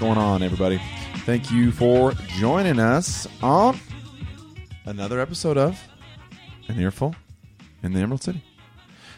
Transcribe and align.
Going 0.00 0.18
on, 0.18 0.42
everybody? 0.44 0.80
Thank 1.26 1.50
you 1.50 1.72
for 1.72 2.12
joining 2.38 2.78
us 2.78 3.26
on 3.42 3.78
another 4.84 5.18
episode 5.18 5.58
of 5.58 5.80
An 6.68 6.78
Earful 6.78 7.16
in 7.82 7.92
the 7.92 8.00
Emerald 8.00 8.22
City. 8.22 8.44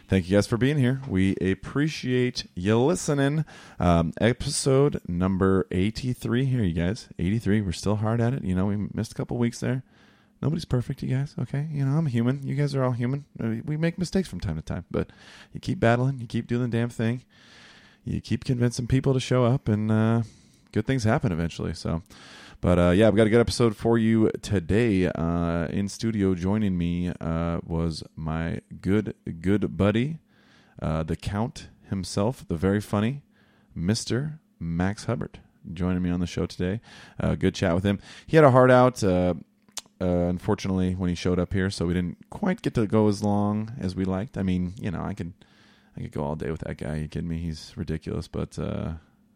Thank 0.08 0.28
you 0.28 0.36
guys 0.36 0.46
for 0.46 0.56
being 0.56 0.78
here. 0.78 1.02
We 1.06 1.36
appreciate 1.36 2.46
you 2.54 2.78
listening. 2.80 3.44
Um, 3.78 4.12
episode 4.22 5.00
number 5.06 5.66
83 5.70 6.46
here, 6.46 6.62
you 6.62 6.72
guys. 6.74 7.09
83. 7.18 7.60
We're 7.60 7.72
still 7.72 7.96
hard 7.96 8.20
at 8.22 8.32
it. 8.32 8.42
You 8.42 8.54
know, 8.54 8.65
we 8.66 8.88
missed 8.94 9.12
a 9.12 9.15
couple 9.15 9.37
weeks 9.37 9.60
there. 9.60 9.82
Nobody's 10.40 10.65
perfect, 10.65 11.02
you 11.02 11.15
guys. 11.15 11.34
Okay, 11.38 11.68
you 11.70 11.84
know 11.84 11.98
I'm 11.98 12.06
human. 12.06 12.42
You 12.46 12.54
guys 12.54 12.74
are 12.74 12.82
all 12.82 12.92
human. 12.92 13.26
Uh, 13.38 13.56
We 13.66 13.76
make 13.76 13.98
mistakes 13.98 14.28
from 14.28 14.40
time 14.40 14.56
to 14.56 14.62
time, 14.62 14.87
but 14.90 15.10
you 15.52 15.60
keep 15.60 15.78
battling. 15.78 16.18
You 16.20 16.26
keep 16.26 16.46
doing 16.46 16.62
the 16.62 16.68
damn 16.76 16.88
thing. 16.88 17.22
You 18.04 18.22
keep 18.22 18.44
convincing 18.44 18.87
people 18.87 19.12
to 19.12 19.20
show 19.20 19.44
up, 19.44 19.68
and 19.68 19.90
uh, 19.92 20.22
good 20.73 20.87
things 20.87 21.04
happen 21.04 21.32
eventually. 21.32 21.74
So, 21.74 22.02
but 22.60 22.79
uh, 22.79 22.90
yeah, 22.90 23.10
we 23.10 23.16
got 23.16 23.26
a 23.26 23.30
good 23.30 23.40
episode 23.40 23.76
for 23.76 23.99
you 23.99 24.30
today. 24.43 25.07
Uh, 25.07 25.66
in 25.66 25.88
studio, 25.88 26.35
joining 26.35 26.77
me 26.77 27.12
uh, 27.21 27.60
was 27.66 28.02
my 28.16 28.60
good 28.80 29.15
good 29.40 29.77
buddy, 29.77 30.18
uh, 30.80 31.02
the 31.02 31.16
Count 31.16 31.68
himself, 31.88 32.46
the 32.46 32.57
very 32.57 32.80
funny 32.80 33.23
Mister 33.74 34.40
Max 34.59 35.04
Hubbard, 35.04 35.40
joining 35.73 36.02
me 36.02 36.10
on 36.10 36.21
the 36.21 36.27
show 36.27 36.46
today. 36.46 36.80
Uh, 37.18 37.34
good 37.34 37.55
chat 37.55 37.74
with 37.74 37.84
him. 37.84 37.99
He 38.27 38.37
had 38.37 38.45
a 38.45 38.51
heart 38.51 38.71
out. 38.71 39.02
Uh, 39.05 39.34
unfortunately, 40.02 40.95
when 40.95 41.10
he 41.10 41.15
showed 41.15 41.38
up 41.38 41.52
here, 41.52 41.68
so 41.68 41.84
we 41.84 41.93
didn't 41.93 42.16
quite 42.30 42.62
get 42.62 42.73
to 42.73 42.87
go 42.87 43.07
as 43.09 43.23
long 43.23 43.71
as 43.79 43.95
we 43.95 44.05
liked. 44.05 44.38
I 44.38 44.43
mean, 44.43 44.73
you 44.80 44.90
know, 44.90 45.02
I 45.02 45.12
could, 45.12 45.34
I 45.95 46.01
could 46.01 46.12
go 46.12 46.24
all 46.24 46.37
day 46.37 46.51
with 46.51 46.60
that 46.60 46.79
guy. 46.79 46.96
you 46.96 47.09
kidding 47.09 47.29
me? 47.29 47.37
He's 47.37 47.74
ridiculous, 47.77 48.27
but 48.27 48.59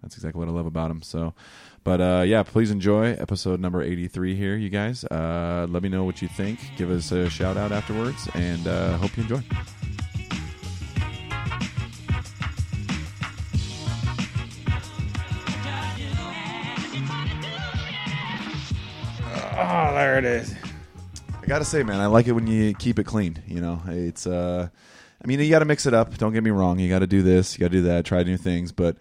that's 0.05 0.17
exactly 0.17 0.39
what 0.39 0.49
I 0.49 0.53
love 0.53 0.67
about 0.67 0.91
him. 0.91 1.01
So, 1.03 1.33
but 1.83 2.01
uh, 2.01 2.23
yeah, 2.27 2.43
please 2.43 2.71
enjoy 2.71 3.13
episode 3.15 3.59
number 3.59 3.83
eighty-three 3.83 4.37
here, 4.37 4.55
you 4.55 4.69
guys. 4.69 5.03
Uh, 5.05 5.67
let 5.69 5.83
me 5.83 5.89
know 5.89 6.05
what 6.05 6.21
you 6.21 6.29
think. 6.29 6.61
Give 6.77 6.91
us 6.91 7.11
a 7.11 7.31
shout 7.31 7.57
out 7.57 7.73
afterwards, 7.73 8.29
and 8.35 8.69
uh, 8.69 8.99
hope 8.99 9.17
you 9.17 9.23
enjoy. 9.23 9.43
Oh, 19.57 19.95
there 19.95 20.19
it 20.19 20.25
is. 20.27 20.55
I 21.43 21.47
gotta 21.47 21.65
say, 21.65 21.83
man, 21.83 22.01
I 22.01 22.07
like 22.07 22.27
it 22.27 22.33
when 22.33 22.47
you 22.47 22.75
keep 22.75 22.99
it 22.99 23.05
clean. 23.05 23.43
You 23.47 23.61
know, 23.61 23.83
it's. 23.89 24.27
uh 24.27 24.69
I 25.23 25.27
mean, 25.27 25.41
you 25.41 25.49
got 25.49 25.61
to 25.61 25.65
mix 25.65 25.87
it 25.87 25.95
up. 25.95 26.19
Don't 26.19 26.35
get 26.35 26.45
me 26.45 26.51
wrong. 26.51 26.79
You 26.79 26.91
got 26.91 26.99
to 26.99 27.07
do 27.07 27.23
this. 27.23 27.55
You 27.55 27.61
got 27.61 27.71
to 27.71 27.79
do 27.79 27.83
that. 27.85 28.05
Try 28.05 28.23
new 28.25 28.37
things. 28.37 28.73
But 28.73 28.99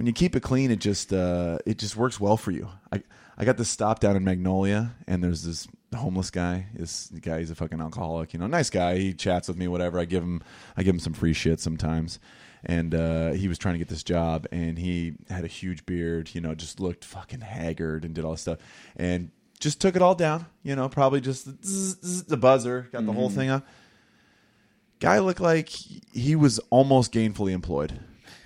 when 0.00 0.06
you 0.06 0.14
keep 0.14 0.34
it 0.34 0.40
clean, 0.40 0.70
it 0.70 0.78
just 0.78 1.12
uh 1.12 1.58
it 1.66 1.76
just 1.76 1.94
works 1.94 2.18
well 2.18 2.38
for 2.38 2.52
you. 2.52 2.70
I 2.90 3.02
I 3.36 3.44
got 3.44 3.58
this 3.58 3.68
stop 3.68 4.00
down 4.00 4.16
in 4.16 4.24
Magnolia, 4.24 4.94
and 5.06 5.22
there's 5.22 5.42
this 5.42 5.68
homeless 5.94 6.30
guy. 6.30 6.68
This 6.72 7.08
guy, 7.08 7.40
he's 7.40 7.50
a 7.50 7.54
fucking 7.54 7.82
alcoholic. 7.82 8.32
You 8.32 8.40
know, 8.40 8.46
nice 8.46 8.70
guy. 8.70 8.96
He 8.96 9.12
chats 9.12 9.46
with 9.46 9.58
me, 9.58 9.68
whatever. 9.68 9.98
I 9.98 10.06
give 10.06 10.22
him 10.22 10.40
I 10.74 10.84
give 10.84 10.94
him 10.94 11.00
some 11.00 11.12
free 11.12 11.34
shit 11.34 11.60
sometimes. 11.60 12.18
And 12.64 12.94
uh, 12.94 13.32
he 13.32 13.46
was 13.46 13.58
trying 13.58 13.74
to 13.74 13.78
get 13.78 13.88
this 13.88 14.02
job, 14.02 14.46
and 14.50 14.78
he 14.78 15.16
had 15.28 15.44
a 15.44 15.48
huge 15.48 15.84
beard. 15.84 16.30
You 16.34 16.40
know, 16.40 16.54
just 16.54 16.80
looked 16.80 17.04
fucking 17.04 17.42
haggard 17.42 18.06
and 18.06 18.14
did 18.14 18.24
all 18.24 18.30
this 18.30 18.40
stuff, 18.40 18.60
and 18.96 19.30
just 19.58 19.82
took 19.82 19.96
it 19.96 20.02
all 20.02 20.14
down. 20.14 20.46
You 20.62 20.76
know, 20.76 20.88
probably 20.88 21.20
just 21.20 21.44
the, 21.44 21.58
zzz, 21.62 21.98
zzz, 22.02 22.24
the 22.24 22.38
buzzer, 22.38 22.88
got 22.90 23.04
the 23.04 23.12
whole 23.12 23.28
thing 23.28 23.50
up. 23.50 23.66
Guy 24.98 25.18
looked 25.18 25.40
like 25.40 25.68
he 25.68 26.36
was 26.36 26.58
almost 26.70 27.12
gainfully 27.12 27.52
employed. 27.52 28.00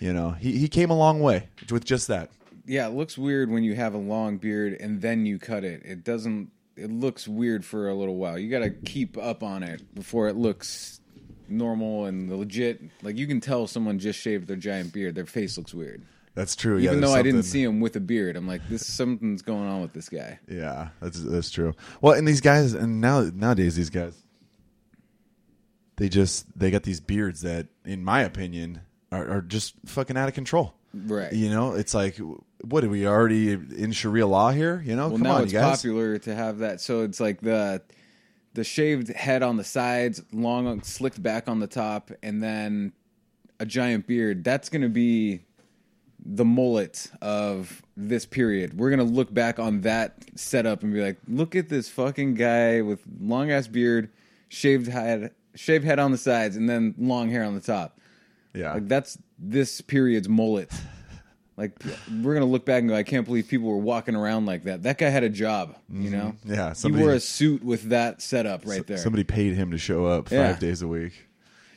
You 0.04 0.12
know, 0.12 0.32
he 0.32 0.58
he 0.58 0.68
came 0.68 0.90
a 0.90 0.96
long 0.98 1.20
way 1.20 1.48
with 1.70 1.82
just 1.82 2.08
that. 2.08 2.30
Yeah, 2.66 2.86
it 2.88 2.90
looks 2.90 3.16
weird 3.16 3.50
when 3.50 3.64
you 3.64 3.74
have 3.74 3.94
a 3.94 3.98
long 3.98 4.36
beard 4.36 4.76
and 4.78 5.00
then 5.00 5.24
you 5.24 5.38
cut 5.38 5.64
it. 5.64 5.80
It 5.82 6.04
doesn't. 6.04 6.50
It 6.76 6.90
looks 6.90 7.26
weird 7.26 7.64
for 7.64 7.88
a 7.88 7.94
little 7.94 8.16
while. 8.16 8.38
You 8.38 8.50
got 8.50 8.58
to 8.58 8.68
keep 8.68 9.16
up 9.16 9.42
on 9.42 9.62
it 9.62 9.94
before 9.94 10.28
it 10.28 10.36
looks 10.36 11.00
normal 11.48 12.04
and 12.04 12.30
legit. 12.30 12.82
Like 13.00 13.16
you 13.16 13.26
can 13.26 13.40
tell 13.40 13.66
someone 13.66 13.98
just 13.98 14.20
shaved 14.20 14.46
their 14.46 14.58
giant 14.58 14.92
beard. 14.92 15.14
Their 15.14 15.24
face 15.24 15.56
looks 15.56 15.72
weird. 15.72 16.02
That's 16.34 16.54
true. 16.54 16.76
Even 16.80 17.00
there's 17.00 17.10
though 17.10 17.16
I 17.16 17.22
didn't 17.22 17.44
see 17.44 17.62
him 17.62 17.80
with 17.80 17.96
a 17.96 18.00
beard, 18.00 18.36
I'm 18.36 18.46
like, 18.46 18.68
this 18.68 18.86
something's 18.86 19.40
going 19.40 19.66
on 19.66 19.80
with 19.80 19.94
this 19.94 20.10
guy. 20.10 20.38
Yeah, 20.46 20.90
that's 21.00 21.18
that's 21.22 21.50
true. 21.50 21.72
Well, 22.02 22.12
and 22.12 22.28
these 22.28 22.42
guys, 22.42 22.74
and 22.74 23.00
now 23.00 23.30
nowadays 23.34 23.74
these 23.74 23.88
guys, 23.88 24.22
they 25.96 26.10
just 26.10 26.46
they 26.58 26.70
got 26.70 26.82
these 26.82 27.00
beards 27.00 27.40
that, 27.40 27.68
in 27.86 28.04
my 28.04 28.20
opinion, 28.20 28.82
are, 29.14 29.38
are 29.38 29.42
just 29.42 29.74
fucking 29.86 30.16
out 30.16 30.28
of 30.28 30.34
control. 30.34 30.74
Right. 30.92 31.32
You 31.32 31.50
know, 31.50 31.74
it's 31.74 31.94
like, 31.94 32.18
what 32.62 32.84
are 32.84 32.88
we 32.88 33.06
already 33.06 33.52
in 33.52 33.92
Sharia 33.92 34.26
law 34.26 34.50
here? 34.50 34.82
You 34.84 34.96
know, 34.96 35.08
Well, 35.08 35.18
come 35.18 35.22
now 35.22 35.34
on, 35.36 35.44
it's 35.44 35.52
popular 35.52 36.18
to 36.18 36.34
have 36.34 36.58
that. 36.58 36.80
So 36.80 37.02
it's 37.02 37.20
like 37.20 37.40
the 37.40 37.82
the 38.54 38.64
shaved 38.64 39.08
head 39.08 39.42
on 39.42 39.56
the 39.56 39.64
sides, 39.64 40.22
long 40.32 40.82
slicked 40.82 41.20
back 41.20 41.48
on 41.48 41.58
the 41.58 41.66
top, 41.66 42.12
and 42.22 42.42
then 42.42 42.92
a 43.58 43.66
giant 43.66 44.06
beard. 44.06 44.44
That's 44.44 44.68
going 44.68 44.82
to 44.82 44.88
be 44.88 45.40
the 46.24 46.44
mullet 46.44 47.10
of 47.20 47.82
this 47.96 48.24
period. 48.24 48.78
We're 48.78 48.90
going 48.90 49.06
to 49.06 49.12
look 49.12 49.34
back 49.34 49.58
on 49.58 49.82
that 49.82 50.24
setup 50.36 50.82
and 50.82 50.92
be 50.92 51.02
like, 51.02 51.18
look 51.28 51.54
at 51.54 51.68
this 51.68 51.88
fucking 51.88 52.34
guy 52.34 52.80
with 52.80 53.00
long 53.20 53.50
ass 53.50 53.66
beard, 53.66 54.10
shaved 54.48 54.86
head, 54.86 55.32
shaved 55.54 55.84
head 55.84 55.98
on 55.98 56.12
the 56.12 56.18
sides, 56.18 56.56
and 56.56 56.68
then 56.68 56.94
long 56.96 57.30
hair 57.30 57.44
on 57.44 57.54
the 57.54 57.60
top. 57.60 57.93
Yeah, 58.54 58.74
Like 58.74 58.88
that's 58.88 59.18
this 59.38 59.80
period's 59.80 60.28
mullet. 60.28 60.70
Like 61.56 61.72
we're 62.22 62.34
gonna 62.34 62.46
look 62.46 62.64
back 62.64 62.80
and 62.80 62.88
go, 62.88 62.96
I 62.96 63.02
can't 63.04 63.24
believe 63.26 63.46
people 63.48 63.68
were 63.68 63.76
walking 63.78 64.16
around 64.16 64.46
like 64.46 64.64
that. 64.64 64.82
That 64.82 64.98
guy 64.98 65.08
had 65.08 65.22
a 65.22 65.28
job, 65.28 65.76
you 65.88 66.10
know. 66.10 66.34
Mm-hmm. 66.44 66.52
Yeah, 66.54 66.68
he 66.70 66.74
somebody- 66.74 67.04
wore 67.04 67.12
a 67.14 67.20
suit 67.20 67.62
with 67.62 67.90
that 67.90 68.20
setup 68.22 68.66
right 68.66 68.84
there. 68.86 68.98
Somebody 68.98 69.22
paid 69.24 69.54
him 69.54 69.70
to 69.70 69.78
show 69.78 70.04
up 70.06 70.28
five 70.30 70.38
Yeah. 70.38 70.56
days 70.58 70.82
a 70.82 70.88
week. 70.88 71.12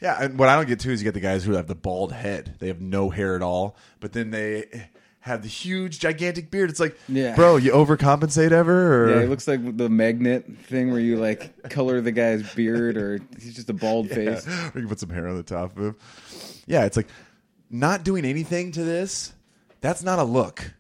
Yeah, 0.02 0.18
and 0.24 0.38
what 0.40 0.50
I 0.50 0.56
don't 0.56 0.68
get 0.68 0.80
too 0.80 0.92
is 0.92 1.02
you 1.02 1.06
get 1.06 1.14
the 1.16 1.20
guys 1.20 1.44
who 1.44 1.54
have 1.54 1.68
the 1.68 1.76
bald 1.76 2.12
head. 2.12 2.56
They 2.60 2.68
have 2.68 2.82
no 2.82 3.10
hair 3.10 3.36
at 3.36 3.42
all, 3.42 3.76
but 4.00 4.14
then 4.14 4.30
they 4.32 4.90
have 5.28 5.42
the 5.44 5.48
huge, 5.48 6.00
gigantic 6.00 6.50
beard. 6.50 6.70
It's 6.70 6.80
like, 6.80 6.98
Yeah. 7.08 7.36
bro, 7.36 7.58
you 7.58 7.72
overcompensate 7.72 8.52
ever? 8.52 9.06
Or 9.06 9.10
yeah, 9.16 9.22
it 9.24 9.30
looks 9.30 9.48
like 9.48 9.78
the 9.78 9.90
magnet 9.90 10.46
thing 10.66 10.92
where 10.92 11.00
you 11.00 11.18
like 11.18 11.70
color 11.70 12.02
the 12.02 12.12
guy's 12.12 12.44
beard, 12.56 12.98
or 12.98 13.20
he's 13.40 13.56
just 13.56 13.70
a 13.70 13.74
bald 13.74 14.10
face. 14.10 14.46
Yeah. 14.48 14.72
We 14.74 14.82
can 14.82 14.90
put 14.90 15.00
some 15.00 15.10
hair 15.10 15.28
on 15.28 15.38
the 15.38 15.44
top 15.44 15.78
of 15.78 15.84
him. 15.86 15.96
Yeah, 16.66 16.86
it's 16.86 16.98
like 16.98 17.08
not 17.70 18.04
doing 18.04 18.26
anything 18.26 18.72
to 18.74 18.84
this. 18.84 19.34
That's 19.82 20.02
not 20.04 20.20
a 20.20 20.24
look. 20.24 20.74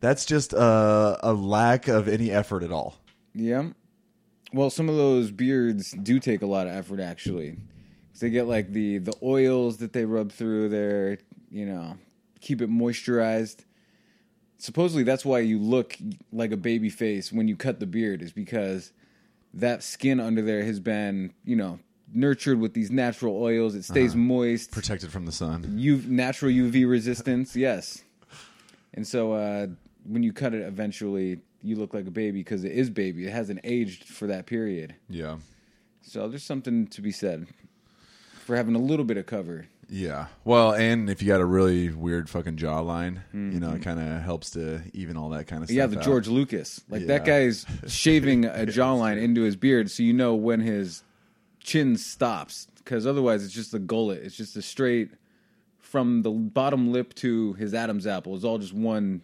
That's 0.00 0.24
just 0.26 0.52
a, 0.52 1.18
a 1.22 1.32
lack 1.32 1.88
of 1.88 2.08
any 2.08 2.30
effort 2.30 2.62
at 2.62 2.72
all. 2.72 2.96
Yeah. 3.34 3.70
Well, 4.52 4.68
some 4.68 4.88
of 4.88 4.96
those 4.96 5.30
beards 5.30 5.92
do 5.92 6.18
take 6.20 6.42
a 6.42 6.46
lot 6.46 6.66
of 6.66 6.74
effort, 6.74 7.00
actually. 7.00 7.56
they 8.20 8.28
get 8.30 8.46
like 8.46 8.72
the 8.72 8.98
the 8.98 9.14
oils 9.22 9.78
that 9.78 9.92
they 9.92 10.04
rub 10.04 10.30
through 10.30 10.68
there, 10.68 11.18
you 11.50 11.64
know, 11.66 11.96
keep 12.40 12.60
it 12.60 12.68
moisturized. 12.70 13.60
Supposedly, 14.62 15.02
that's 15.02 15.24
why 15.24 15.40
you 15.40 15.58
look 15.58 15.98
like 16.32 16.52
a 16.52 16.56
baby 16.56 16.88
face 16.88 17.32
when 17.32 17.48
you 17.48 17.56
cut 17.56 17.80
the 17.80 17.86
beard, 17.86 18.22
is 18.22 18.30
because 18.30 18.92
that 19.54 19.82
skin 19.82 20.20
under 20.20 20.40
there 20.40 20.62
has 20.62 20.78
been, 20.78 21.32
you 21.44 21.56
know, 21.56 21.80
nurtured 22.14 22.60
with 22.60 22.72
these 22.72 22.88
natural 22.88 23.42
oils. 23.42 23.74
It 23.74 23.82
stays 23.84 24.14
moist. 24.14 24.70
Protected 24.70 25.10
from 25.10 25.26
the 25.26 25.32
sun. 25.32 25.74
U- 25.76 26.04
natural 26.06 26.52
UV 26.52 26.88
resistance, 26.88 27.56
yes. 27.56 28.04
And 28.94 29.04
so 29.04 29.32
uh, 29.32 29.66
when 30.04 30.22
you 30.22 30.32
cut 30.32 30.54
it, 30.54 30.62
eventually 30.62 31.40
you 31.60 31.74
look 31.74 31.92
like 31.92 32.06
a 32.06 32.12
baby 32.12 32.38
because 32.38 32.62
it 32.62 32.70
is 32.70 32.88
baby. 32.88 33.26
It 33.26 33.32
hasn't 33.32 33.58
aged 33.64 34.04
for 34.04 34.28
that 34.28 34.46
period. 34.46 34.94
Yeah. 35.10 35.38
So 36.02 36.28
there's 36.28 36.44
something 36.44 36.86
to 36.86 37.02
be 37.02 37.10
said 37.10 37.48
for 38.44 38.54
having 38.54 38.76
a 38.76 38.80
little 38.80 39.04
bit 39.04 39.16
of 39.16 39.26
cover. 39.26 39.66
Yeah. 39.92 40.28
Well, 40.42 40.72
and 40.72 41.10
if 41.10 41.20
you 41.20 41.28
got 41.28 41.42
a 41.42 41.44
really 41.44 41.90
weird 41.90 42.30
fucking 42.30 42.56
jawline, 42.56 43.20
you 43.34 43.60
know, 43.60 43.72
it 43.72 43.82
kind 43.82 44.00
of 44.00 44.22
helps 44.22 44.50
to 44.50 44.80
even 44.94 45.18
all 45.18 45.28
that 45.30 45.46
kind 45.46 45.62
of 45.62 45.68
stuff. 45.68 45.76
Mm-hmm. 45.76 45.78
yeah, 45.78 45.86
the 45.86 45.98
out. 45.98 46.04
George 46.04 46.28
Lucas. 46.28 46.80
Like 46.88 47.06
that 47.06 47.26
guy's 47.26 47.66
shaving 47.86 48.46
a 48.46 48.64
jawline 48.66 49.20
into 49.22 49.42
his 49.42 49.54
beard, 49.54 49.90
so 49.90 50.02
you 50.02 50.14
know 50.14 50.34
when 50.34 50.60
his 50.60 51.04
chin 51.60 51.98
stops. 51.98 52.66
Because 52.76 53.06
otherwise, 53.06 53.44
it's 53.44 53.52
just 53.52 53.74
a 53.74 53.78
gullet. 53.78 54.22
It's 54.22 54.36
just 54.36 54.56
a 54.56 54.62
straight 54.62 55.10
from 55.78 56.22
the 56.22 56.30
bottom 56.30 56.90
lip 56.90 57.12
to 57.16 57.52
his 57.54 57.74
Adam's 57.74 58.06
apple. 58.06 58.34
It's 58.34 58.44
all 58.44 58.58
just 58.58 58.72
one. 58.72 59.22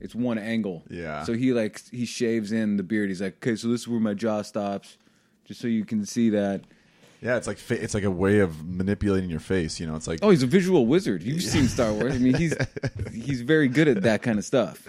It's 0.00 0.14
one 0.14 0.36
angle. 0.36 0.84
Yeah. 0.90 1.24
So 1.24 1.32
he 1.32 1.54
like 1.54 1.80
he 1.90 2.04
shaves 2.04 2.52
in 2.52 2.76
the 2.76 2.82
beard. 2.82 3.08
He's 3.08 3.22
like, 3.22 3.36
okay, 3.36 3.56
so 3.56 3.68
this 3.68 3.82
is 3.82 3.88
where 3.88 3.98
my 3.98 4.12
jaw 4.12 4.42
stops, 4.42 4.98
just 5.46 5.60
so 5.60 5.68
you 5.68 5.86
can 5.86 6.04
see 6.04 6.28
that. 6.30 6.64
Yeah, 7.26 7.36
it's 7.36 7.46
like 7.48 7.58
fa- 7.58 7.82
it's 7.82 7.92
like 7.94 8.04
a 8.04 8.10
way 8.10 8.38
of 8.38 8.64
manipulating 8.64 9.28
your 9.30 9.40
face. 9.40 9.80
You 9.80 9.86
know, 9.86 9.96
it's 9.96 10.06
like 10.06 10.20
Oh, 10.22 10.30
he's 10.30 10.42
a 10.44 10.46
visual 10.46 10.86
wizard. 10.86 11.22
You've 11.22 11.42
seen 11.42 11.66
Star 11.76 11.92
Wars. 11.92 12.14
I 12.14 12.18
mean, 12.18 12.34
he's 12.34 12.54
he's 13.12 13.40
very 13.40 13.66
good 13.68 13.88
at 13.88 14.02
that 14.02 14.22
kind 14.22 14.38
of 14.38 14.44
stuff. 14.44 14.88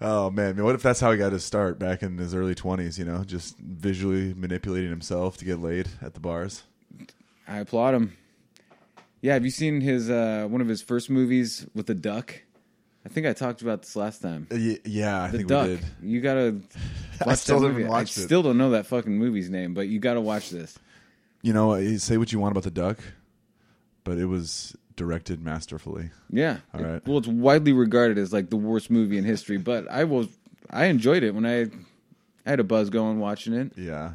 Oh 0.00 0.30
man, 0.30 0.50
I 0.50 0.52
mean, 0.54 0.64
what 0.64 0.74
if 0.74 0.82
that's 0.82 1.00
how 1.00 1.12
he 1.12 1.18
got 1.18 1.32
his 1.32 1.44
start 1.44 1.78
back 1.78 2.02
in 2.02 2.18
his 2.18 2.34
early 2.34 2.54
twenties? 2.54 2.98
You 2.98 3.04
know, 3.04 3.24
just 3.24 3.56
visually 3.58 4.34
manipulating 4.34 4.90
himself 4.90 5.36
to 5.38 5.44
get 5.44 5.60
laid 5.60 5.88
at 6.00 6.14
the 6.14 6.20
bars. 6.20 6.62
I 7.48 7.58
applaud 7.58 7.94
him. 7.94 8.16
Yeah, 9.20 9.34
have 9.34 9.44
you 9.44 9.50
seen 9.50 9.80
his 9.80 10.10
uh, 10.10 10.46
one 10.50 10.60
of 10.60 10.68
his 10.68 10.82
first 10.82 11.10
movies 11.10 11.66
with 11.74 11.86
the 11.86 11.94
duck? 11.94 12.40
I 13.04 13.08
think 13.08 13.26
I 13.26 13.32
talked 13.32 13.62
about 13.62 13.82
this 13.82 13.96
last 13.96 14.22
time. 14.22 14.46
Uh, 14.50 14.56
y- 14.58 14.78
yeah, 14.84 15.24
I 15.24 15.28
The 15.30 15.38
think 15.38 15.48
Duck. 15.48 15.66
we 15.68 15.76
did. 15.76 15.84
You 16.02 16.20
gotta 16.20 16.56
watch 17.26 17.38
still 17.38 17.58
that 17.60 17.66
haven't 17.68 17.82
movie. 17.82 17.90
watched 17.90 18.16
I 18.18 18.22
it. 18.22 18.24
still 18.26 18.42
don't 18.44 18.58
know 18.58 18.70
that 18.70 18.86
fucking 18.86 19.16
movie's 19.16 19.50
name, 19.50 19.74
but 19.74 19.88
you 19.88 19.98
gotta 19.98 20.20
watch 20.20 20.50
this. 20.50 20.78
You 21.42 21.52
know, 21.52 21.72
uh, 21.72 21.98
say 21.98 22.16
what 22.16 22.32
you 22.32 22.38
want 22.38 22.52
about 22.52 22.62
the 22.64 22.70
duck, 22.70 22.98
but 24.04 24.16
it 24.18 24.26
was 24.26 24.76
directed 24.96 25.42
masterfully. 25.42 26.10
Yeah. 26.30 26.58
All 26.74 26.80
right. 26.82 27.06
Well, 27.06 27.18
it's 27.18 27.28
widely 27.28 27.72
regarded 27.72 28.18
as 28.18 28.32
like 28.32 28.50
the 28.50 28.56
worst 28.56 28.90
movie 28.90 29.18
in 29.18 29.24
history, 29.24 29.56
but 29.56 29.90
I 29.90 30.04
was 30.04 30.28
I 30.70 30.86
enjoyed 30.86 31.22
it 31.22 31.34
when 31.34 31.44
I 31.46 31.62
I 32.44 32.50
had 32.50 32.60
a 32.60 32.64
buzz 32.64 32.90
going 32.90 33.18
watching 33.20 33.52
it. 33.54 33.72
Yeah. 33.76 34.12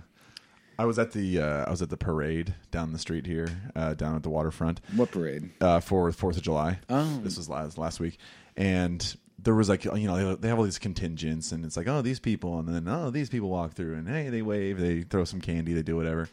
I 0.80 0.86
was 0.86 1.00
at 1.00 1.12
the 1.12 1.40
uh, 1.42 1.66
I 1.66 1.70
was 1.72 1.82
at 1.82 1.90
the 1.90 1.98
parade 1.98 2.54
down 2.72 2.94
the 2.94 3.00
street 3.00 3.26
here, 3.26 3.50
uh, 3.76 3.94
down 3.96 4.16
at 4.16 4.22
the 4.24 4.30
waterfront, 4.30 4.80
What 4.96 5.10
parade? 5.12 5.50
uh, 5.60 5.80
for 5.80 6.12
Fourth 6.12 6.38
of 6.38 6.44
July. 6.44 6.80
Oh. 6.90 7.20
this 7.24 7.36
was 7.38 7.50
last 7.50 7.78
last 7.80 8.00
week, 8.00 8.20
and 8.56 9.16
there 9.40 9.56
was 9.56 9.70
like 9.70 9.86
you 9.86 10.08
know 10.08 10.36
they 10.36 10.48
have 10.48 10.60
all 10.60 10.64
these 10.66 10.78
contingents, 10.78 11.52
and 11.52 11.66
it's 11.66 11.76
like 11.78 11.88
oh 11.88 12.04
these 12.04 12.20
people, 12.20 12.60
and 12.60 12.68
then 12.70 12.88
oh 12.88 13.10
these 13.10 13.28
people 13.28 13.50
walk 13.50 13.74
through, 13.74 13.96
and 13.96 14.08
hey 14.08 14.30
they 14.30 14.44
wave, 14.44 14.78
they 14.80 15.02
throw 15.02 15.24
some 15.26 15.42
candy, 15.42 15.74
they 15.74 15.82
do 15.82 15.96
whatever. 15.96 16.30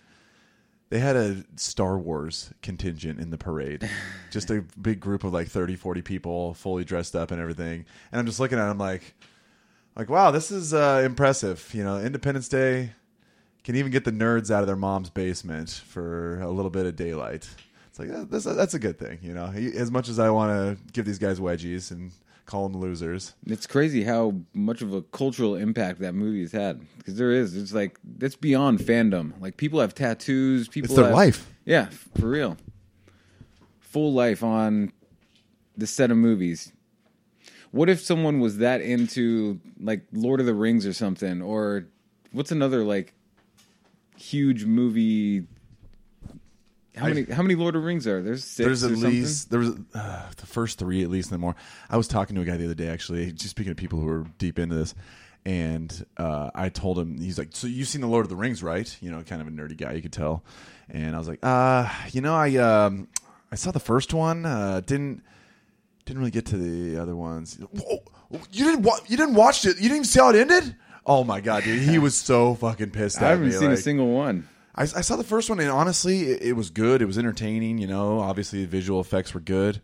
They 0.94 1.00
had 1.00 1.17
a 1.17 1.43
Star 1.56 1.99
Wars 1.99 2.55
contingent 2.62 3.19
in 3.19 3.31
the 3.31 3.37
parade, 3.37 3.91
just 4.31 4.49
a 4.52 4.64
big 4.81 5.00
group 5.00 5.25
of 5.25 5.32
like 5.32 5.49
30, 5.49 5.75
40 5.75 6.02
people, 6.02 6.55
fully 6.55 6.85
dressed 6.85 7.17
up 7.17 7.32
and 7.32 7.41
everything. 7.41 7.85
And 8.12 8.20
I'm 8.20 8.26
just 8.26 8.38
looking 8.38 8.61
at 8.61 8.69
them 8.69 8.79
like, 8.79 9.17
like 9.96 10.08
wow, 10.08 10.31
this 10.31 10.52
is 10.52 10.73
uh, 10.73 11.02
impressive. 11.05 11.69
You 11.75 11.82
know, 11.82 11.99
Independence 11.99 12.46
Day 12.46 12.93
can 13.64 13.75
even 13.75 13.91
get 13.91 14.05
the 14.05 14.12
nerds 14.12 14.52
out 14.52 14.61
of 14.61 14.69
their 14.69 14.76
mom's 14.76 15.11
basement 15.11 15.69
for 15.69 16.41
a 16.41 16.49
little 16.49 16.70
bit 16.70 16.87
of 16.87 16.94
daylight. 16.94 17.49
It's 17.88 17.99
like 17.99 18.31
that's 18.31 18.44
that's 18.44 18.75
a 18.75 18.79
good 18.79 18.97
thing, 18.97 19.19
you 19.20 19.35
know. 19.35 19.47
As 19.47 19.90
much 19.90 20.08
as 20.08 20.20
I 20.20 20.31
want 20.31 20.52
to 20.52 20.93
give 20.93 21.06
these 21.06 21.19
guys 21.19 21.40
wedgies 21.40 21.90
and 21.90 22.12
call 22.46 22.69
them 22.69 22.81
losers, 22.81 23.35
It's 23.46 23.67
crazy 23.67 24.05
how 24.05 24.35
much 24.52 24.82
of 24.82 24.93
a 24.93 25.02
cultural 25.02 25.55
impact 25.55 26.00
that 26.00 26.14
movie 26.14 26.43
has 26.43 26.52
had 26.52 26.81
because 26.99 27.17
there 27.17 27.32
is. 27.32 27.56
It's 27.56 27.73
like 27.73 27.99
it's 28.20 28.37
beyond 28.37 28.81
fandom. 28.81 29.41
Like 29.41 29.56
people 29.56 29.81
have 29.81 29.94
tattoos. 29.94 30.69
People 30.69 30.87
it's 30.87 30.94
their 30.94 31.06
have- 31.06 31.14
life. 31.14 31.50
Yeah, 31.64 31.88
for 32.19 32.29
real. 32.29 32.56
Full 33.81 34.12
life 34.12 34.43
on 34.43 34.93
the 35.76 35.87
set 35.87 36.11
of 36.11 36.17
movies. 36.17 36.73
What 37.70 37.88
if 37.88 38.00
someone 38.00 38.38
was 38.41 38.58
that 38.58 38.81
into 38.82 39.61
like 39.81 40.02
Lord 40.12 40.40
of 40.40 40.47
the 40.47 40.55
Rings 40.55 40.87
or 40.87 40.93
something, 40.93 41.40
or 41.43 41.87
what's 42.32 42.52
another 42.52 42.85
like 42.85 43.14
huge 44.17 44.64
movie? 44.64 45.47
How 46.96 47.06
I- 47.06 47.08
many? 47.12 47.23
How 47.25 47.43
many 47.43 47.55
Lord 47.55 47.75
of 47.75 47.82
the 47.82 47.87
Rings 47.87 48.06
are 48.06 48.12
there? 48.14 48.23
There's 48.23 48.44
six. 48.44 48.67
There's 48.67 48.85
at 48.85 48.93
or 48.93 48.94
something? 48.94 49.11
least 49.11 49.50
there 49.50 49.61
was 49.61 49.70
uh, 49.94 50.31
the 50.37 50.46
first 50.46 50.79
three 50.79 51.02
at 51.02 51.11
least 51.11 51.29
and 51.31 51.35
then 51.35 51.41
more. 51.41 51.56
I 51.91 51.96
was 51.96 52.06
talking 52.08 52.37
to 52.37 52.43
a 52.43 52.44
guy 52.44 52.56
the 52.56 52.64
other 52.67 52.75
day 52.75 52.88
actually, 52.88 53.32
just 53.32 53.50
speaking 53.50 53.70
of 53.73 53.76
people 53.76 53.99
who 54.00 54.08
are 54.08 54.26
deep 54.38 54.58
into 54.58 54.76
this, 54.76 54.94
and 55.44 56.05
uh, 56.17 56.50
I 56.55 56.69
told 56.69 56.99
him 56.99 57.20
he's 57.20 57.38
like, 57.38 57.49
"So 57.52 57.67
you've 57.67 57.88
seen 57.88 58.00
the 58.00 58.06
Lord 58.06 58.25
of 58.25 58.31
the 58.31 58.37
Rings, 58.37 58.62
right?" 58.62 58.96
You 59.00 59.11
know, 59.11 59.23
kind 59.23 59.43
of 59.43 59.49
a 59.49 59.50
nerdy 59.50 59.76
guy, 59.76 59.93
you 59.93 60.02
could 60.02 60.12
tell. 60.12 60.44
And 60.88 61.14
I 61.17 61.19
was 61.19 61.26
like, 61.29 61.41
"Uh, 61.43 61.88
you 62.12 62.20
know, 62.20 62.35
I 62.35 62.55
um, 62.56 63.08
I 63.50 63.56
saw 63.56 63.70
the 63.70 63.81
first 63.81 64.14
one. 64.14 64.47
Uh, 64.47 64.81
didn't 64.85 65.23
didn't 66.05 66.19
really 66.20 66.31
get 66.31 66.47
to 66.47 66.56
the 66.56 67.00
other 67.00 67.17
ones. 67.17 67.58
Whoa, 67.73 68.02
you 68.52 68.64
didn't 68.67 68.82
wa- 68.82 69.00
you 69.08 69.17
didn't 69.17 69.35
watch 69.35 69.64
it. 69.64 69.76
You 69.76 69.82
didn't 69.85 69.97
even 69.97 70.05
see 70.05 70.20
how 70.20 70.31
it 70.31 70.37
ended." 70.37 70.76
Oh 71.06 71.23
my 71.25 71.40
god, 71.40 71.64
dude! 71.64 71.82
He 71.82 71.99
was 71.99 72.14
so 72.17 72.55
fucking 72.55 72.90
pissed. 72.90 73.20
I 73.20 73.31
haven't 73.31 73.47
me, 73.49 73.52
seen 73.52 73.70
a 73.73 73.76
single 73.76 74.11
one. 74.12 74.49
I, 74.76 74.82
I 74.82 75.00
saw 75.03 75.17
the 75.17 75.25
first 75.25 75.49
one, 75.49 75.61
and 75.61 75.71
honestly, 75.71 76.23
it, 76.23 76.43
it 76.43 76.53
was 76.55 76.71
good. 76.71 77.03
It 77.03 77.06
was 77.06 77.19
entertaining. 77.19 77.79
You 77.79 77.87
know, 77.87 78.21
obviously 78.21 78.62
the 78.62 78.69
visual 78.69 79.00
effects 79.00 79.35
were 79.35 79.41
good. 79.41 79.81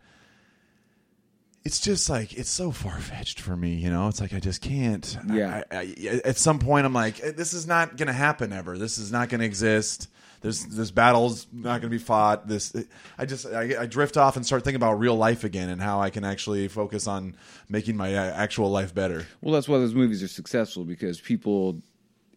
It's 1.63 1.79
just 1.79 2.09
like 2.09 2.33
it's 2.33 2.49
so 2.49 2.71
far 2.71 2.99
fetched 2.99 3.39
for 3.39 3.55
me. 3.55 3.75
You 3.75 3.91
know, 3.91 4.07
it's 4.07 4.19
like 4.19 4.33
I 4.33 4.39
just 4.39 4.61
can't. 4.61 5.17
Yeah. 5.31 5.63
I, 5.71 5.75
I, 5.77 6.21
at 6.25 6.37
some 6.37 6.59
point, 6.59 6.85
I'm 6.85 6.93
like, 6.93 7.23
"Eh, 7.23 7.31
this 7.31 7.53
is 7.53 7.67
not 7.67 7.97
going 7.97 8.07
to 8.07 8.13
happen 8.13 8.51
ever. 8.51 8.77
This 8.77 8.97
is 8.97 9.11
not 9.11 9.29
going 9.29 9.39
to 9.39 9.45
exist. 9.45 10.07
This 10.41 10.63
this 10.63 10.89
battle's 10.89 11.45
not 11.53 11.81
going 11.81 11.83
to 11.83 11.89
be 11.89 11.99
fought. 11.99 12.47
This 12.47 12.73
I 13.15 13.25
just 13.25 13.45
I, 13.45 13.81
I 13.81 13.85
drift 13.85 14.17
off 14.17 14.35
and 14.35 14.45
start 14.45 14.63
thinking 14.63 14.77
about 14.77 14.93
real 14.93 15.15
life 15.15 15.43
again 15.43 15.69
and 15.69 15.79
how 15.79 16.01
I 16.01 16.09
can 16.09 16.25
actually 16.25 16.67
focus 16.67 17.05
on 17.05 17.35
making 17.69 17.95
my 17.95 18.15
uh, 18.15 18.33
actual 18.33 18.71
life 18.71 18.93
better. 18.93 19.27
Well, 19.41 19.53
that's 19.53 19.69
why 19.69 19.77
those 19.77 19.93
movies 19.93 20.23
are 20.23 20.27
successful 20.27 20.83
because 20.83 21.21
people 21.21 21.79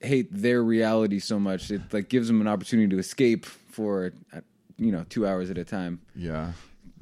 hate 0.05 0.29
their 0.31 0.62
reality 0.62 1.19
so 1.19 1.39
much. 1.39 1.71
It 1.71 1.93
like 1.93 2.09
gives 2.09 2.29
them 2.29 2.41
an 2.41 2.49
opportunity 2.49 2.89
to 2.91 2.99
escape 2.99 3.47
for 3.47 4.12
uh, 4.33 4.41
you 4.79 4.93
know 4.93 5.05
two 5.09 5.27
hours 5.27 5.51
at 5.51 5.59
a 5.59 5.65
time. 5.65 6.01
Yeah. 6.15 6.53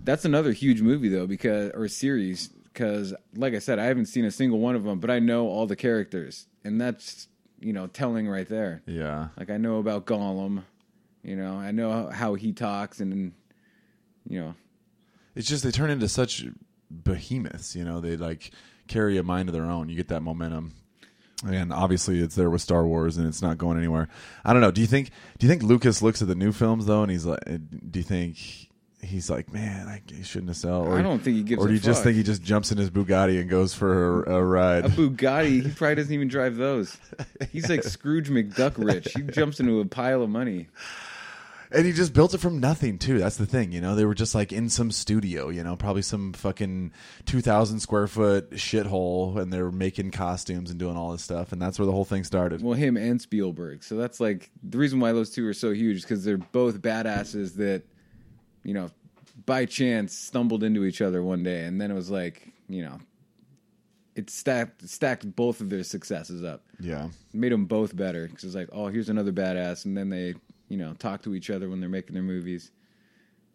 That's 0.05 0.25
another 0.25 0.53
huge 0.53 0.81
movie 0.81 1.09
though, 1.09 1.27
because 1.27 1.71
or 1.75 1.87
series 1.89 2.49
because, 2.49 3.15
like 3.35 3.55
I 3.55 3.59
said, 3.59 3.79
I 3.79 3.85
haven't 3.85 4.07
seen 4.07 4.25
a 4.25 4.31
single 4.31 4.59
one 4.59 4.75
of 4.75 4.85
them, 4.85 4.99
but 4.99 5.11
I 5.11 5.19
know 5.19 5.47
all 5.47 5.67
the 5.67 5.77
characters, 5.77 6.47
and 6.65 6.81
that's 6.81 7.29
you 7.61 7.73
know 7.73 7.87
telling 7.87 8.29
right 8.29 8.49
there. 8.49 8.83
Yeah. 8.87 9.29
Like 9.39 9.51
I 9.51 9.59
know 9.59 9.79
about 9.79 10.07
Gollum, 10.07 10.65
you 11.23 11.37
know, 11.37 11.55
I 11.55 11.71
know 11.71 12.11
how 12.11 12.35
he 12.35 12.53
talks, 12.53 13.01
and 13.01 13.33
you 14.29 14.41
know, 14.41 14.55
it's 15.35 15.49
just 15.49 15.63
they 15.63 15.71
turn 15.71 15.91
into 15.91 16.09
such 16.09 16.45
behemoths 17.05 17.75
you 17.75 17.85
know 17.85 18.01
they 18.01 18.17
like 18.17 18.51
carry 18.87 19.17
a 19.17 19.23
mind 19.23 19.49
of 19.49 19.55
their 19.55 19.65
own 19.65 19.89
you 19.89 19.97
get 19.97 20.09
that 20.09 20.21
momentum 20.21 20.73
and 21.47 21.73
obviously 21.73 22.21
it's 22.21 22.35
there 22.35 22.51
with 22.51 22.61
star 22.61 22.87
wars 22.87 23.17
and 23.17 23.27
it's 23.27 23.43
not 23.43 23.59
going 23.59 23.77
anywhere 23.77 24.09
i 24.45 24.53
don't 24.53 24.63
know 24.63 24.71
do 24.71 24.81
you 24.81 24.87
think 24.87 25.11
do 25.39 25.47
you 25.47 25.51
think 25.51 25.63
lucas 25.63 26.03
looks 26.03 26.23
at 26.23 26.29
the 26.29 26.35
new 26.35 26.53
films 26.53 26.87
though 26.87 27.03
and 27.03 27.11
he's 27.11 27.27
like 27.27 27.41
eh, 27.47 27.59
do 27.91 27.99
you 27.99 28.05
think 28.05 28.37
he's 29.01 29.29
like 29.29 29.53
man 29.53 29.89
i 29.89 30.01
he 30.15 30.23
shouldn't 30.23 30.49
have 30.49 30.57
sell 30.57 30.83
or 30.83 30.99
I 30.99 31.03
don't 31.03 31.19
think 31.19 31.37
he 31.37 31.43
gives 31.43 31.63
or 31.63 31.67
do 31.67 31.75
you 31.75 31.81
just 31.81 32.05
think 32.05 32.17
he 32.17 32.23
just 32.23 32.43
jumps 32.43 32.71
in 32.71 32.79
his 32.79 32.91
bugatti 32.91 33.41
and 33.41 33.51
goes 33.51 33.75
for 33.75 34.23
a, 34.25 34.37
a 34.37 34.45
ride 34.45 34.85
a 34.85 34.89
Bugatti. 34.89 35.65
He 35.65 35.71
probably 35.71 35.97
doesn't 35.97 36.13
even 36.13 36.29
drive 36.29 36.57
those. 36.57 36.97
He's 37.51 37.69
like 37.69 37.83
Scrooge 37.83 38.31
McDuck 38.31 38.75
rich. 38.77 39.13
He 39.15 39.23
jumps 39.23 39.59
into 39.59 39.81
a 39.81 39.85
pile 39.85 40.23
of 40.23 40.31
money. 40.31 40.69
And 41.75 41.87
he 41.87 41.93
just 41.93 42.13
built 42.13 42.35
it 42.35 42.39
from 42.39 42.61
nothing 42.61 42.99
too. 42.99 43.19
That's 43.19 43.37
the 43.37 43.47
thing, 43.47 43.73
you 43.73 43.81
know. 43.81 43.95
They 43.95 44.05
were 44.05 44.15
just 44.15 44.35
like 44.35 44.53
in 44.53 44.69
some 44.69 44.91
studio, 44.91 45.49
you 45.49 45.65
know, 45.65 45.77
probably 45.77 46.03
some 46.03 46.33
fucking 46.33 46.93
two 47.25 47.41
thousand 47.41 47.81
square 47.81 48.07
foot 48.07 48.51
shithole, 48.53 49.39
and 49.39 49.53
they 49.53 49.63
were 49.63 49.73
making 49.73 50.11
costumes 50.11 50.71
and 50.71 50.79
doing 50.79 50.97
all 50.97 51.13
this 51.13 51.23
stuff, 51.23 51.53
and 51.53 51.61
that's 51.61 51.79
where 51.79 51.87
the 51.87 51.93
whole 51.93 52.05
thing 52.05 52.25
started. 52.25 52.63
Well, 52.63 52.75
him 52.75 52.97
and 52.97 53.21
Spielberg. 53.21 53.83
So 53.85 53.97
that's 53.97 54.21
like 54.21 54.51
the 54.63 54.79
reason 54.79 55.01
why 55.01 55.13
those 55.13 55.31
two 55.31 55.47
are 55.47 55.55
so 55.55 55.73
huge 55.73 56.03
because 56.03 56.25
they're 56.25 56.39
both 56.39 56.83
badasses 56.83 57.55
that, 57.57 57.83
you 58.65 58.75
know, 58.75 58.91
by 59.47 59.65
chance 59.65 60.15
stumbled 60.15 60.63
into 60.63 60.85
each 60.85 61.01
other 61.01 61.23
one 61.23 61.43
day, 61.43 61.65
and 61.65 61.81
then 61.81 61.91
it 61.91 61.95
was 61.95 62.11
like, 62.11 62.53
you 62.69 62.83
know, 62.83 62.99
it 64.15 64.29
stacked 64.29 64.87
stacked 64.89 65.35
both 65.35 65.61
of 65.61 65.71
their 65.71 65.83
successes 65.85 66.45
up, 66.45 66.65
Yeah, 66.79 67.09
made 67.33 67.53
them 67.53 67.65
both 67.65 67.97
better 67.97 68.29
because 68.29 68.45
it's 68.45 68.55
like, 68.55 68.69
oh, 68.73 68.89
here's 68.89 69.09
another 69.09 69.33
badass, 69.33 69.87
and 69.87 69.97
then 69.97 70.11
they, 70.11 70.35
you 70.73 70.79
know, 70.79 70.95
talk 70.95 71.21
to 71.23 71.35
each 71.35 71.51
other 71.51 71.69
when 71.69 71.81
they're 71.81 71.89
making 71.91 72.15
their 72.15 72.23
movies. 72.23 72.71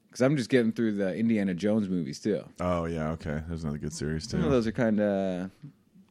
Because 0.08 0.22
I'm 0.22 0.38
just 0.38 0.50
getting 0.52 0.72
through 0.72 0.94
the 0.94 1.16
Indiana 1.16 1.56
Jones 1.56 1.90
movies 1.90 2.20
too. 2.20 2.44
Oh 2.60 2.86
yeah, 2.86 3.10
okay. 3.14 3.42
There's 3.48 3.64
another 3.64 3.80
good 3.80 3.92
series 3.94 4.30
Some 4.30 4.40
of 4.42 4.46
too. 4.46 4.52
those 4.52 4.68
are 4.68 4.72
kind 4.72 5.00
of, 5.02 5.50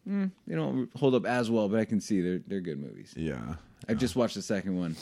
mm, 0.08 0.30
they 0.48 0.54
don't 0.56 0.90
hold 0.96 1.14
up 1.14 1.24
as 1.26 1.48
well, 1.50 1.68
but 1.68 1.78
I 1.78 1.84
can 1.84 2.00
see 2.00 2.20
they're 2.20 2.40
they're 2.48 2.60
good 2.60 2.80
movies. 2.80 3.14
Yeah. 3.16 3.54
I 3.88 3.94
just 3.94 4.16
watched 4.16 4.34
the 4.34 4.42
second 4.42 4.76
one 4.76 4.96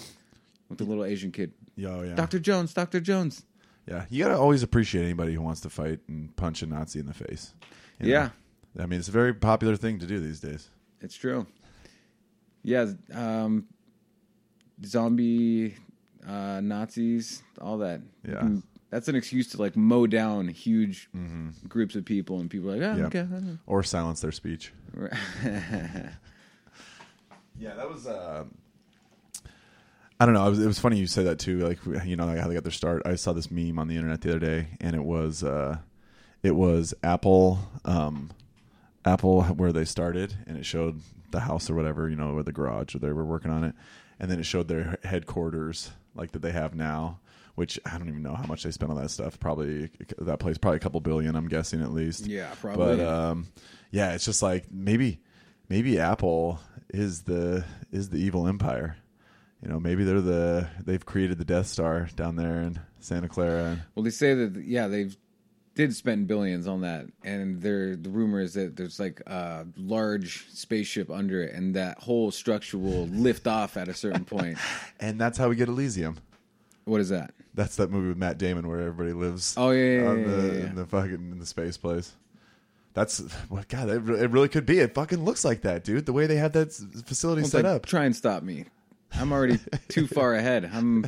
with 0.68 0.76
the 0.78 0.84
little 0.84 1.04
Asian 1.06 1.32
kid, 1.32 1.52
Yeah, 1.76 1.88
oh, 1.88 2.02
yeah. 2.02 2.14
Doctor 2.14 2.38
Jones, 2.38 2.74
Doctor 2.74 3.00
Jones. 3.00 3.44
Yeah, 3.88 4.04
you 4.10 4.22
gotta 4.22 4.36
always 4.38 4.62
appreciate 4.62 5.04
anybody 5.04 5.32
who 5.34 5.40
wants 5.42 5.60
to 5.62 5.70
fight 5.70 6.00
and 6.08 6.34
punch 6.36 6.62
a 6.62 6.66
Nazi 6.66 6.98
in 7.00 7.06
the 7.06 7.14
face. 7.14 7.54
You 7.98 8.06
know? 8.06 8.12
Yeah, 8.12 8.82
I 8.82 8.86
mean 8.86 8.98
it's 8.98 9.08
a 9.08 9.12
very 9.12 9.32
popular 9.34 9.76
thing 9.76 9.98
to 10.00 10.06
do 10.06 10.20
these 10.20 10.40
days. 10.40 10.68
it's 11.00 11.16
true. 11.16 11.46
Yeah, 12.62 12.92
um, 13.12 13.66
zombie 14.84 15.74
uh, 16.26 16.60
Nazis, 16.60 17.42
all 17.60 17.78
that. 17.78 18.00
Yeah. 18.26 18.38
can- 18.40 18.62
that's 18.90 19.08
an 19.08 19.16
excuse 19.16 19.48
to 19.48 19.58
like 19.60 19.74
mow 19.76 20.06
down 20.06 20.46
huge 20.46 21.08
groups 21.68 21.96
of 21.96 22.04
people, 22.04 22.38
and 22.38 22.48
people 22.48 22.70
are 22.70 22.76
like, 22.76 22.82
oh, 22.82 22.96
Yeah. 22.96 23.06
okay. 23.06 23.26
Or 23.66 23.82
silence 23.82 24.20
their 24.20 24.30
speech. 24.32 24.72
Yeah, 27.56 27.74
that 27.74 27.88
was. 27.88 28.06
Uh, 28.06 28.44
I 30.18 30.26
don't 30.26 30.34
know. 30.34 30.46
It 30.46 30.50
was, 30.50 30.60
it 30.60 30.66
was 30.66 30.78
funny 30.78 30.98
you 30.98 31.06
said 31.06 31.26
that 31.26 31.38
too. 31.38 31.58
Like 31.66 31.78
you 32.04 32.16
know, 32.16 32.26
like 32.26 32.38
how 32.38 32.48
they 32.48 32.54
got 32.54 32.64
their 32.64 32.72
start. 32.72 33.02
I 33.04 33.14
saw 33.14 33.32
this 33.32 33.50
meme 33.50 33.78
on 33.78 33.88
the 33.88 33.96
internet 33.96 34.20
the 34.22 34.30
other 34.30 34.38
day, 34.40 34.68
and 34.80 34.96
it 34.96 35.04
was 35.04 35.44
uh, 35.44 35.78
it 36.42 36.52
was 36.56 36.94
Apple, 37.02 37.58
um, 37.84 38.30
Apple 39.04 39.42
where 39.44 39.72
they 39.72 39.84
started, 39.84 40.34
and 40.46 40.56
it 40.56 40.64
showed 40.64 41.00
the 41.30 41.40
house 41.40 41.68
or 41.68 41.74
whatever, 41.74 42.08
you 42.08 42.16
know, 42.16 42.32
or 42.32 42.42
the 42.42 42.52
garage, 42.52 42.94
or 42.94 42.98
they 42.98 43.12
were 43.12 43.24
working 43.24 43.50
on 43.50 43.64
it, 43.64 43.74
and 44.18 44.30
then 44.30 44.38
it 44.38 44.46
showed 44.46 44.68
their 44.68 44.98
headquarters, 45.04 45.90
like 46.14 46.32
that 46.32 46.42
they 46.42 46.52
have 46.52 46.74
now. 46.74 47.20
Which 47.54 47.78
I 47.86 47.98
don't 47.98 48.08
even 48.08 48.22
know 48.22 48.34
how 48.34 48.46
much 48.46 48.64
they 48.64 48.72
spent 48.72 48.90
on 48.90 49.00
that 49.00 49.10
stuff. 49.10 49.38
Probably 49.38 49.88
that 50.18 50.40
place, 50.40 50.58
probably 50.58 50.78
a 50.78 50.80
couple 50.80 51.00
billion. 51.00 51.36
I'm 51.36 51.46
guessing 51.46 51.82
at 51.82 51.92
least. 51.92 52.26
Yeah, 52.26 52.52
probably. 52.60 52.96
But 52.96 53.06
um, 53.06 53.46
yeah, 53.92 54.14
it's 54.14 54.24
just 54.24 54.42
like 54.42 54.72
maybe 54.72 55.20
maybe 55.68 56.00
Apple 56.00 56.58
is 56.90 57.22
the 57.22 57.64
is 57.92 58.08
the 58.08 58.18
evil 58.18 58.48
empire. 58.48 58.96
You 59.62 59.68
know, 59.68 59.78
maybe 59.78 60.02
they're 60.02 60.20
the 60.20 60.68
they've 60.84 61.04
created 61.06 61.38
the 61.38 61.44
Death 61.44 61.68
Star 61.68 62.08
down 62.16 62.34
there 62.34 62.60
in 62.60 62.80
Santa 62.98 63.28
Clara. 63.28 63.86
well, 63.94 64.02
they 64.02 64.10
say 64.10 64.34
that 64.34 64.62
yeah, 64.64 64.88
they've 64.88 65.16
did 65.74 65.94
spend 65.94 66.26
billions 66.26 66.66
on 66.66 66.82
that, 66.82 67.06
and 67.24 67.60
there 67.60 67.96
the 67.96 68.10
rumor 68.10 68.40
is 68.40 68.54
that 68.54 68.76
there's 68.76 69.00
like 69.00 69.20
a 69.26 69.66
large 69.76 70.46
spaceship 70.52 71.10
under 71.10 71.42
it, 71.42 71.54
and 71.54 71.74
that 71.74 71.98
whole 71.98 72.30
structure 72.30 72.78
will 72.78 73.06
lift 73.08 73.46
off 73.46 73.76
at 73.76 73.88
a 73.88 73.94
certain 73.94 74.24
point. 74.24 74.58
And 75.00 75.20
that's 75.20 75.36
how 75.36 75.48
we 75.48 75.56
get 75.56 75.68
Elysium. 75.68 76.16
What 76.84 77.00
is 77.00 77.10
that? 77.10 77.34
That's 77.52 77.76
that 77.76 77.90
movie 77.90 78.08
with 78.08 78.16
Matt 78.16 78.38
Damon 78.38 78.66
where 78.68 78.80
everybody 78.80 79.12
lives. 79.12 79.54
Oh, 79.56 79.70
yeah, 79.70 80.00
yeah, 80.00 80.08
on 80.08 80.20
yeah, 80.20 80.26
the, 80.26 80.46
yeah, 80.46 80.66
in 80.66 80.74
the 80.76 80.86
fucking 80.86 81.12
in 81.32 81.38
the 81.38 81.46
space 81.46 81.76
place. 81.76 82.12
That's 82.94 83.18
what 83.48 83.68
God. 83.68 83.88
It, 83.90 84.08
it 84.08 84.30
really 84.30 84.48
could 84.48 84.64
be. 84.64 84.78
It 84.78 84.94
fucking 84.94 85.24
looks 85.24 85.44
like 85.44 85.62
that, 85.62 85.84
dude. 85.84 86.06
The 86.06 86.12
way 86.12 86.26
they 86.26 86.36
have 86.36 86.52
that 86.52 86.72
facility 86.72 87.42
Well, 87.42 87.50
set 87.50 87.64
like, 87.64 87.74
up. 87.74 87.86
Try 87.86 88.04
and 88.04 88.14
stop 88.14 88.42
me. 88.42 88.66
I'm 89.12 89.32
already 89.32 89.58
too 89.88 90.06
far 90.06 90.34
ahead. 90.34 90.70
I'm 90.72 91.06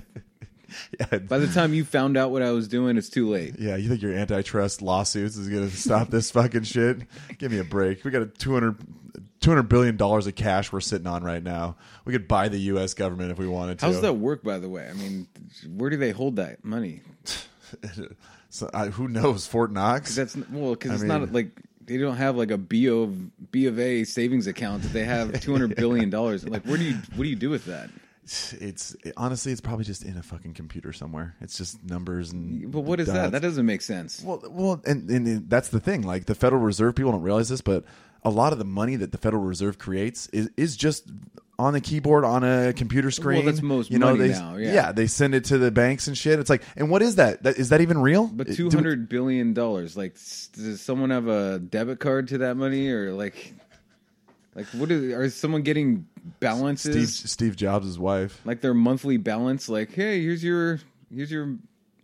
Yeah, 0.98 1.18
by 1.18 1.38
the 1.38 1.46
time 1.46 1.74
you 1.74 1.84
found 1.84 2.16
out 2.16 2.30
what 2.30 2.42
I 2.42 2.50
was 2.50 2.68
doing, 2.68 2.96
it's 2.96 3.08
too 3.08 3.28
late. 3.28 3.54
yeah. 3.58 3.76
You 3.76 3.88
think 3.88 4.02
your 4.02 4.12
antitrust 4.12 4.82
lawsuits 4.82 5.36
is 5.36 5.48
gonna 5.48 5.70
stop 5.70 6.10
this 6.10 6.30
fucking 6.30 6.64
shit? 6.64 7.02
Give 7.38 7.52
me 7.52 7.58
a 7.58 7.64
break. 7.64 8.04
We 8.04 8.10
got 8.10 8.22
a 8.22 8.26
200 8.26 8.76
200 9.40 9.62
billion 9.64 9.96
dollars 9.96 10.26
of 10.26 10.34
cash 10.34 10.72
we're 10.72 10.80
sitting 10.80 11.06
on 11.06 11.22
right 11.22 11.42
now. 11.42 11.76
We 12.04 12.12
could 12.12 12.26
buy 12.26 12.48
the 12.48 12.58
U.S. 12.58 12.94
government 12.94 13.30
if 13.30 13.38
we 13.38 13.46
wanted 13.46 13.78
to. 13.78 13.86
How 13.86 13.92
does 13.92 14.00
that 14.02 14.14
work, 14.14 14.42
by 14.42 14.58
the 14.58 14.68
way? 14.68 14.88
I 14.88 14.92
mean, 14.94 15.28
where 15.76 15.90
do 15.90 15.96
they 15.96 16.10
hold 16.10 16.36
that 16.36 16.64
money? 16.64 17.02
so, 18.50 18.70
I, 18.74 18.86
who 18.86 19.08
knows? 19.08 19.46
Fort 19.46 19.72
Knox. 19.72 20.16
that's 20.16 20.36
well, 20.36 20.70
because 20.72 20.92
it's 20.92 21.02
mean- 21.02 21.08
not 21.08 21.32
like 21.32 21.50
they 21.84 21.98
don't 21.98 22.16
have 22.16 22.36
like 22.36 22.50
a 22.50 22.58
B 22.58 22.88
of 22.88 23.50
B 23.52 23.66
of 23.66 23.78
A 23.78 24.04
savings 24.04 24.46
account 24.46 24.82
that 24.82 24.92
they 24.92 25.04
have 25.04 25.40
two 25.40 25.52
hundred 25.52 25.76
billion 25.76 26.10
dollars. 26.10 26.46
Like, 26.46 26.64
where 26.64 26.76
do 26.76 26.84
you 26.84 26.94
what 27.14 27.24
do 27.24 27.28
you 27.28 27.36
do 27.36 27.50
with 27.50 27.66
that? 27.66 27.90
It's 28.60 28.96
honestly, 29.16 29.52
it's 29.52 29.60
probably 29.60 29.84
just 29.84 30.04
in 30.04 30.16
a 30.16 30.22
fucking 30.22 30.54
computer 30.54 30.92
somewhere. 30.92 31.36
It's 31.40 31.56
just 31.56 31.82
numbers 31.84 32.32
and. 32.32 32.70
But 32.70 32.80
what 32.80 32.98
is 32.98 33.06
that? 33.06 33.14
dots. 33.14 33.32
That 33.32 33.42
doesn't 33.42 33.66
make 33.66 33.82
sense. 33.82 34.22
Well, 34.22 34.42
well, 34.48 34.82
and, 34.84 35.08
and, 35.10 35.48
that's 35.48 35.68
the 35.68 35.80
thing. 35.80 36.02
Like 36.02 36.26
the 36.26 36.34
Federal 36.34 36.62
Reserve, 36.62 36.94
people 36.96 37.12
don't 37.12 37.22
realize 37.22 37.48
this, 37.48 37.60
but 37.60 37.84
a 38.22 38.30
lot 38.30 38.52
of 38.52 38.58
the 38.58 38.64
money 38.64 38.96
that 38.96 39.12
the 39.12 39.18
Federal 39.18 39.44
Reserve 39.44 39.78
creates 39.78 40.26
is, 40.28 40.50
is 40.56 40.76
just 40.76 41.08
on 41.58 41.74
a 41.74 41.80
keyboard 41.80 42.24
on 42.24 42.44
a 42.44 42.72
computer 42.72 43.10
screen. 43.10 43.46
that's 43.46 43.62
most 43.62 43.90
you 43.90 43.98
know, 43.98 44.14
money 44.14 44.28
they, 44.28 44.38
now, 44.38 44.56
yeah. 44.56 44.92
they 44.92 45.06
send 45.06 45.34
it 45.34 45.44
to 45.44 45.58
the 45.58 45.70
banks 45.70 46.06
and 46.06 46.18
shit. 46.18 46.38
It's 46.38 46.50
like, 46.50 46.62
and 46.76 46.90
what 46.90 47.02
is 47.02 47.16
that? 47.16 47.42
that 47.44 47.56
is 47.56 47.70
that 47.70 47.80
even 47.80 47.98
real? 47.98 48.26
But 48.26 48.48
uh, 48.48 48.52
It- 48.52 48.56
two 48.56 48.70
hundred 48.70 49.08
billion 49.08 49.54
dollars. 49.54 49.96
Like, 49.96 50.14
does 50.52 50.80
someone 50.80 51.10
have 51.10 51.28
a 51.28 51.58
debit 51.58 52.00
card 52.00 52.28
to 52.28 52.38
that 52.38 52.56
money, 52.56 52.88
or 52.90 53.12
like, 53.12 53.54
like 54.54 54.66
what 54.68 54.90
is? 54.90 55.12
Are 55.14 55.30
someone 55.30 55.62
getting 55.62 56.06
balances? 56.40 57.16
Steve 57.16 57.30
Steve 57.30 57.56
Jobs' 57.56 57.98
wife. 57.98 58.40
like 58.44 58.60
their 58.60 58.74
monthly 58.74 59.16
balance? 59.16 59.68
Like, 59.68 59.92
hey, 59.92 60.22
here's 60.22 60.42
your 60.42 60.80
here's 61.14 61.30
your 61.30 61.56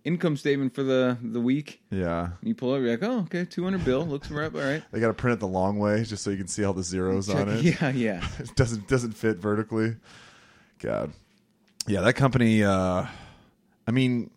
income 0.05 0.37
statement 0.37 0.75
for 0.75 0.83
the 0.83 1.17
the 1.23 1.41
week. 1.41 1.81
Yeah, 1.91 2.31
you 2.43 2.55
pull 2.55 2.75
it, 2.75 2.81
you're 2.81 2.91
like, 2.91 3.03
oh, 3.03 3.21
okay, 3.21 3.45
two 3.45 3.65
hundred 3.65 3.85
bill 3.85 4.07
looks 4.07 4.31
right, 4.31 4.55
all 4.55 4.61
right. 4.61 4.83
they 4.93 5.01
got 5.01 5.09
to 5.09 5.15
print 5.15 5.35
it 5.35 5.41
the 5.41 5.49
long 5.49 5.79
way 5.79 6.05
just 6.05 6.23
so 6.23 6.31
you 6.31 6.37
can 6.37 6.49
see 6.49 6.65
all 6.65 6.73
the 6.73 6.83
zeros 6.83 7.29
on 7.29 7.49
it. 7.49 7.63
Yeah, 7.63 7.91
yeah. 7.91 8.27
it 8.39 8.55
doesn't 8.55 8.89
doesn't 8.89 9.13
fit 9.13 9.39
vertically. 9.39 9.97
God, 10.79 11.13
yeah, 11.87 12.01
that 12.01 12.15
company. 12.15 12.65
uh 12.65 13.07
I 13.87 13.91
mean, 13.91 14.31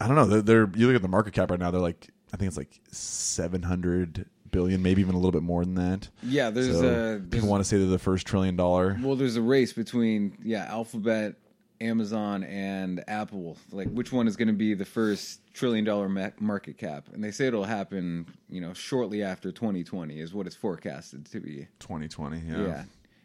I 0.00 0.06
don't 0.06 0.16
know. 0.16 0.26
They're, 0.26 0.42
they're 0.42 0.70
you 0.76 0.86
look 0.86 0.96
at 0.96 1.02
the 1.02 1.08
market 1.08 1.34
cap 1.34 1.50
right 1.50 1.58
now. 1.58 1.70
They're 1.70 1.80
like, 1.80 2.08
I 2.32 2.36
think 2.36 2.48
it's 2.48 2.56
like 2.56 2.80
seven 2.92 3.62
hundred 3.62 4.26
billion, 4.56 4.82
maybe 4.82 5.00
even 5.00 5.14
a 5.14 5.18
little 5.18 5.32
bit 5.32 5.42
more 5.42 5.64
than 5.64 5.74
that. 5.74 6.08
Yeah, 6.22 6.50
there's 6.50 6.72
So 6.72 6.78
a 6.78 6.80
there's, 6.82 7.22
people 7.28 7.48
want 7.48 7.60
to 7.62 7.64
say 7.68 7.76
they're 7.78 7.86
the 7.86 7.98
first 7.98 8.26
trillion 8.26 8.56
dollar. 8.56 8.98
well, 9.02 9.16
there's 9.16 9.36
a 9.36 9.42
race 9.42 9.72
between 9.72 10.36
yeah, 10.42 10.64
Alphabet, 10.68 11.34
Amazon, 11.80 12.42
and 12.44 13.04
Apple. 13.06 13.56
Like, 13.70 13.88
which 13.90 14.12
one 14.12 14.26
is 14.26 14.36
going 14.36 14.48
to 14.48 14.54
be 14.54 14.74
the 14.74 14.84
first 14.84 15.40
trillion 15.52 15.84
dollar 15.84 16.08
ma- 16.08 16.30
market 16.40 16.78
cap? 16.78 17.08
And 17.12 17.22
they 17.22 17.30
say 17.30 17.46
it'll 17.48 17.64
happen, 17.64 18.26
you 18.48 18.60
know, 18.60 18.72
shortly 18.72 19.22
after 19.22 19.52
2020 19.52 20.18
is 20.20 20.32
what 20.32 20.46
it's 20.46 20.56
forecasted 20.56 21.26
to 21.26 21.40
be. 21.40 21.68
Twenty 21.78 22.08
twenty. 22.08 22.38
Yeah, 22.38 22.62
Yeah. 22.66 22.84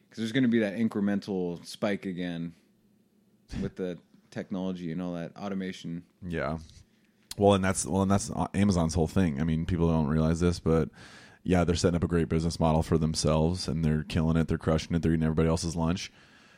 because 0.09 0.17
there's 0.17 0.31
going 0.33 0.43
to 0.43 0.50
be 0.50 0.59
that 0.59 0.75
incremental 0.75 1.65
spike 1.65 2.05
again 2.05 2.53
with 3.61 3.75
the 3.77 3.97
technology 4.31 4.91
and 4.91 5.01
all 5.01 5.13
that 5.13 5.31
automation. 5.38 6.03
Yeah. 6.27 6.57
Well, 7.38 7.53
and 7.53 7.63
that's 7.63 7.85
well, 7.85 8.01
and 8.01 8.11
that's 8.11 8.29
uh, 8.29 8.47
Amazon's 8.53 8.93
whole 8.93 9.07
thing. 9.07 9.39
I 9.39 9.45
mean, 9.45 9.65
people 9.65 9.88
don't 9.88 10.07
realize 10.07 10.41
this, 10.41 10.59
but 10.59 10.89
yeah, 11.43 11.63
they're 11.63 11.75
setting 11.75 11.95
up 11.95 12.03
a 12.03 12.07
great 12.07 12.29
business 12.29 12.60
model 12.60 12.83
for 12.83 12.98
themselves, 12.98 13.67
and 13.67 13.83
they're 13.83 14.03
killing 14.03 14.38
it. 14.38 14.48
They're 14.48 14.57
crushing 14.57 14.95
it. 14.95 15.01
They're 15.01 15.13
eating 15.13 15.24
everybody 15.24 15.50
else's 15.50 15.75
lunch. 15.75 16.12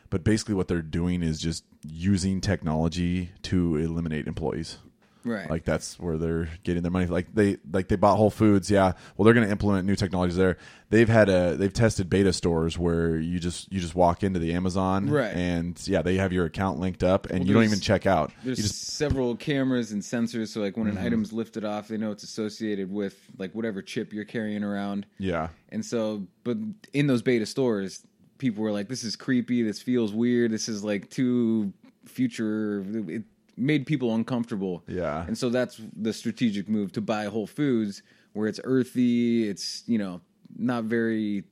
But 0.10 0.24
basically, 0.24 0.56
what 0.56 0.68
they're 0.68 0.82
doing 0.82 1.24
is 1.24 1.40
just 1.40 1.64
using 1.82 2.42
technology 2.42 3.32
to 3.44 3.78
eliminate 3.78 4.28
employees. 4.28 4.78
Right. 5.26 5.50
Like 5.50 5.64
that's 5.64 6.00
where 6.00 6.18
they're 6.18 6.50
getting 6.64 6.82
their 6.84 6.92
money. 6.92 7.06
Like 7.06 7.34
they 7.34 7.58
like 7.72 7.88
they 7.88 7.96
bought 7.96 8.18
Whole 8.18 8.30
Foods. 8.30 8.70
Yeah. 8.70 8.94
Well, 9.16 9.24
they're 9.26 9.34
going 9.34 9.46
to 9.46 9.52
implement 9.52 9.88
new 9.88 9.96
technologies 9.96 10.36
there. 10.38 10.58
They've 10.90 11.08
had 11.10 11.30
a 11.30 11.56
they've 11.56 11.72
tested 11.74 12.10
beta 12.10 12.34
stores 12.34 12.78
where 12.78 13.18
you 13.18 13.40
just 13.40 13.72
you 13.72 13.80
just 13.80 13.96
walk 13.96 14.22
into 14.24 14.38
the 14.40 14.54
Amazon 14.54 15.10
Right. 15.10 15.34
and 15.36 15.80
yeah 15.88 16.02
they 16.04 16.16
have 16.18 16.32
your 16.34 16.46
account 16.46 16.80
linked 16.80 17.04
up 17.04 17.26
and 17.28 17.40
Well, 17.40 17.48
you 17.48 17.54
don't 17.54 17.64
even 17.64 17.80
check 17.80 18.06
out. 18.06 18.32
There's 18.44 18.60
just 18.60 18.90
several 18.96 19.36
cameras 19.36 19.92
and 19.92 20.02
sensors, 20.02 20.50
so 20.50 20.62
like 20.62 20.78
when 20.78 20.88
Mm-hmm. 20.88 20.98
an 20.98 21.06
item's 21.06 21.34
lifted 21.34 21.66
off, 21.66 21.88
they 21.88 21.98
know 21.98 22.12
it's 22.12 22.24
associated 22.24 22.92
with 22.92 23.18
like 23.38 23.54
whatever 23.54 23.82
chip 23.82 24.14
you're 24.14 24.26
carrying 24.26 24.64
around. 24.64 25.06
yeah. 25.18 25.48
And 25.70 25.84
so, 25.84 26.28
but 26.44 26.58
in 26.94 27.08
those 27.08 27.22
beta 27.24 27.46
stores, 27.48 28.06
people 28.38 28.64
were 28.64 28.72
like, 28.72 28.90
"This 28.90 29.04
is 29.04 29.16
creepy. 29.16 29.64
This 29.64 29.82
feels 29.82 30.12
weird. 30.14 30.52
This 30.52 30.70
is 30.70 30.84
like 30.84 31.10
too 31.10 31.74
future." 32.06 32.84
It 33.08 33.24
made 33.58 33.86
people 33.86 34.14
uncomfortable. 34.16 34.84
Yeah. 34.88 35.26
And 35.26 35.38
so 35.38 35.50
that's 35.50 35.80
the 35.96 36.14
strategic 36.14 36.68
move 36.70 36.92
to 36.94 37.02
buy 37.02 37.26
Whole 37.26 37.48
Foods, 37.48 38.02
where 38.34 38.48
it's 38.48 38.60
earthy. 38.64 39.48
It's 39.48 39.84
you 39.88 39.98
know 39.98 40.22
not 40.58 40.86
very 40.86 41.44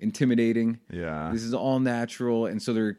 intimidating. 0.00 0.78
Yeah. 0.90 1.30
This 1.32 1.42
is 1.42 1.54
all 1.54 1.78
natural, 1.80 2.46
and 2.46 2.60
so 2.60 2.72
they're, 2.72 2.98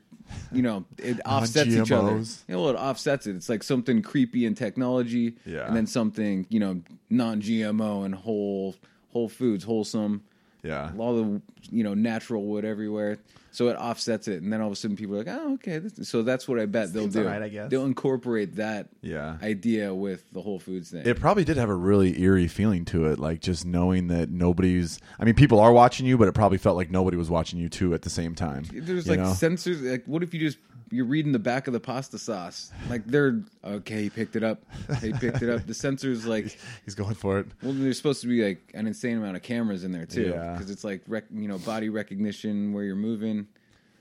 you 0.52 0.62
know, 0.62 0.86
it 0.98 1.20
offsets 1.26 1.70
each 1.72 1.92
other. 1.92 2.18
You 2.48 2.56
know, 2.56 2.70
it 2.70 2.76
offsets 2.76 3.28
it. 3.28 3.36
It's 3.36 3.50
like 3.50 3.62
something 3.64 4.02
creepy 4.02 4.46
in 4.46 4.56
technology, 4.56 5.36
Yeah. 5.46 5.68
and 5.68 5.76
then 5.76 5.86
something 5.88 6.46
you 6.50 6.60
know 6.60 6.82
non-GMO 7.10 8.06
and 8.06 8.16
whole 8.16 8.76
whole 9.12 9.30
foods, 9.30 9.64
wholesome. 9.64 10.24
Yeah. 10.64 10.92
All 10.98 11.16
the 11.16 11.42
you 11.70 11.84
know 11.84 11.94
natural 11.94 12.44
wood 12.44 12.64
everywhere, 12.66 13.18
so 13.52 13.68
it 13.68 13.74
offsets 13.76 14.28
it, 14.30 14.42
and 14.42 14.52
then 14.52 14.62
all 14.62 14.68
of 14.68 14.74
a 14.74 14.76
sudden 14.78 14.96
people 14.96 15.16
are 15.16 15.18
like, 15.20 15.28
oh, 15.28 15.54
okay. 15.56 15.80
This, 15.80 16.08
so 16.08 16.24
that's 16.24 16.48
what 16.48 16.58
I 16.60 16.66
bet 16.66 16.94
they'll 16.94 17.04
Seems 17.04 17.16
do. 17.16 17.20
alright, 17.26 17.42
I 17.42 17.50
guess. 17.50 17.70
They'll 17.70 17.86
incorporate 17.86 18.56
that 18.56 18.88
Yeah. 19.02 19.38
idea 19.44 19.94
with 19.94 20.24
the 20.32 20.42
Whole 20.42 20.60
Foods 20.60 20.92
thing. 20.92 21.06
It 21.06 21.20
probably 21.20 21.44
did 21.44 21.58
have 21.58 21.70
a 21.70 21.76
really 21.76 22.20
eerie 22.22 22.48
feeling 22.48 22.86
to 22.86 23.06
it, 23.08 23.20
like 23.20 23.42
just 23.42 23.66
knowing 23.66 24.08
that 24.08 24.30
nobody's. 24.30 25.00
I 25.20 25.26
mean, 25.26 25.36
people 25.36 25.60
are 25.60 25.74
watching 25.74 26.06
you, 26.06 26.18
but 26.18 26.28
it 26.30 26.34
probably 26.34 26.58
felt 26.58 26.78
like 26.78 26.90
nobody 26.90 27.18
was 27.18 27.30
watching 27.30 27.60
you 27.60 27.68
too 27.68 27.94
at 27.94 28.02
the 28.04 28.10
same 28.10 28.34
time. 28.34 28.64
There's 28.72 29.06
you 29.06 29.12
like 29.12 29.20
know? 29.20 29.32
sensors. 29.34 29.82
Like, 29.90 30.06
what 30.06 30.24
if 30.24 30.34
you 30.34 30.40
just 30.40 30.58
you're 30.94 31.06
reading 31.06 31.32
the 31.32 31.40
back 31.40 31.68
of 31.68 31.74
the 31.74 31.80
pasta 31.80 32.18
sauce? 32.18 32.72
Like 32.90 33.06
they're 33.06 33.42
okay. 33.64 34.04
He 34.04 34.10
picked 34.10 34.36
it 34.36 34.44
up. 34.44 34.64
He 35.02 35.12
picked 35.14 35.42
it 35.42 35.50
up. 35.50 35.66
The 35.66 35.74
sensors 35.74 36.26
like 36.28 36.58
He's 36.86 36.96
going 36.96 37.16
for 37.16 37.40
it. 37.40 37.48
well, 37.62 37.74
there's 37.74 37.98
supposed 37.98 38.22
to 38.22 38.28
be 38.28 38.44
like 38.46 38.72
an 38.74 38.88
insane 38.88 39.18
amount 39.18 39.36
of 39.36 39.42
cameras 39.44 39.84
in 39.84 39.92
there 39.92 40.06
too, 40.06 40.30
Yeah. 40.30 40.54
because 40.54 40.70
it's 40.70 40.84
like 40.84 41.02
rec- 41.08 41.26
you 41.34 41.48
know 41.48 41.58
body 41.58 41.90
recognition 41.90 42.74
where 42.74 42.84
you're 42.84 42.96
moving. 42.96 43.48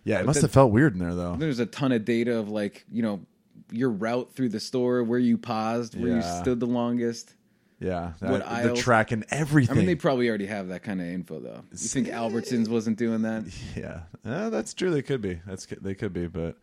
Yeah, 0.05 0.17
it 0.17 0.19
But 0.21 0.27
must 0.27 0.41
the- 0.41 0.47
have 0.47 0.53
felt 0.53 0.73
weird 0.73 0.93
in 0.95 0.99
there 0.99 1.15
though. 1.15 1.37
There's 1.37 1.59
a 1.61 1.67
ton 1.67 1.93
of 1.93 2.05
data 2.05 2.37
of 2.39 2.49
like 2.49 2.85
you 2.91 3.03
know 3.03 3.21
your 3.71 3.91
route 3.91 4.33
through 4.35 4.51
the 4.51 4.61
store, 4.61 5.03
where 5.03 5.19
you 5.19 5.39
paused, 5.39 5.99
where 5.99 6.17
you 6.17 6.23
stood 6.43 6.61
the 6.61 6.67
longest. 6.67 7.35
Yeah, 7.83 8.13
What 8.21 8.41
that, 8.45 8.63
they're 8.63 8.71
aisles? 8.71 8.81
tracking 8.81 9.25
everything. 9.31 9.75
I 9.75 9.79
mean, 9.79 9.87
they 9.87 9.95
probably 9.95 10.29
already 10.29 10.47
have 10.47 10.69
that 10.69 10.83
kind 10.83 11.01
of 11.01 11.07
info 11.09 11.41
though. 11.41 11.63
You 11.73 11.77
think 11.79 12.09
Albertsons 12.09 12.69
wasn't 12.69 12.97
doing 12.99 13.23
that? 13.23 13.45
yeah, 13.77 14.03
Uh, 14.25 14.51
that's 14.51 14.73
true. 14.75 14.91
They 14.91 15.03
could 15.03 15.21
be. 15.21 15.41
That's 15.47 15.67
they 15.67 15.95
could 15.95 16.13
be, 16.13 16.27
but 16.29 16.57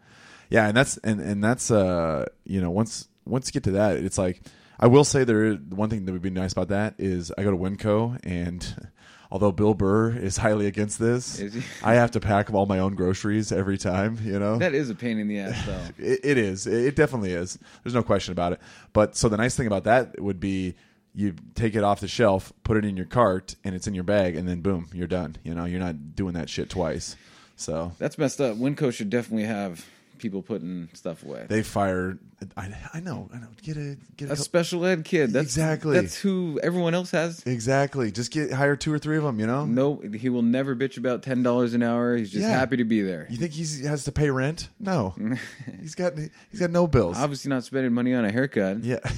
yeah, 0.50 0.68
and 0.68 0.76
that's 0.78 0.98
and 0.98 1.20
and 1.20 1.44
that's 1.44 1.70
uh 1.72 2.26
you 2.46 2.62
know 2.62 2.72
once 2.72 3.08
once 3.26 3.48
you 3.48 3.52
get 3.52 3.64
to 3.66 3.72
that, 3.72 3.98
it's 3.98 4.18
like 4.18 4.42
I 4.80 4.88
will 4.88 5.04
say 5.04 5.24
there 5.26 5.54
one 5.56 5.90
thing 5.90 6.06
that 6.06 6.12
would 6.14 6.22
be 6.22 6.30
nice 6.30 6.54
about 6.54 6.70
that 6.70 6.96
is 6.98 7.32
I 7.38 7.44
go 7.44 7.52
to 7.52 7.58
Winco 7.58 8.20
and. 8.24 8.90
Although 9.32 9.52
Bill 9.52 9.76
Burr 9.76 10.10
is 10.18 10.38
highly 10.38 10.66
against 10.66 10.98
this, 10.98 11.40
I 11.84 11.94
have 11.94 12.10
to 12.12 12.20
pack 12.20 12.52
all 12.52 12.66
my 12.66 12.80
own 12.80 12.96
groceries 12.96 13.52
every 13.52 13.78
time. 13.78 14.18
You 14.24 14.40
know, 14.40 14.58
That 14.58 14.74
is 14.74 14.90
a 14.90 14.96
pain 14.96 15.20
in 15.20 15.28
the 15.28 15.38
ass 15.38 15.66
though. 15.68 16.04
It, 16.04 16.22
it 16.24 16.38
is. 16.40 16.66
It 16.66 16.96
definitely 16.96 17.34
is. 17.34 17.60
There's 17.84 17.94
no 17.94 18.02
question 18.02 18.32
about 18.32 18.54
it. 18.54 18.60
But 18.92 19.16
so 19.16 19.30
the 19.30 19.38
nice 19.38 19.56
thing 19.56 19.68
about 19.68 19.84
that 19.84 20.20
would 20.20 20.40
be 20.40 20.74
you 21.16 21.36
take 21.56 21.76
it 21.76 21.84
off 21.84 22.00
the 22.00 22.08
shelf, 22.08 22.54
put 22.64 22.78
it 22.78 22.86
in 22.86 22.96
your 22.96 23.06
cart, 23.06 23.56
and 23.64 23.76
it's 23.76 23.88
in 23.88 23.96
your 23.96 24.04
bag, 24.04 24.36
and 24.36 24.48
then 24.48 24.62
boom, 24.62 24.88
you're 24.94 25.08
done. 25.08 25.36
You 25.44 25.54
know, 25.56 25.66
you're 25.66 25.80
not 25.80 26.16
doing 26.16 26.34
that 26.36 26.50
shit 26.50 26.70
twice. 26.70 27.16
So 27.56 27.92
That's 28.00 28.18
messed 28.18 28.40
up. 28.40 28.56
Winco 28.58 28.94
should 28.94 29.10
definitely 29.10 29.46
have 29.46 29.86
people 30.18 30.42
putting 30.42 30.90
stuff 30.94 31.24
away. 31.24 31.46
they 31.48 31.64
fire. 31.64 32.18
I, 32.58 32.74
I 32.94 33.00
know. 33.00 33.30
I 33.34 33.38
know. 33.38 33.48
Get 33.64 33.76
a 33.78 33.98
get 34.18 34.26
a, 34.26 34.26
a 34.26 34.28
couple- 34.30 34.44
special 34.44 34.86
ed 34.86 35.04
kid. 35.06 35.32
That's 35.32 35.46
Exactly. 35.48 35.96
That's 36.00 36.16
who 36.18 36.60
everyone 36.62 36.94
else 36.94 37.12
has. 37.12 37.42
exactly. 37.46 38.12
Just 38.12 38.32
get 38.32 38.52
hire 38.52 38.76
two 38.78 38.94
or 38.94 39.00
three 39.00 39.18
of 39.18 39.24
them. 39.24 39.40
You 39.40 39.48
know. 39.48 39.66
No, 39.66 39.96
he 39.98 40.30
will 40.30 40.42
never 40.42 40.76
bitch 40.76 40.98
about 40.98 41.24
ten 41.24 41.42
dollars 41.44 41.74
an 41.74 41.84
hour. 41.84 42.16
He's 42.16 42.32
just 42.32 42.44
Yeah. 42.44 42.50
happy 42.52 42.78
to 42.78 42.86
be 42.86 43.02
there. 43.02 43.28
You 43.30 43.38
think 43.38 43.52
he 43.54 43.86
has 43.86 44.04
to 44.06 44.12
pay 44.12 44.30
rent? 44.30 44.70
No. 44.80 45.16
he's 45.82 45.96
got 45.96 46.14
he's 46.18 46.60
got 46.60 46.70
no 46.72 46.86
bills. 46.88 47.18
Obviously, 47.18 47.50
not 47.50 47.64
spending 47.64 47.94
money 47.94 48.14
on 48.14 48.24
a 48.26 48.32
haircut. 48.32 48.84
Yeah. 48.84 49.00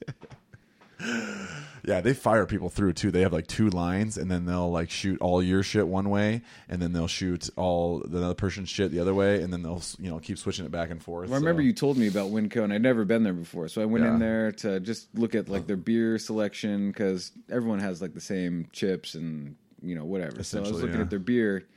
Yeah, 1.83 1.99
they 2.01 2.13
fire 2.13 2.45
people 2.45 2.69
through 2.69 2.93
too. 2.93 3.09
They 3.09 3.21
have 3.21 3.33
like 3.33 3.47
two 3.47 3.69
lines, 3.69 4.15
and 4.17 4.29
then 4.29 4.45
they'll 4.45 4.69
like 4.69 4.91
shoot 4.91 5.19
all 5.19 5.41
your 5.41 5.63
shit 5.63 5.87
one 5.87 6.11
way, 6.11 6.41
and 6.69 6.79
then 6.79 6.93
they'll 6.93 7.07
shoot 7.07 7.49
all 7.55 8.03
the 8.05 8.23
other 8.23 8.35
person's 8.35 8.69
shit 8.69 8.91
the 8.91 8.99
other 8.99 9.15
way, 9.15 9.41
and 9.41 9.51
then 9.51 9.63
they'll 9.63 9.81
you 9.97 10.11
know 10.11 10.19
keep 10.19 10.37
switching 10.37 10.63
it 10.63 10.71
back 10.71 10.91
and 10.91 11.01
forth. 11.01 11.29
Well, 11.29 11.37
I 11.37 11.39
remember 11.39 11.63
so- 11.63 11.65
you 11.65 11.73
told 11.73 11.97
me 11.97 12.07
about 12.07 12.29
Winco, 12.29 12.63
and 12.63 12.71
I'd 12.71 12.83
never 12.83 13.03
been 13.03 13.23
there 13.23 13.33
before, 13.33 13.67
so 13.67 13.81
I 13.81 13.85
went 13.85 14.05
Yeah. 14.05 14.13
in 14.13 14.19
there 14.19 14.51
to 14.51 14.79
just 14.79 15.07
look 15.17 15.33
at 15.33 15.49
like 15.49 15.65
their 15.65 15.75
beer 15.75 16.19
selection 16.19 16.91
because 16.91 17.31
everyone 17.49 17.79
has 17.79 17.99
like 17.99 18.13
the 18.13 18.21
same 18.21 18.67
chips 18.71 19.15
and 19.15 19.55
you 19.81 19.95
know 19.95 20.05
whatever. 20.05 20.43
So 20.43 20.59
I 20.59 20.61
was 20.61 20.83
looking 20.83 20.97
yeah. 20.97 21.01
at 21.01 21.09
their 21.09 21.17
beer, 21.17 21.67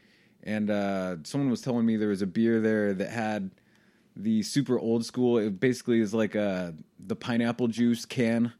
and 0.42 0.68
uh, 0.68 1.16
someone 1.22 1.48
was 1.48 1.62
telling 1.62 1.86
me 1.86 1.96
there 1.96 2.10
was 2.10 2.20
a 2.20 2.26
beer 2.26 2.60
there 2.60 2.92
that 2.92 3.08
had 3.08 3.52
the 4.16 4.42
super 4.42 4.78
old 4.78 5.06
school. 5.06 5.38
It 5.38 5.58
basically 5.58 6.00
is 6.00 6.12
like 6.12 6.34
a 6.34 6.74
the 7.00 7.16
pineapple 7.16 7.68
juice 7.68 8.04
can, 8.04 8.52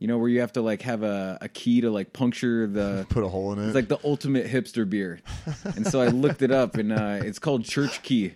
you 0.00 0.08
know, 0.08 0.18
where 0.18 0.28
you 0.28 0.40
have 0.40 0.52
to 0.54 0.62
like 0.62 0.82
have 0.82 1.02
a, 1.04 1.38
a 1.40 1.48
key 1.48 1.82
to 1.82 1.90
like 1.90 2.12
puncture 2.12 2.66
the 2.66 3.06
put 3.10 3.22
a 3.22 3.28
hole 3.28 3.52
in 3.52 3.60
it. 3.60 3.66
it's 3.66 3.74
like 3.76 3.88
the 3.88 4.00
ultimate 4.02 4.46
hipster 4.48 4.88
beer. 4.88 5.20
And 5.76 5.86
so 5.86 6.00
I 6.00 6.08
looked 6.08 6.42
it 6.42 6.50
up, 6.50 6.74
and 6.76 6.90
uh, 6.92 7.20
it's 7.22 7.38
called 7.38 7.64
Church 7.64 8.02
Key, 8.02 8.34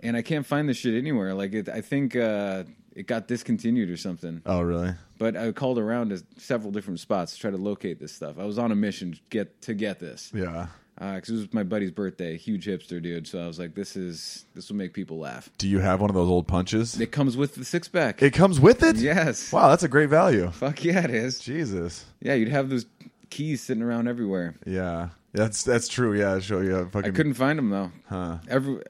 and 0.00 0.16
I 0.16 0.22
can't 0.22 0.46
find 0.46 0.68
this 0.68 0.76
shit 0.76 0.94
anywhere. 0.94 1.34
Like 1.34 1.52
it, 1.54 1.68
I 1.68 1.80
think 1.80 2.14
uh, 2.14 2.64
it 2.94 3.06
got 3.06 3.26
discontinued 3.26 3.90
or 3.90 3.96
something. 3.96 4.42
oh, 4.46 4.60
really? 4.60 4.92
But 5.18 5.36
I 5.36 5.50
called 5.50 5.78
around 5.80 6.10
to 6.10 6.22
several 6.36 6.70
different 6.70 7.00
spots 7.00 7.32
to 7.34 7.40
try 7.40 7.50
to 7.50 7.56
locate 7.56 7.98
this 7.98 8.12
stuff. 8.12 8.38
I 8.38 8.44
was 8.44 8.56
on 8.58 8.70
a 8.70 8.76
mission 8.76 9.12
to 9.14 9.20
get 9.30 9.62
to 9.62 9.74
get 9.74 9.98
this 9.98 10.30
Yeah. 10.34 10.68
Because 10.98 11.28
it 11.30 11.32
was 11.34 11.54
my 11.54 11.62
buddy's 11.62 11.90
birthday. 11.90 12.36
Huge 12.36 12.66
hipster 12.66 13.00
dude. 13.00 13.26
So 13.26 13.42
I 13.42 13.46
was 13.46 13.58
like, 13.58 13.74
this 13.74 13.96
is 13.96 14.44
this 14.54 14.68
will 14.68 14.76
make 14.76 14.92
people 14.92 15.18
laugh. 15.18 15.48
Do 15.58 15.68
you 15.68 15.78
have 15.78 16.00
one 16.00 16.10
of 16.10 16.14
those 16.14 16.28
old 16.28 16.46
punches? 16.48 17.00
It 17.00 17.12
comes 17.12 17.36
with 17.36 17.54
the 17.54 17.64
six 17.64 17.88
pack. 17.88 18.22
It 18.22 18.32
comes 18.32 18.58
with 18.58 18.82
it. 18.82 18.96
yes. 18.96 19.52
Wow, 19.52 19.68
that's 19.68 19.82
a 19.84 19.88
great 19.88 20.08
value. 20.08 20.50
Fuck 20.50 20.84
yeah, 20.84 21.04
it 21.04 21.10
is. 21.10 21.38
Jesus. 21.38 22.04
Yeah, 22.20 22.34
you'd 22.34 22.48
have 22.48 22.68
those 22.68 22.86
keys 23.30 23.62
sitting 23.62 23.82
around 23.82 24.08
everywhere. 24.08 24.56
Yeah. 24.66 25.10
That's 25.32 25.62
that's 25.62 25.88
true. 25.88 26.18
Yeah. 26.18 26.40
Show 26.40 26.60
you. 26.60 26.90
I 26.94 27.10
couldn't 27.10 27.34
find 27.34 27.58
them 27.58 27.70
though. 27.70 27.92
Huh. 28.08 28.38
every 28.48 28.82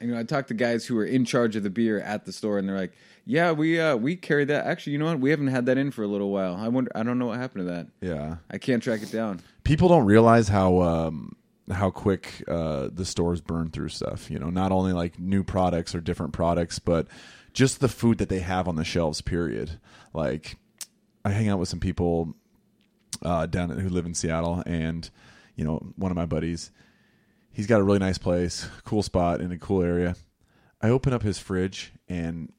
you 0.00 0.08
know, 0.08 0.18
I 0.18 0.24
talked 0.24 0.48
to 0.48 0.54
guys 0.54 0.84
who 0.84 0.94
were 0.94 1.04
in 1.04 1.24
charge 1.24 1.56
of 1.56 1.62
the 1.62 1.70
beer 1.70 2.00
at 2.00 2.26
the 2.26 2.32
store, 2.32 2.58
and 2.58 2.68
they're 2.68 2.76
like, 2.76 2.92
"Yeah, 3.24 3.52
we 3.52 3.80
uh, 3.80 3.96
we 3.96 4.16
carried 4.16 4.48
that. 4.48 4.66
Actually, 4.66 4.92
you 4.92 4.98
know 4.98 5.06
what? 5.06 5.20
We 5.20 5.30
haven't 5.30 5.46
had 5.48 5.66
that 5.66 5.78
in 5.78 5.90
for 5.90 6.02
a 6.02 6.06
little 6.06 6.30
while. 6.30 6.54
I 6.54 6.68
wonder. 6.68 6.90
I 6.94 7.02
don't 7.02 7.18
know 7.18 7.26
what 7.26 7.38
happened 7.38 7.66
to 7.66 7.72
that. 7.72 7.86
Yeah. 8.00 8.36
I 8.50 8.58
can't 8.58 8.82
track 8.82 9.02
it 9.02 9.10
down. 9.10 9.40
People 9.66 9.88
don't 9.88 10.04
realize 10.06 10.46
how 10.48 10.80
um, 10.80 11.36
how 11.70 11.90
quick 11.90 12.44
uh, 12.46 12.88
the 12.92 13.04
stores 13.04 13.40
burn 13.40 13.70
through 13.70 13.88
stuff. 13.88 14.30
You 14.30 14.38
know, 14.38 14.48
not 14.48 14.70
only 14.70 14.92
like 14.92 15.18
new 15.18 15.42
products 15.42 15.94
or 15.94 16.00
different 16.00 16.32
products, 16.32 16.78
but 16.78 17.08
just 17.52 17.80
the 17.80 17.88
food 17.88 18.18
that 18.18 18.28
they 18.28 18.38
have 18.38 18.68
on 18.68 18.76
the 18.76 18.84
shelves. 18.84 19.20
Period. 19.20 19.80
Like, 20.14 20.56
I 21.24 21.30
hang 21.30 21.48
out 21.48 21.58
with 21.58 21.68
some 21.68 21.80
people 21.80 22.34
uh, 23.22 23.46
down 23.46 23.70
who 23.70 23.88
live 23.88 24.06
in 24.06 24.14
Seattle, 24.14 24.62
and 24.64 25.10
you 25.56 25.64
know, 25.64 25.92
one 25.96 26.12
of 26.12 26.16
my 26.16 26.26
buddies, 26.26 26.70
he's 27.52 27.66
got 27.66 27.80
a 27.80 27.84
really 27.84 27.98
nice 27.98 28.18
place, 28.18 28.68
cool 28.84 29.02
spot 29.02 29.40
in 29.40 29.50
a 29.50 29.58
cool 29.58 29.82
area. 29.82 30.14
I 30.80 30.90
open 30.90 31.12
up 31.12 31.22
his 31.22 31.38
fridge 31.38 31.92
and. 32.08 32.52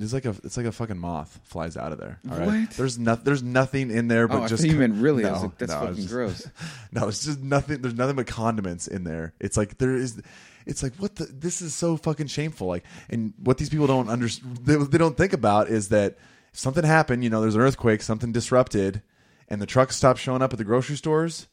It's 0.00 0.12
like 0.12 0.24
a 0.24 0.34
it's 0.44 0.56
like 0.56 0.66
a 0.66 0.72
fucking 0.72 0.98
moth 0.98 1.40
flies 1.44 1.76
out 1.76 1.92
of 1.92 1.98
there. 1.98 2.20
All 2.30 2.38
right, 2.38 2.46
What? 2.46 2.70
there's 2.72 2.98
no, 2.98 3.16
there's 3.16 3.42
nothing 3.42 3.90
in 3.90 4.06
there 4.08 4.28
but 4.28 4.38
oh, 4.38 4.42
I 4.44 4.48
just 4.48 4.62
thought 4.62 4.70
you 4.70 4.78
meant 4.78 4.94
really. 5.02 5.24
I 5.24 5.32
was 5.32 5.42
like, 5.42 5.58
that's 5.58 5.72
it's 5.72 5.80
fucking 5.80 5.94
just- 5.96 6.08
gross. 6.08 6.46
no, 6.92 7.08
it's 7.08 7.24
just 7.24 7.40
nothing. 7.40 7.82
There's 7.82 7.94
nothing 7.94 8.16
but 8.16 8.26
condiments 8.26 8.86
in 8.86 9.04
there. 9.04 9.34
It's 9.40 9.56
like 9.56 9.78
there 9.78 9.96
is. 9.96 10.20
It's 10.66 10.82
like 10.82 10.94
what 10.96 11.16
the. 11.16 11.24
This 11.24 11.60
is 11.62 11.74
so 11.74 11.96
fucking 11.96 12.28
shameful. 12.28 12.68
Like, 12.68 12.84
and 13.10 13.32
what 13.42 13.58
these 13.58 13.70
people 13.70 13.86
don't 13.86 14.08
understand, 14.08 14.58
they, 14.58 14.76
they 14.76 14.98
don't 14.98 15.16
think 15.16 15.32
about 15.32 15.68
is 15.68 15.88
that 15.88 16.16
if 16.52 16.58
something 16.58 16.84
happened. 16.84 17.24
You 17.24 17.30
know, 17.30 17.40
there's 17.40 17.54
an 17.56 17.60
earthquake, 17.60 18.02
something 18.02 18.30
disrupted, 18.32 19.02
and 19.48 19.60
the 19.60 19.66
trucks 19.66 19.96
stop 19.96 20.16
showing 20.16 20.42
up 20.42 20.52
at 20.52 20.58
the 20.58 20.64
grocery 20.64 20.96
stores. 20.96 21.48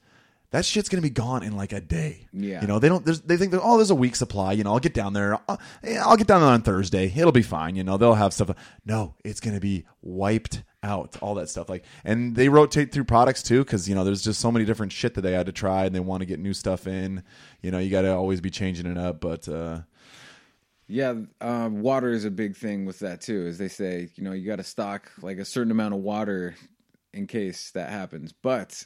That 0.51 0.63
shit's 0.65 0.89
gonna 0.89 1.01
be 1.01 1.09
gone 1.09 1.43
in 1.43 1.55
like 1.57 1.73
a 1.73 1.81
day. 1.81 2.27
Yeah. 2.31 2.61
you 2.61 2.67
know 2.67 2.79
they 2.79 2.87
don't. 2.87 3.03
There's, 3.03 3.21
they 3.21 3.37
think 3.37 3.51
that 3.51 3.61
oh, 3.61 3.77
there's 3.77 3.89
a 3.89 3.95
week 3.95 4.15
supply. 4.15 4.53
You 4.53 4.63
know, 4.63 4.71
I'll 4.73 4.79
get 4.79 4.93
down 4.93 5.13
there. 5.13 5.39
I'll, 5.49 5.59
I'll 6.01 6.17
get 6.17 6.27
down 6.27 6.41
there 6.41 6.49
on 6.49 6.61
Thursday. 6.61 7.11
It'll 7.15 7.31
be 7.31 7.41
fine. 7.41 7.75
You 7.75 7.83
know, 7.83 7.97
they'll 7.97 8.13
have 8.13 8.33
stuff. 8.33 8.51
No, 8.85 9.15
it's 9.23 9.39
gonna 9.39 9.59
be 9.59 9.85
wiped 10.01 10.63
out. 10.83 11.17
All 11.21 11.35
that 11.35 11.49
stuff. 11.49 11.67
Like, 11.67 11.83
and 12.03 12.35
they 12.35 12.47
rotate 12.47 12.91
through 12.91 13.05
products 13.05 13.41
too, 13.43 13.63
because 13.63 13.89
you 13.89 13.95
know 13.95 14.03
there's 14.03 14.23
just 14.23 14.39
so 14.39 14.51
many 14.51 14.65
different 14.65 14.91
shit 14.91 15.15
that 15.15 15.21
they 15.21 15.33
had 15.33 15.47
to 15.47 15.51
try, 15.51 15.85
and 15.85 15.95
they 15.95 15.99
want 15.99 16.21
to 16.21 16.25
get 16.25 16.39
new 16.39 16.53
stuff 16.53 16.87
in. 16.87 17.23
You 17.61 17.71
know, 17.71 17.79
you 17.79 17.89
got 17.89 18.03
to 18.03 18.13
always 18.15 18.39
be 18.39 18.51
changing 18.51 18.85
it 18.85 18.97
up. 18.97 19.19
But 19.19 19.49
uh, 19.49 19.81
Yeah, 20.87 21.15
uh, 21.41 21.69
water 21.71 22.11
is 22.11 22.25
a 22.25 22.31
big 22.31 22.55
thing 22.55 22.85
with 22.85 22.99
that 22.99 23.21
too. 23.21 23.45
As 23.47 23.57
they 23.57 23.67
say, 23.67 24.09
you 24.15 24.23
know, 24.23 24.31
you 24.31 24.45
got 24.45 24.57
to 24.57 24.63
stock 24.63 25.11
like 25.21 25.39
a 25.39 25.45
certain 25.45 25.71
amount 25.71 25.95
of 25.95 26.01
water 26.01 26.55
in 27.13 27.27
case 27.27 27.71
that 27.71 27.89
happens. 27.89 28.31
But 28.33 28.85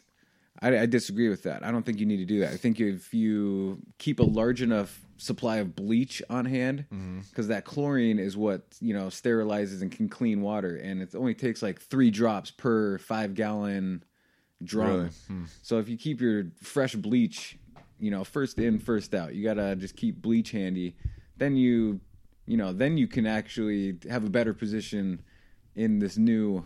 I, 0.61 0.79
I 0.79 0.85
disagree 0.85 1.29
with 1.29 1.43
that. 1.43 1.65
I 1.65 1.71
don't 1.71 1.85
think 1.85 1.99
you 1.99 2.05
need 2.05 2.17
to 2.17 2.25
do 2.25 2.41
that. 2.41 2.51
I 2.51 2.57
think 2.57 2.79
if 2.79 3.13
you 3.13 3.79
keep 3.97 4.19
a 4.19 4.23
large 4.23 4.61
enough 4.61 5.01
supply 5.17 5.57
of 5.57 5.75
bleach 5.75 6.21
on 6.29 6.45
hand, 6.45 6.85
mm-hmm. 6.93 7.19
because 7.29 7.47
that 7.47 7.65
chlorine 7.65 8.19
is 8.19 8.35
what 8.35 8.63
you 8.81 8.93
know 8.93 9.07
sterilizes 9.07 9.81
and 9.81 9.91
can 9.91 10.09
clean 10.09 10.41
water, 10.41 10.75
and 10.75 11.01
it 11.01 11.15
only 11.15 11.33
takes 11.33 11.61
like 11.61 11.79
three 11.79 12.11
drops 12.11 12.51
per 12.51 12.97
five 12.97 13.33
gallon 13.33 14.03
drum. 14.63 14.89
Really? 14.89 15.09
Hmm. 15.27 15.43
So 15.61 15.79
if 15.79 15.87
you 15.87 15.97
keep 15.97 16.19
your 16.21 16.45
fresh 16.61 16.95
bleach, 16.95 17.57
you 17.99 18.11
know, 18.11 18.23
first 18.23 18.59
in, 18.59 18.79
first 18.79 19.13
out, 19.13 19.35
you 19.35 19.43
gotta 19.43 19.75
just 19.75 19.95
keep 19.95 20.21
bleach 20.21 20.51
handy. 20.51 20.95
Then 21.37 21.55
you, 21.55 22.01
you 22.45 22.57
know, 22.57 22.73
then 22.73 22.97
you 22.97 23.07
can 23.07 23.25
actually 23.25 23.97
have 24.09 24.25
a 24.25 24.29
better 24.29 24.53
position 24.53 25.21
in 25.75 25.99
this 25.99 26.17
new, 26.17 26.65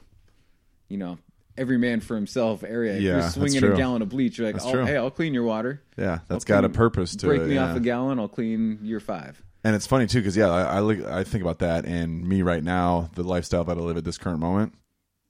you 0.90 0.98
know, 0.98 1.20
every 1.58 1.78
man 1.78 2.00
for 2.00 2.16
himself 2.16 2.64
area. 2.64 2.98
Yeah, 3.00 3.20
you're 3.20 3.30
swinging 3.30 3.64
a 3.64 3.76
gallon 3.76 4.02
of 4.02 4.10
bleach, 4.10 4.38
you're 4.38 4.48
like, 4.48 4.56
That's 4.56 4.66
oh, 4.66 4.86
hey, 4.86 4.98
I'll 4.98 5.12
clean 5.12 5.34
your 5.34 5.44
water. 5.44 5.82
yeah, 5.98 6.20
that's 6.28 6.44
I'll 6.46 6.62
got 6.62 6.66
a 6.66 6.70
purpose 6.70 7.16
to 7.18 7.28
Break 7.28 7.42
it. 7.42 7.48
me 7.48 7.56
yeah. 7.56 7.72
off 7.72 7.78
a 7.78 7.80
gallon, 7.80 8.20
I'll 8.20 8.28
clean 8.28 8.80
your 8.82 9.00
five. 9.00 9.42
And 9.64 9.76
it's 9.76 9.88
funny 9.88 10.08
too, 10.08 10.20
because 10.20 10.36
yeah, 10.36 10.50
I, 10.50 10.78
I 10.78 10.80
look, 10.82 11.04
I 11.06 11.24
think 11.24 11.42
about 11.42 11.60
that, 11.60 11.86
and 11.86 12.28
me 12.28 12.42
right 12.42 12.64
now, 12.64 13.10
the 13.16 13.24
lifestyle 13.24 13.64
that 13.64 13.78
I 13.78 13.82
live 13.82 13.98
at 13.98 14.04
this 14.04 14.18
current 14.18 14.40
moment, 14.40 14.74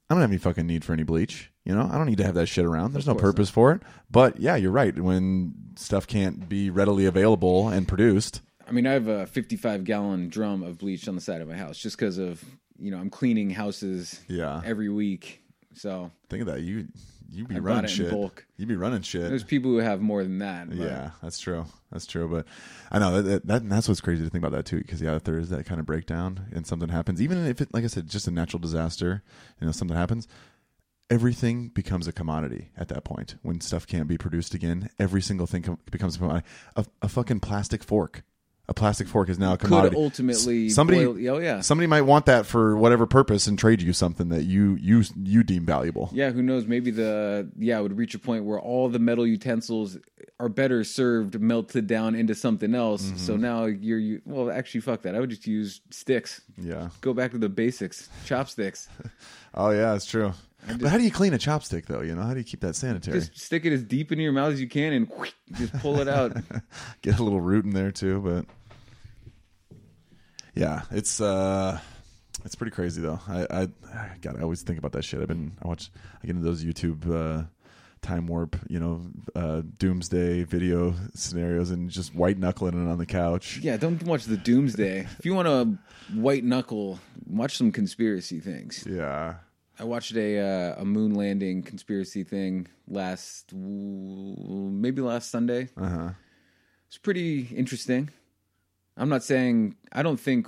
I 0.10 0.16
don't 0.16 0.22
have 0.22 0.30
any 0.30 0.38
fucking 0.38 0.68
need 0.68 0.84
for 0.84 0.94
any 0.94 1.04
bleach. 1.04 1.52
You 1.66 1.74
know, 1.74 1.90
I 1.90 1.98
don't 1.98 2.08
need 2.08 2.18
to 2.18 2.26
have 2.26 2.36
that 2.36 2.48
shit 2.48 2.66
around. 2.66 2.94
There's 2.94 3.08
no 3.08 3.16
purpose 3.16 3.50
for 3.50 3.72
it. 3.72 3.82
But 4.12 4.40
yeah, 4.40 4.56
you're 4.56 4.72
right. 4.72 4.98
When 4.98 5.54
stuff 5.78 6.08
can't 6.08 6.50
be 6.50 6.70
readily 6.70 7.06
available 7.06 7.70
and 7.70 7.88
produced, 7.88 8.42
I 8.68 8.72
mean, 8.72 8.88
I 8.88 8.94
have 8.94 9.08
a 9.08 9.26
55 9.28 9.84
gallon 9.84 10.30
drum 10.30 10.64
of 10.64 10.78
bleach 10.78 11.08
on 11.08 11.16
the 11.16 11.22
side 11.22 11.42
of 11.42 11.48
my 11.48 11.56
house 11.56 11.78
just 11.78 11.98
because 11.98 12.18
of, 12.18 12.44
you 12.78 12.92
know, 12.92 12.98
I'm 12.98 13.10
cleaning 13.10 13.50
houses 13.50 14.20
yeah. 14.28 14.62
every 14.66 14.90
week. 14.90 15.43
So 15.76 16.12
Think 16.30 16.42
of 16.42 16.48
that. 16.48 16.62
You 16.62 16.88
you 17.32 17.46
be 17.46 17.56
I 17.56 17.60
running 17.60 17.86
it 17.86 17.90
in 17.92 17.96
shit. 17.96 18.12
bulk. 18.12 18.46
You 18.58 18.66
be 18.66 18.76
running 18.76 19.02
shit. 19.02 19.30
there's 19.30 19.44
people 19.44 19.72
who 19.72 19.78
have 19.78 20.02
more 20.02 20.24
than 20.24 20.40
that. 20.40 20.72
Yeah, 20.72 21.12
that's 21.22 21.40
true. 21.40 21.66
That's 21.92 22.06
true. 22.06 22.28
But 22.28 22.46
I 22.92 23.00
know 23.00 23.22
that, 23.22 23.24
that, 23.24 23.48
that 23.48 23.70
that's 23.70 23.88
what's 23.88 24.02
crazy 24.02 24.24
to 24.24 24.30
think 24.30 24.44
about 24.44 24.56
that 24.56 24.66
too. 24.66 24.78
Because 24.78 25.02
yeah, 25.02 25.16
if 25.16 25.24
there 25.24 25.38
is 25.38 25.50
that 25.50 25.66
kind 25.66 25.80
of 25.80 25.86
breakdown 25.86 26.48
and 26.54 26.68
something 26.68 26.90
happens, 26.90 27.22
even 27.22 27.46
if 27.46 27.60
it, 27.62 27.74
like 27.74 27.84
I 27.84 27.88
said, 27.88 28.08
just 28.08 28.28
a 28.28 28.32
natural 28.32 28.60
disaster, 28.60 29.24
you 29.60 29.66
know, 29.66 29.72
something 29.72 29.98
happens, 29.98 30.28
everything 31.10 31.70
becomes 31.70 32.08
a 32.08 32.12
commodity 32.12 32.70
at 32.78 32.88
that 32.90 33.04
point. 33.04 33.36
When 33.42 33.62
stuff 33.62 33.88
can't 33.88 34.08
be 34.08 34.18
produced 34.18 34.54
again, 34.54 34.90
every 35.00 35.22
single 35.22 35.48
thing 35.48 35.64
com- 35.64 35.80
becomes 35.90 36.16
a 36.16 36.20
commodity. 36.20 36.48
A, 36.76 36.86
a 37.02 37.10
fucking 37.10 37.40
plastic 37.40 37.84
fork. 37.84 38.24
A 38.70 38.74
plastic 38.74 39.08
fork 39.10 39.28
is 39.28 39.38
now 39.38 39.54
a 39.54 39.58
commodity. 39.58 39.96
Could 39.96 40.02
ultimately 40.04 40.70
somebody. 40.70 41.04
boil- 41.06 41.36
oh 41.36 41.40
yeah, 41.40 41.60
Somebody 41.60 41.86
might 41.88 42.04
want 42.04 42.28
that 42.28 42.46
for 42.46 42.78
whatever 42.78 43.06
purpose 43.06 43.46
and 43.46 43.60
trade 43.60 43.82
you 43.82 43.92
something 43.92 44.30
that 44.30 44.44
you 44.44 44.76
you 44.80 45.04
you 45.22 45.44
deem 45.44 45.66
valuable. 45.66 46.10
yeah. 46.14 46.32
Who 46.32 46.42
knows? 46.42 46.66
Maybe 46.66 46.90
the 46.90 47.50
yeah 47.60 47.80
it 47.80 47.82
would 47.82 47.98
reach 47.98 48.16
a 48.16 48.20
point 48.20 48.46
where 48.46 48.60
all 48.60 48.88
the 48.88 49.00
metal 49.00 49.28
utensils 49.28 49.98
are 50.40 50.48
better 50.50 50.84
served 50.86 51.40
melted 51.42 51.88
down 51.88 52.16
into 52.16 52.34
something 52.36 52.74
else. 52.74 53.04
Mm-hmm. 53.04 53.18
So 53.18 53.36
now 53.36 53.66
you're 53.66 54.00
you 54.00 54.22
well 54.26 54.50
actually 54.50 54.80
fuck 54.82 55.02
that. 55.02 55.14
I 55.14 55.20
would 55.20 55.30
just 55.30 55.46
use 55.46 55.82
sticks. 55.92 56.40
Yeah. 56.58 56.88
Go 57.02 57.14
back 57.14 57.32
to 57.32 57.38
the 57.38 57.50
basics. 57.50 58.08
Chopsticks. 58.26 58.88
Oh 59.56 59.70
yeah, 59.70 59.92
that's 59.92 60.08
true. 60.08 60.34
But 60.80 60.90
how 60.90 60.98
do 60.98 61.04
you 61.04 61.12
clean 61.12 61.34
a 61.34 61.38
chopstick 61.38 61.86
though? 61.86 62.02
You 62.02 62.16
know, 62.16 62.24
how 62.24 62.34
do 62.34 62.40
you 62.40 62.44
keep 62.46 62.62
that 62.62 62.76
sanitary? 62.76 63.20
Just 63.20 63.38
stick 63.40 63.66
it 63.66 63.74
as 63.74 63.84
deep 63.84 64.12
into 64.12 64.24
your 64.24 64.32
mouth 64.34 64.54
as 64.54 64.62
you 64.62 64.68
can 64.68 64.94
and 64.94 65.12
just 65.58 65.74
pull 65.80 66.00
it 66.00 66.08
out. 66.08 66.36
get 67.02 67.20
a 67.20 67.24
little 67.24 67.42
root 67.42 67.66
in 67.66 67.72
there 67.72 67.92
too 67.92 68.22
but 68.22 68.46
yeah 70.56 70.82
it's 70.92 71.20
uh 71.20 71.80
it's 72.46 72.56
pretty 72.56 72.72
crazy 72.72 73.02
though 73.02 73.20
i 73.28 73.42
i 73.50 73.68
god 74.22 74.38
i 74.38 74.42
always 74.42 74.62
think 74.62 74.78
about 74.78 74.92
that 74.92 75.04
shit 75.04 75.20
i've 75.22 75.28
been 75.28 75.54
i 75.64 75.68
watch 75.68 75.90
i 76.22 76.28
get 76.28 76.36
into 76.36 76.44
those 76.48 76.64
youtube 76.64 77.10
uh 77.10 77.44
time 78.02 78.28
warp 78.28 78.56
you 78.70 78.80
know 78.80 79.02
uh 79.36 79.62
doomsday 79.78 80.44
video 80.44 80.94
scenarios 81.16 81.72
and 81.72 81.90
just 81.90 82.14
white 82.14 82.38
knuckling 82.38 82.74
it 82.74 82.92
on 82.92 82.98
the 82.98 83.06
couch 83.06 83.60
Yeah, 83.62 83.78
don't 83.78 84.04
watch 84.04 84.26
the 84.26 84.36
Doomsday. 84.38 85.08
If 85.18 85.26
you 85.26 85.34
want 85.34 85.48
to 85.48 85.78
white 86.20 86.44
knuckle, 86.44 87.00
watch 87.26 87.58
some 87.58 87.72
conspiracy 87.72 88.42
things. 88.42 88.86
yeah 88.88 89.36
I 89.80 89.86
watched 89.86 90.16
a 90.16 90.40
uh, 90.40 90.82
a 90.82 90.86
moon 90.86 91.16
landing 91.16 91.64
conspiracy 91.64 92.24
thing 92.24 92.68
last 92.88 93.54
maybe 93.54 95.02
last 95.02 95.32
Sunday. 95.32 95.70
uh-huh 95.78 96.12
It's 96.88 96.98
pretty 96.98 97.48
interesting. 97.56 98.10
I'm 98.96 99.10
not 99.10 99.24
saying 99.24 99.76
I 99.92 100.04
don't 100.04 100.20
think 100.20 100.48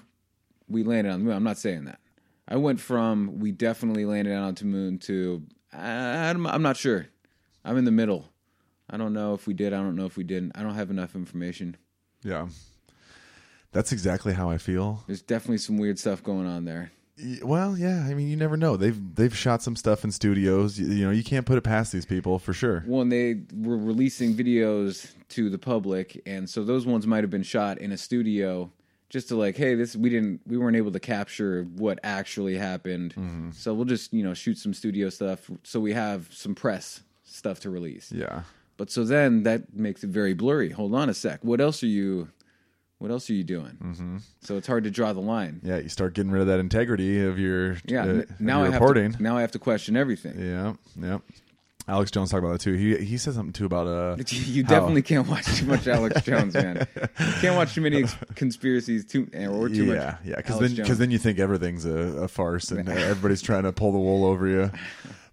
we 0.67 0.83
landed 0.83 1.11
on 1.11 1.19
the 1.19 1.25
moon. 1.25 1.35
I'm 1.35 1.43
not 1.43 1.57
saying 1.57 1.85
that. 1.85 1.99
I 2.47 2.57
went 2.57 2.79
from 2.79 3.39
we 3.39 3.51
definitely 3.51 4.05
landed 4.05 4.35
on 4.35 4.53
the 4.53 4.65
moon 4.65 4.99
to 4.99 5.43
I'm, 5.73 6.45
I'm 6.47 6.61
not 6.61 6.77
sure. 6.77 7.07
I'm 7.63 7.77
in 7.77 7.85
the 7.85 7.91
middle. 7.91 8.29
I 8.89 8.97
don't 8.97 9.13
know 9.13 9.33
if 9.33 9.47
we 9.47 9.53
did. 9.53 9.73
I 9.73 9.77
don't 9.77 9.95
know 9.95 10.05
if 10.05 10.15
we 10.15 10.23
didn't. 10.23 10.51
I 10.55 10.61
don't 10.61 10.75
have 10.75 10.91
enough 10.91 11.15
information. 11.15 11.75
Yeah. 12.23 12.47
That's 13.71 13.91
exactly 13.91 14.33
how 14.33 14.49
I 14.49 14.57
feel. 14.57 15.03
There's 15.07 15.21
definitely 15.23 15.57
some 15.57 15.77
weird 15.77 15.99
stuff 15.99 16.23
going 16.23 16.47
on 16.47 16.65
there. 16.65 16.91
Well, 17.41 17.77
yeah. 17.77 18.05
I 18.09 18.13
mean, 18.13 18.27
you 18.27 18.35
never 18.35 18.57
know. 18.57 18.75
They've 18.75 19.15
they've 19.15 19.35
shot 19.35 19.61
some 19.63 19.75
stuff 19.75 20.03
in 20.03 20.11
studios. 20.11 20.77
You, 20.77 20.87
you 20.87 21.05
know, 21.05 21.11
you 21.11 21.23
can't 21.23 21.45
put 21.45 21.57
it 21.57 21.61
past 21.61 21.91
these 21.93 22.05
people 22.05 22.39
for 22.39 22.51
sure. 22.53 22.83
Well, 22.85 23.01
and 23.01 23.11
they 23.11 23.41
were 23.53 23.77
releasing 23.77 24.33
videos 24.35 25.11
to 25.29 25.49
the 25.49 25.57
public, 25.57 26.21
and 26.25 26.49
so 26.49 26.63
those 26.63 26.85
ones 26.85 27.07
might 27.07 27.23
have 27.23 27.29
been 27.31 27.43
shot 27.43 27.77
in 27.77 27.91
a 27.93 27.97
studio, 27.97 28.69
just 29.09 29.29
to 29.29 29.35
like, 29.37 29.55
hey, 29.55 29.75
this 29.75 29.95
we 29.95 30.09
didn't, 30.09 30.41
we 30.45 30.57
weren't 30.57 30.75
able 30.75 30.91
to 30.91 30.99
capture 30.99 31.63
what 31.77 31.99
actually 32.03 32.57
happened, 32.57 33.13
Mm-hmm. 33.15 33.51
so 33.51 33.73
we'll 33.73 33.85
just 33.85 34.11
you 34.13 34.23
know 34.23 34.33
shoot 34.33 34.57
some 34.57 34.73
studio 34.73 35.09
stuff, 35.09 35.49
so 35.63 35.79
we 35.79 35.93
have 35.93 36.27
some 36.31 36.53
press 36.53 37.01
stuff 37.23 37.61
to 37.61 37.69
release. 37.69 38.11
Yeah. 38.11 38.41
But 38.77 38.91
so 38.91 39.05
then 39.05 39.43
that 39.43 39.73
makes 39.73 40.03
it 40.03 40.09
very 40.09 40.33
blurry. 40.33 40.69
Hold 40.71 40.93
on 40.93 41.07
a 41.09 41.13
sec. 41.13 41.39
What 41.45 41.61
else 41.61 41.81
are 41.81 41.87
you? 41.87 42.27
What 42.99 43.11
else 43.11 43.29
are 43.29 43.33
you 43.33 43.43
doing? 43.43 43.77
Mm-hmm. 43.83 44.17
So 44.41 44.55
it's 44.57 44.67
hard 44.67 44.85
to 44.85 44.91
draw 44.91 45.11
the 45.13 45.19
line. 45.19 45.59
Yeah. 45.63 45.77
You 45.77 45.89
start 45.89 46.13
getting 46.13 46.31
rid 46.31 46.41
of 46.41 46.47
that 46.47 46.59
integrity 46.59 47.21
of 47.25 47.37
your 47.37 47.77
Yeah. 47.85 48.03
uh, 48.05 48.21
now 48.39 48.59
your 48.63 48.67
I 48.73 48.79
have 48.79 48.93
to, 49.17 49.23
now 49.23 49.37
I 49.37 49.41
have 49.41 49.51
to 49.51 49.59
question 49.59 49.97
everything. 49.97 50.39
Yeah. 50.39 50.73
Yeah. 50.99 51.17
Alex 51.87 52.09
Jones 52.09 52.31
talked 52.31 52.43
about 52.43 52.53
that 52.53 52.61
too. 52.61 52.73
He 52.73 52.97
he 53.05 53.17
said 53.17 53.35
something 53.35 53.53
too 53.53 53.65
about 53.65 53.85
uh 53.85 54.15
You 54.31 54.63
how- 54.63 54.69
definitely 54.69 55.03
can't 55.03 55.27
watch 55.27 55.45
too 55.57 55.65
much 55.67 55.87
Alex 55.87 56.19
Jones, 56.23 56.55
man. 56.55 56.87
You 56.95 57.07
can't 57.41 57.55
watch 57.55 57.75
too 57.75 57.81
many 57.81 58.03
ex- 58.03 58.15
conspiracies 58.33 59.05
too 59.05 59.27
or 59.35 59.69
too 59.69 59.85
much. 59.85 59.95
yeah, 59.97 60.17
yeah, 60.25 60.35
because 60.37 60.59
then 60.59 60.73
because 60.73 60.97
then 60.97 61.11
you 61.11 61.19
think 61.19 61.37
everything's 61.37 61.85
a, 61.85 61.95
a 62.23 62.27
farce 62.27 62.71
and 62.71 62.89
everybody's 62.89 63.41
trying 63.43 63.63
to 63.63 63.71
pull 63.71 63.91
the 63.91 63.99
wool 63.99 64.25
over 64.25 64.47
you. 64.47 64.71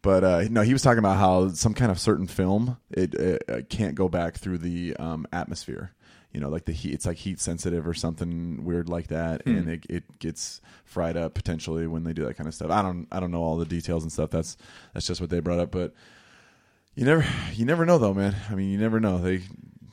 But 0.03 0.25
uh, 0.25 0.44
no, 0.51 0.61
he 0.62 0.72
was 0.75 0.83
talking 0.83 0.98
about 0.98 1.16
how 1.16 1.48
some 1.51 1.72
kind 1.75 1.90
of 1.92 1.98
certain 1.98 2.27
film 2.27 2.77
it, 2.90 3.14
it, 3.14 3.42
uh 3.48 3.61
can't 3.70 3.94
go 3.94 4.09
back 4.11 4.35
through 4.37 4.59
the 4.59 4.94
um, 4.96 5.27
atmosphere. 5.33 5.92
You 6.33 6.40
know, 6.40 6.49
like 6.49 6.64
the 6.64 6.73
heat. 6.73 6.95
It's 6.95 7.05
like 7.07 7.18
heat 7.18 7.38
sensitive 7.40 7.87
or 7.87 7.92
something 7.95 8.64
weird 8.64 8.88
like 8.88 9.09
that, 9.09 9.42
Hmm. 9.42 9.57
and 9.57 9.68
it, 9.68 9.87
it 9.90 10.18
gets 10.18 10.61
fried 10.85 11.16
up 11.16 11.35
potentially 11.35 11.87
when 11.87 12.05
they 12.05 12.12
do 12.14 12.25
that 12.25 12.35
kind 12.37 12.49
of 12.49 12.55
stuff. 12.55 12.71
I 12.71 12.81
don't 12.83 13.07
I 13.12 13.21
don't 13.21 13.31
know 13.31 13.42
all 13.42 13.57
the 13.59 13.66
details 13.66 14.03
and 14.03 14.11
stuff. 14.12 14.31
That's 14.31 14.57
that's 14.95 15.07
just 15.07 15.21
what 15.21 15.29
they 15.31 15.40
brought 15.40 15.59
up. 15.61 15.71
But 15.71 15.92
you 16.95 17.05
never 17.05 17.25
you 17.53 17.64
never 17.66 17.85
know 17.85 17.99
though, 17.99 18.14
man. 18.14 18.35
I 18.51 18.55
mean, 18.55 18.71
you 18.71 18.79
never 18.79 18.99
know. 18.99 19.18
They 19.18 19.42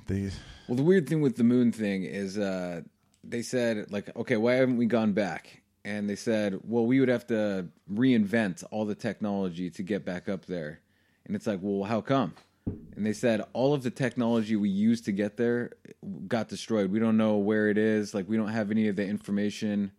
they 0.07 0.31
Well, 0.67 0.77
the 0.77 0.83
weird 0.83 1.07
thing 1.09 1.21
with 1.21 1.35
the 1.35 1.43
moon 1.43 1.71
thing 1.71 2.03
is 2.03 2.37
uh, 2.37 2.81
they 3.23 3.41
said 3.41 3.91
like, 3.91 4.15
okay, 4.15 4.37
why 4.37 4.53
haven't 4.55 4.77
we 4.77 4.85
gone 4.85 5.11
back? 5.13 5.61
And 5.85 6.09
they 6.09 6.15
said, 6.15 6.59
well, 6.63 6.85
we 6.85 6.99
would 6.99 7.09
have 7.09 7.25
to 7.27 7.67
reinvent 7.91 8.63
all 8.71 8.85
the 8.85 8.95
technology 8.95 9.69
to 9.71 9.83
get 9.83 10.05
back 10.05 10.27
up 10.29 10.45
there. 10.45 10.81
And 11.25 11.35
it's 11.35 11.47
like, 11.47 11.59
well, 11.61 11.83
how 11.83 12.01
come? 12.01 12.33
And 12.95 13.05
they 13.05 13.13
said 13.13 13.41
all 13.53 13.73
of 13.73 13.83
the 13.83 13.91
technology 13.91 14.55
we 14.55 14.69
used 14.69 15.05
to 15.05 15.11
get 15.11 15.37
there 15.37 15.71
got 16.27 16.49
destroyed. 16.49 16.91
We 16.91 16.99
don't 16.99 17.17
know 17.17 17.37
where 17.37 17.69
it 17.69 17.77
is. 17.77 18.13
Like 18.13 18.27
we 18.27 18.37
don't 18.37 18.49
have 18.49 18.71
any 18.71 18.87
of 18.87 18.95
the 18.95 19.05
information. 19.05 19.91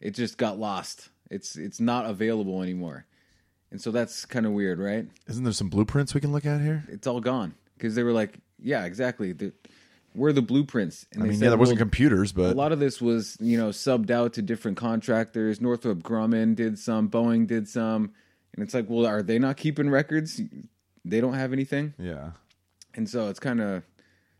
It 0.00 0.12
just 0.12 0.38
got 0.38 0.58
lost. 0.58 1.08
It's 1.30 1.56
it's 1.56 1.80
not 1.80 2.06
available 2.06 2.62
anymore. 2.62 3.06
And 3.70 3.80
so 3.80 3.90
that's 3.90 4.24
kind 4.24 4.46
of 4.46 4.52
weird, 4.52 4.78
right? 4.78 5.06
isn't 5.26 5.44
there 5.44 5.52
some 5.52 5.68
blueprints 5.68 6.14
we 6.14 6.22
can 6.22 6.32
look 6.32 6.46
at 6.46 6.60
here? 6.60 6.84
It's 6.88 7.06
all 7.06 7.20
gone 7.20 7.54
because 7.76 7.94
they 7.94 8.02
were 8.02 8.12
like, 8.12 8.38
yeah, 8.58 8.86
exactly. 8.86 9.32
The, 9.32 9.52
where 10.14 10.30
are 10.30 10.32
the 10.32 10.42
blueprints? 10.42 11.06
And 11.12 11.22
I 11.22 11.26
mean, 11.26 11.34
said, 11.34 11.44
yeah, 11.44 11.48
there 11.50 11.58
wasn't 11.58 11.78
well, 11.78 11.84
computers, 11.84 12.32
but 12.32 12.52
a 12.52 12.54
lot 12.54 12.72
of 12.72 12.80
this 12.80 13.00
was 13.00 13.36
you 13.40 13.58
know 13.58 13.68
subbed 13.68 14.10
out 14.10 14.32
to 14.34 14.42
different 14.42 14.76
contractors. 14.76 15.60
Northrop 15.60 16.02
Grumman 16.02 16.56
did 16.56 16.78
some, 16.78 17.08
Boeing 17.10 17.46
did 17.46 17.68
some, 17.68 18.12
and 18.54 18.64
it's 18.64 18.74
like, 18.74 18.86
well, 18.88 19.06
are 19.06 19.22
they 19.22 19.38
not 19.38 19.56
keeping 19.56 19.90
records? 19.90 20.40
They 21.04 21.20
don't 21.20 21.34
have 21.34 21.52
anything, 21.52 21.94
yeah. 21.98 22.32
and 22.94 23.08
so 23.08 23.28
it's 23.28 23.40
kind 23.40 23.60
of 23.60 23.82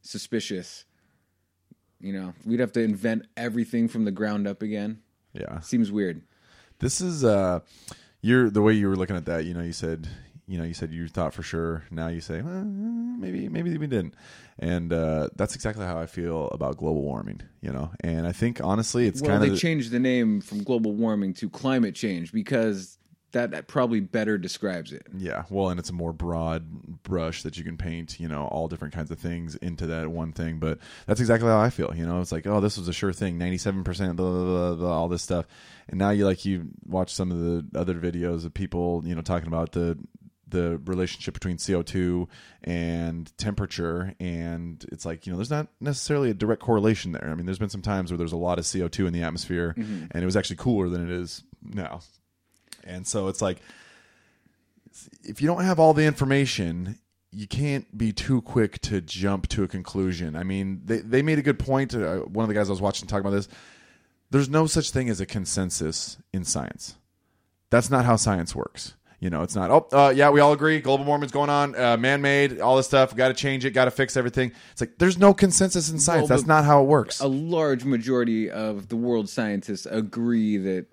suspicious. 0.03 0.85
You 2.01 2.13
know, 2.13 2.35
we'd 2.45 2.61
have 2.61 2.73
to 2.73 2.81
invent 2.81 3.27
everything 3.37 3.89
from 3.89 4.05
the 4.05 4.13
ground 4.13 4.47
up 4.47 4.63
again. 4.63 5.01
Yeah. 5.33 5.61
Seems 5.61 5.91
weird. 5.91 6.23
This 6.79 7.01
is 7.01 7.25
uh 7.25 7.61
you're 8.21 8.51
the 8.51 8.63
way 8.63 8.73
you 8.73 8.89
were 8.89 8.97
looking 8.97 9.17
at 9.17 9.27
that, 9.27 9.45
you 9.45 9.55
know, 9.55 9.63
you 9.63 9.73
said 9.73 10.09
you 10.47 10.57
know, 10.57 10.65
you 10.65 10.73
said 10.73 10.93
you 10.93 11.09
thought 11.09 11.35
for 11.35 11.43
sure. 11.43 11.85
Now 11.91 12.09
you 12.09 12.23
say, 12.23 12.41
well, 12.41 12.65
maybe 12.65 13.49
maybe 13.49 13.77
we 13.77 13.87
didn't. 13.87 14.15
And 14.59 14.93
uh 14.93 15.29
that's 15.37 15.55
exactly 15.55 15.85
how 15.85 15.99
I 15.99 16.07
feel 16.07 16.49
about 16.49 16.77
global 16.77 17.03
warming, 17.03 17.43
you 17.61 17.73
know. 17.73 17.91
And 18.01 18.27
I 18.27 18.33
think 18.33 18.61
honestly 18.63 19.07
it's 19.07 19.21
well, 19.21 19.33
kind 19.33 19.43
they 19.43 19.51
of 19.51 19.59
changed 19.59 19.91
the 19.91 20.01
name 20.01 20.41
from 20.41 20.63
global 20.63 20.93
warming 20.93 21.35
to 21.35 21.51
climate 21.51 21.95
change 21.95 22.33
because 22.33 22.98
that 23.33 23.69
probably 23.69 24.01
better 24.01 24.39
describes 24.39 24.93
it. 24.93 25.07
yeah, 25.17 25.45
well, 25.51 25.69
and 25.69 25.79
it's 25.79 25.91
a 25.91 25.95
more 25.95 26.13
broad 26.13 27.03
brush 27.03 27.43
that 27.43 27.59
you 27.59 27.65
can 27.65 27.77
paint, 27.77 28.19
you 28.19 28.29
know, 28.29 28.47
all 28.47 28.69
different 28.69 28.95
kinds 28.95 29.11
of 29.11 29.19
things 29.19 29.55
into 29.57 29.87
that 29.87 30.11
one 30.11 30.33
thing. 30.33 30.59
But 30.59 30.79
that's 31.07 31.21
exactly 31.21 31.49
how 31.49 31.59
I 31.59 31.71
feel. 31.71 31.93
You 31.95 32.07
know, 32.07 32.21
it's 32.21 32.33
like, 32.33 32.47
oh, 32.47 32.61
this 32.61 32.79
was 32.79 32.89
a 32.89 32.93
sure 32.93 33.13
thing, 33.13 33.39
ninety-seven 33.39 33.85
percent, 33.85 34.17
blah, 34.17 34.31
blah, 34.31 34.45
blah, 34.45 34.75
blah, 34.75 34.97
all 34.97 35.09
this 35.09 35.23
stuff. 35.23 35.47
And 35.89 35.99
now 35.99 36.11
you 36.11 36.25
like 36.25 36.45
you 36.45 36.69
watch 36.87 37.15
some 37.15 37.31
of 37.31 37.39
the 37.39 37.79
other 37.79 37.95
videos 37.95 38.45
of 38.45 38.55
people, 38.55 39.03
you 39.05 39.15
know, 39.15 39.23
talking 39.23 39.49
about 39.49 39.73
the 39.73 39.99
the 40.51 40.81
relationship 40.87 41.35
between 41.35 41.59
CO2 41.59 42.27
and 42.65 43.37
temperature 43.37 44.15
and 44.19 44.85
it's 44.91 45.05
like 45.05 45.27
you 45.27 45.33
know 45.33 45.37
there's 45.37 45.51
not 45.51 45.69
necessarily 45.79 46.31
a 46.31 46.35
direct 46.35 46.63
correlation 46.63 47.13
there. 47.13 47.29
I 47.31 47.35
mean 47.35 47.45
there's 47.47 47.59
been 47.59 47.69
some 47.69 47.83
times 47.83 48.11
where 48.11 48.19
there's 48.19 48.33
a 48.33 48.37
lot 48.39 48.59
of 48.59 48.65
CO2 48.65 49.07
in 49.07 49.13
the 49.13 49.23
atmosphere 49.23 49.75
mm-hmm. 49.77 50.07
and 50.11 50.23
it 50.23 50.25
was 50.25 50.37
actually 50.37 50.57
cooler 50.57 50.89
than 50.89 51.03
it 51.03 51.11
is 51.11 51.45
now. 51.63 52.01
And 52.85 53.07
so 53.07 53.29
it's 53.29 53.43
like 53.43 53.59
if 55.25 55.41
you 55.41 55.49
don't 55.49 55.65
have 55.65 55.79
all 55.79 55.95
the 55.95 56.05
information, 56.05 56.99
you 57.31 57.47
can't 57.47 57.97
be 57.97 58.13
too 58.13 58.41
quick 58.43 58.81
to 58.83 59.01
jump 59.01 59.49
to 59.49 59.63
a 59.63 59.69
conclusion. 59.69 60.37
I 60.37 60.43
mean, 60.43 60.83
they 60.85 60.99
they 60.99 61.23
made 61.23 61.39
a 61.39 61.43
good 61.43 61.59
point. 61.59 61.95
Uh, 61.95 62.21
one 62.21 62.45
of 62.45 62.49
the 62.49 62.55
guys 62.55 62.69
I 62.69 62.73
was 62.73 62.81
watching 62.81 63.07
talk 63.07 63.21
about 63.21 63.31
this. 63.31 63.49
There's 64.31 64.49
no 64.49 64.67
such 64.67 64.91
thing 64.91 65.09
as 65.09 65.21
a 65.21 65.27
consensus 65.27 66.19
in 66.33 66.45
science. 66.45 66.97
That's 67.71 67.91
not 67.91 68.05
how 68.05 68.17
science 68.17 68.55
works. 68.55 68.95
You 69.21 69.31
know, 69.31 69.43
it's 69.43 69.57
not. 69.57 69.71
Oh, 69.71 69.89
uh, 69.93 70.11
yeah, 70.11 70.31
we 70.31 70.39
all 70.41 70.53
agree. 70.53 70.81
Global 70.81 71.05
warming's 71.05 71.33
going 71.33 71.51
on. 71.51 71.75
Uh, 71.75 71.97
man-made. 71.97 72.61
All 72.61 72.77
this 72.77 72.87
stuff. 72.87 73.17
Got 73.17 73.29
to 73.29 73.35
change 73.35 73.65
it. 73.65 73.73
Got 73.73 73.87
to 73.87 73.91
fix 73.91 74.17
everything. 74.17 74.53
It's 74.71 74.81
like 74.81 74.99
there's 74.99 75.19
no 75.19 75.35
consensus 75.35 75.91
in 75.91 75.99
science. 75.99 76.29
Well, 76.29 76.37
That's 76.37 76.47
not 76.47 76.65
how 76.65 76.83
it 76.83 76.87
works. 76.87 77.19
A 77.21 77.27
large 77.27 77.85
majority 77.85 78.49
of 78.49 78.89
the 78.89 78.97
world 78.97 79.29
scientists 79.29 79.87
agree 79.87 80.57
that 80.59 80.87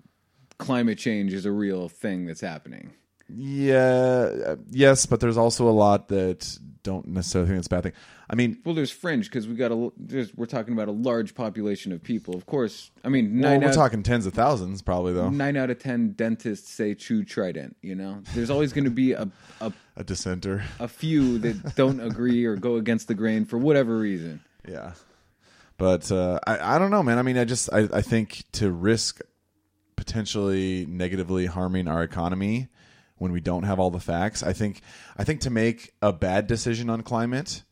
climate 0.58 0.98
change 0.98 1.32
is 1.32 1.46
a 1.46 1.52
real 1.52 1.88
thing 1.88 2.26
that's 2.26 2.40
happening. 2.40 2.92
Yeah, 3.28 4.30
uh, 4.46 4.56
yes, 4.70 5.04
but 5.06 5.18
there's 5.20 5.36
also 5.36 5.68
a 5.68 5.70
lot 5.72 6.08
that 6.08 6.58
don't 6.84 7.08
necessarily 7.08 7.48
think 7.48 7.58
it's 7.58 7.66
a 7.66 7.70
bad 7.70 7.82
thing. 7.82 7.92
I 8.30 8.36
mean, 8.36 8.58
Well, 8.64 8.74
there's 8.74 8.92
fringe 8.92 9.28
because 9.28 9.48
we 9.48 9.56
got 9.56 9.72
a. 9.72 9.90
There's, 9.96 10.32
we're 10.34 10.46
talking 10.46 10.72
about 10.74 10.86
a 10.86 10.92
large 10.92 11.34
population 11.34 11.90
of 11.90 12.02
people. 12.02 12.36
Of 12.36 12.46
course, 12.46 12.92
I 13.04 13.08
mean 13.08 13.40
well, 13.40 13.50
nine 13.50 13.62
we're 13.62 13.68
out, 13.68 13.74
talking 13.74 14.04
tens 14.04 14.26
of 14.26 14.32
thousands, 14.34 14.80
probably 14.80 15.12
though. 15.12 15.28
nine 15.28 15.56
out 15.56 15.70
of 15.70 15.80
ten 15.80 16.12
dentists 16.12 16.70
say 16.70 16.94
chew 16.94 17.24
trident. 17.24 17.76
You 17.82 17.96
know, 17.96 18.22
there's 18.34 18.50
always 18.50 18.72
going 18.72 18.84
to 18.84 18.90
be 18.90 19.12
a, 19.12 19.28
a 19.60 19.72
A 19.96 20.04
dissenter. 20.04 20.62
a 20.78 20.86
few 20.86 21.38
that 21.38 21.74
don't 21.74 21.98
agree 22.00 22.44
or 22.44 22.54
go 22.54 22.76
against 22.76 23.08
the 23.08 23.14
grain 23.14 23.44
for 23.44 23.58
whatever 23.58 23.98
reason. 23.98 24.40
Yeah, 24.68 24.92
but 25.78 26.10
uh, 26.12 26.38
I 26.46 26.76
I 26.76 26.78
don't 26.78 26.92
know, 26.92 27.02
man. 27.02 27.18
I 27.18 27.22
mean, 27.22 27.38
I 27.38 27.44
just 27.44 27.72
I 27.72 27.88
I 27.92 28.02
think 28.02 28.44
to 28.52 28.70
risk 28.70 29.20
potentially 29.96 30.86
negatively 30.86 31.46
harming 31.46 31.88
our 31.88 32.02
economy 32.02 32.68
when 33.18 33.32
we 33.32 33.40
don't 33.40 33.64
have 33.64 33.78
all 33.80 33.90
the 33.90 34.00
facts. 34.00 34.42
I 34.42 34.52
think 34.52 34.80
I 35.16 35.24
think 35.24 35.40
to 35.42 35.50
make 35.50 35.94
a 36.02 36.12
bad 36.12 36.46
decision 36.46 36.90
on 36.90 37.02
climate 37.02 37.62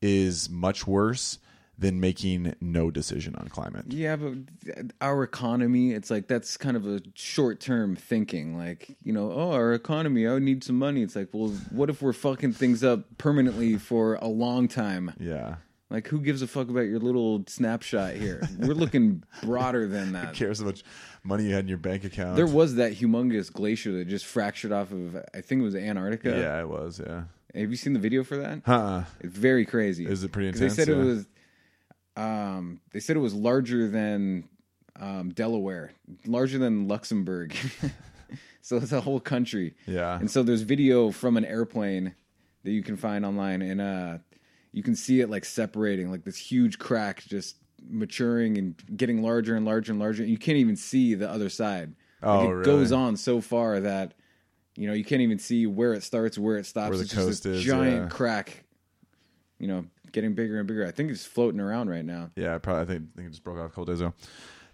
is 0.00 0.50
much 0.50 0.86
worse 0.86 1.38
than 1.76 1.98
making 1.98 2.54
no 2.60 2.90
decision 2.90 3.34
on 3.34 3.48
climate. 3.48 3.86
Yeah, 3.88 4.16
but 4.16 4.34
our 5.00 5.22
economy, 5.24 5.92
it's 5.92 6.10
like 6.10 6.28
that's 6.28 6.56
kind 6.56 6.76
of 6.76 6.86
a 6.86 7.00
short 7.14 7.60
term 7.60 7.96
thinking. 7.96 8.56
Like, 8.56 8.96
you 9.02 9.12
know, 9.12 9.32
oh, 9.32 9.52
our 9.52 9.72
economy, 9.72 10.26
I 10.26 10.34
would 10.34 10.42
need 10.42 10.62
some 10.62 10.78
money. 10.78 11.02
It's 11.02 11.16
like, 11.16 11.30
well, 11.32 11.48
what 11.70 11.90
if 11.90 12.00
we're 12.00 12.12
fucking 12.12 12.52
things 12.52 12.84
up 12.84 13.18
permanently 13.18 13.76
for 13.76 14.14
a 14.16 14.28
long 14.28 14.68
time? 14.68 15.14
Yeah. 15.18 15.56
Like, 15.90 16.08
who 16.08 16.20
gives 16.20 16.42
a 16.42 16.46
fuck 16.46 16.68
about 16.70 16.82
your 16.82 16.98
little 16.98 17.44
snapshot 17.46 18.14
here? 18.14 18.48
We're 18.58 18.74
looking 18.74 19.22
broader 19.42 19.86
than 19.86 20.12
that. 20.12 20.28
Who 20.28 20.32
cares 20.32 20.58
how 20.60 20.64
much 20.66 20.82
money 21.22 21.44
you 21.44 21.54
had 21.54 21.64
in 21.64 21.68
your 21.68 21.78
bank 21.78 22.04
account. 22.04 22.36
There 22.36 22.46
was 22.46 22.76
that 22.76 22.94
humongous 22.94 23.52
glacier 23.52 23.92
that 23.92 24.08
just 24.08 24.24
fractured 24.24 24.72
off 24.72 24.90
of, 24.92 25.16
I 25.34 25.40
think 25.42 25.60
it 25.60 25.64
was 25.64 25.74
Antarctica. 25.76 26.30
yeah, 26.30 26.60
it 26.60 26.68
was. 26.68 27.00
Yeah. 27.04 27.24
Have 27.54 27.70
you 27.70 27.76
seen 27.76 27.92
the 27.92 28.00
video 28.00 28.24
for 28.24 28.38
that? 28.38 28.62
Huh. 28.66 29.02
It's 29.20 29.36
very 29.36 29.64
crazy. 29.66 30.06
Is 30.06 30.24
it 30.24 30.32
pretty 30.32 30.50
'Cause 30.50 30.58
They 30.60 30.66
intense? 30.66 30.86
said 30.86 30.88
it 30.88 30.96
was. 30.96 31.26
Um, 32.16 32.80
they 32.92 33.00
said 33.00 33.16
it 33.16 33.20
was 33.20 33.34
larger 33.34 33.88
than 33.88 34.48
um, 34.98 35.30
Delaware, 35.30 35.92
larger 36.26 36.58
than 36.58 36.88
Luxembourg. 36.88 37.54
so 38.62 38.76
it's 38.76 38.92
a 38.92 39.00
whole 39.00 39.20
country. 39.20 39.74
Yeah. 39.86 40.18
And 40.18 40.30
so 40.30 40.42
there's 40.42 40.62
video 40.62 41.10
from 41.10 41.36
an 41.36 41.44
airplane 41.44 42.14
that 42.62 42.70
you 42.70 42.82
can 42.82 42.96
find 42.96 43.24
online, 43.26 43.60
and 43.62 43.80
uh, 43.80 44.18
you 44.74 44.82
can 44.82 44.96
see 44.96 45.20
it 45.20 45.30
like 45.30 45.44
separating, 45.44 46.10
like 46.10 46.24
this 46.24 46.36
huge 46.36 46.80
crack 46.80 47.22
just 47.24 47.56
maturing 47.88 48.58
and 48.58 48.74
getting 48.96 49.22
larger 49.22 49.54
and 49.54 49.64
larger 49.64 49.92
and 49.92 50.00
larger. 50.00 50.24
You 50.24 50.36
can't 50.36 50.58
even 50.58 50.74
see 50.74 51.14
the 51.14 51.30
other 51.30 51.48
side. 51.48 51.94
Like, 52.20 52.30
Oh, 52.30 52.50
it 52.50 52.52
really? 52.52 52.64
goes 52.64 52.90
on 52.90 53.16
so 53.16 53.40
far 53.40 53.80
that 53.80 54.14
you 54.76 54.88
know, 54.88 54.92
you 54.92 55.04
can't 55.04 55.22
even 55.22 55.38
see 55.38 55.68
where 55.68 55.94
it 55.94 56.02
starts, 56.02 56.36
where 56.36 56.56
it 56.56 56.66
stops. 56.66 56.88
Where 56.88 56.98
the 56.98 57.04
it's 57.04 57.14
just 57.14 57.44
this 57.44 57.58
is, 57.58 57.62
giant 57.62 58.02
yeah. 58.02 58.08
crack. 58.08 58.64
You 59.60 59.68
know, 59.68 59.86
getting 60.10 60.34
bigger 60.34 60.58
and 60.58 60.66
bigger. 60.66 60.84
I 60.84 60.90
think 60.90 61.12
it's 61.12 61.24
floating 61.24 61.60
around 61.60 61.88
right 61.88 62.04
now. 62.04 62.30
Yeah, 62.34 62.58
probably. 62.58 62.82
I 62.82 62.84
think, 62.86 63.08
I 63.12 63.16
think 63.16 63.28
it 63.28 63.30
just 63.30 63.44
broke 63.44 63.58
off 63.58 63.66
a 63.66 63.68
couple 63.68 63.84
days 63.84 64.00
ago. 64.00 64.12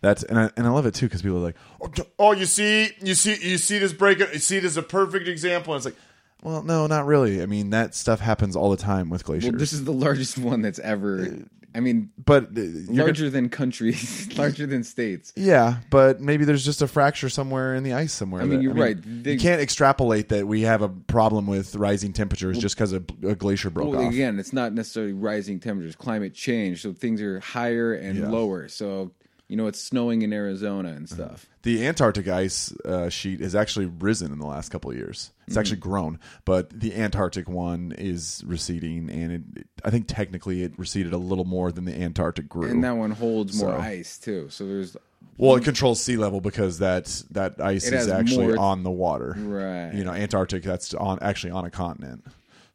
That's 0.00 0.22
and 0.22 0.38
I 0.38 0.50
and 0.56 0.66
I 0.66 0.70
love 0.70 0.86
it 0.86 0.94
too 0.94 1.04
because 1.06 1.20
people 1.20 1.36
are 1.36 1.40
like, 1.40 1.56
oh, 1.82 1.90
oh, 2.18 2.32
you 2.32 2.46
see, 2.46 2.88
you 3.02 3.14
see, 3.14 3.36
you 3.46 3.58
see 3.58 3.78
this 3.78 3.92
break. 3.92 4.20
You 4.20 4.38
see 4.38 4.58
this 4.58 4.72
as 4.72 4.76
a 4.78 4.82
perfect 4.82 5.28
example. 5.28 5.74
And 5.74 5.78
it's 5.78 5.84
like, 5.84 6.02
well, 6.42 6.62
no, 6.62 6.86
not 6.86 7.06
really. 7.06 7.42
I 7.42 7.46
mean, 7.46 7.70
that 7.70 7.94
stuff 7.94 8.20
happens 8.20 8.56
all 8.56 8.70
the 8.70 8.76
time 8.76 9.10
with 9.10 9.24
glaciers. 9.24 9.50
Well, 9.52 9.58
this 9.58 9.72
is 9.72 9.84
the 9.84 9.92
largest 9.92 10.38
one 10.52 10.62
that's 10.62 10.78
ever. 10.78 11.38
I 11.72 11.78
mean, 11.78 12.10
but 12.24 12.46
uh, 12.46 12.60
you're 12.62 12.82
gonna- 12.86 13.02
larger 13.04 13.30
than 13.30 13.48
countries, 13.48 14.28
larger 14.36 14.66
than 14.66 14.82
states. 14.82 15.32
Yeah, 15.36 15.76
but 15.88 16.20
maybe 16.20 16.44
there's 16.44 16.64
just 16.64 16.82
a 16.82 16.88
fracture 16.88 17.28
somewhere 17.28 17.76
in 17.76 17.84
the 17.84 17.92
ice 17.92 18.12
somewhere. 18.12 18.42
I 18.42 18.44
mean, 18.44 18.56
that- 18.58 18.62
you're 18.64 18.74
right. 18.74 18.96
They- 19.00 19.34
you 19.34 19.38
can't 19.38 19.60
extrapolate 19.60 20.30
that 20.30 20.48
we 20.48 20.62
have 20.62 20.82
a 20.82 20.88
problem 20.88 21.46
with 21.46 21.76
rising 21.76 22.12
temperatures 22.12 22.58
just 22.58 22.74
because 22.74 22.92
a, 22.92 23.04
a 23.22 23.36
glacier 23.36 23.70
broke 23.70 23.90
Well, 23.92 24.04
off. 24.06 24.12
again, 24.12 24.40
it's 24.40 24.52
not 24.52 24.72
necessarily 24.72 25.12
rising 25.12 25.60
temperatures, 25.60 25.94
climate 25.94 26.34
change. 26.34 26.82
So 26.82 26.92
things 26.92 27.22
are 27.22 27.38
higher 27.38 27.92
and 27.94 28.18
Yeah. 28.18 28.28
lower. 28.30 28.66
So 28.66 29.12
you 29.50 29.56
know, 29.56 29.66
it's 29.66 29.80
snowing 29.80 30.22
in 30.22 30.32
Arizona 30.32 30.90
and 30.90 31.08
stuff. 31.08 31.46
The 31.62 31.84
Antarctic 31.86 32.28
ice 32.28 32.72
uh, 32.84 33.08
sheet 33.08 33.40
has 33.40 33.54
actually 33.56 33.86
risen 33.86 34.30
in 34.32 34.38
the 34.38 34.46
last 34.46 34.68
couple 34.70 34.90
of 34.92 34.96
years. 34.96 35.32
It's 35.42 35.50
Mm-hmm. 35.54 35.58
actually 35.60 35.76
grown, 35.78 36.20
but 36.44 36.70
the 36.70 36.94
Antarctic 36.94 37.48
one 37.48 37.92
is 37.98 38.44
receding, 38.46 39.10
and 39.10 39.32
it, 39.56 39.66
I 39.84 39.90
think 39.90 40.04
technically 40.06 40.62
it 40.62 40.78
receded 40.78 41.12
a 41.12 41.18
little 41.18 41.44
more 41.44 41.72
than 41.72 41.84
the 41.84 42.00
Antarctic 42.00 42.48
grew. 42.48 42.70
And 42.70 42.84
that 42.84 42.92
one 42.96 43.10
holds 43.10 43.60
more 43.60 43.72
So- 43.72 43.78
ice 43.80 44.16
too. 44.18 44.48
So 44.50 44.66
there's 44.66 44.96
well, 45.36 45.56
it 45.56 45.64
controls 45.64 46.00
sea 46.00 46.16
level 46.16 46.40
because 46.40 46.78
that 46.78 47.06
that 47.32 47.60
ice 47.60 47.90
is 47.90 48.06
actually 48.08 48.46
more- 48.54 48.58
on 48.58 48.84
the 48.84 48.90
water. 48.90 49.34
right. 49.36 49.92
You 49.92 50.04
know, 50.04 50.12
Antarctic 50.12 50.62
that's 50.62 50.94
on 50.94 51.18
actually 51.22 51.50
on 51.50 51.64
a 51.64 51.70
continent. 51.70 52.24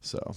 So 0.02 0.34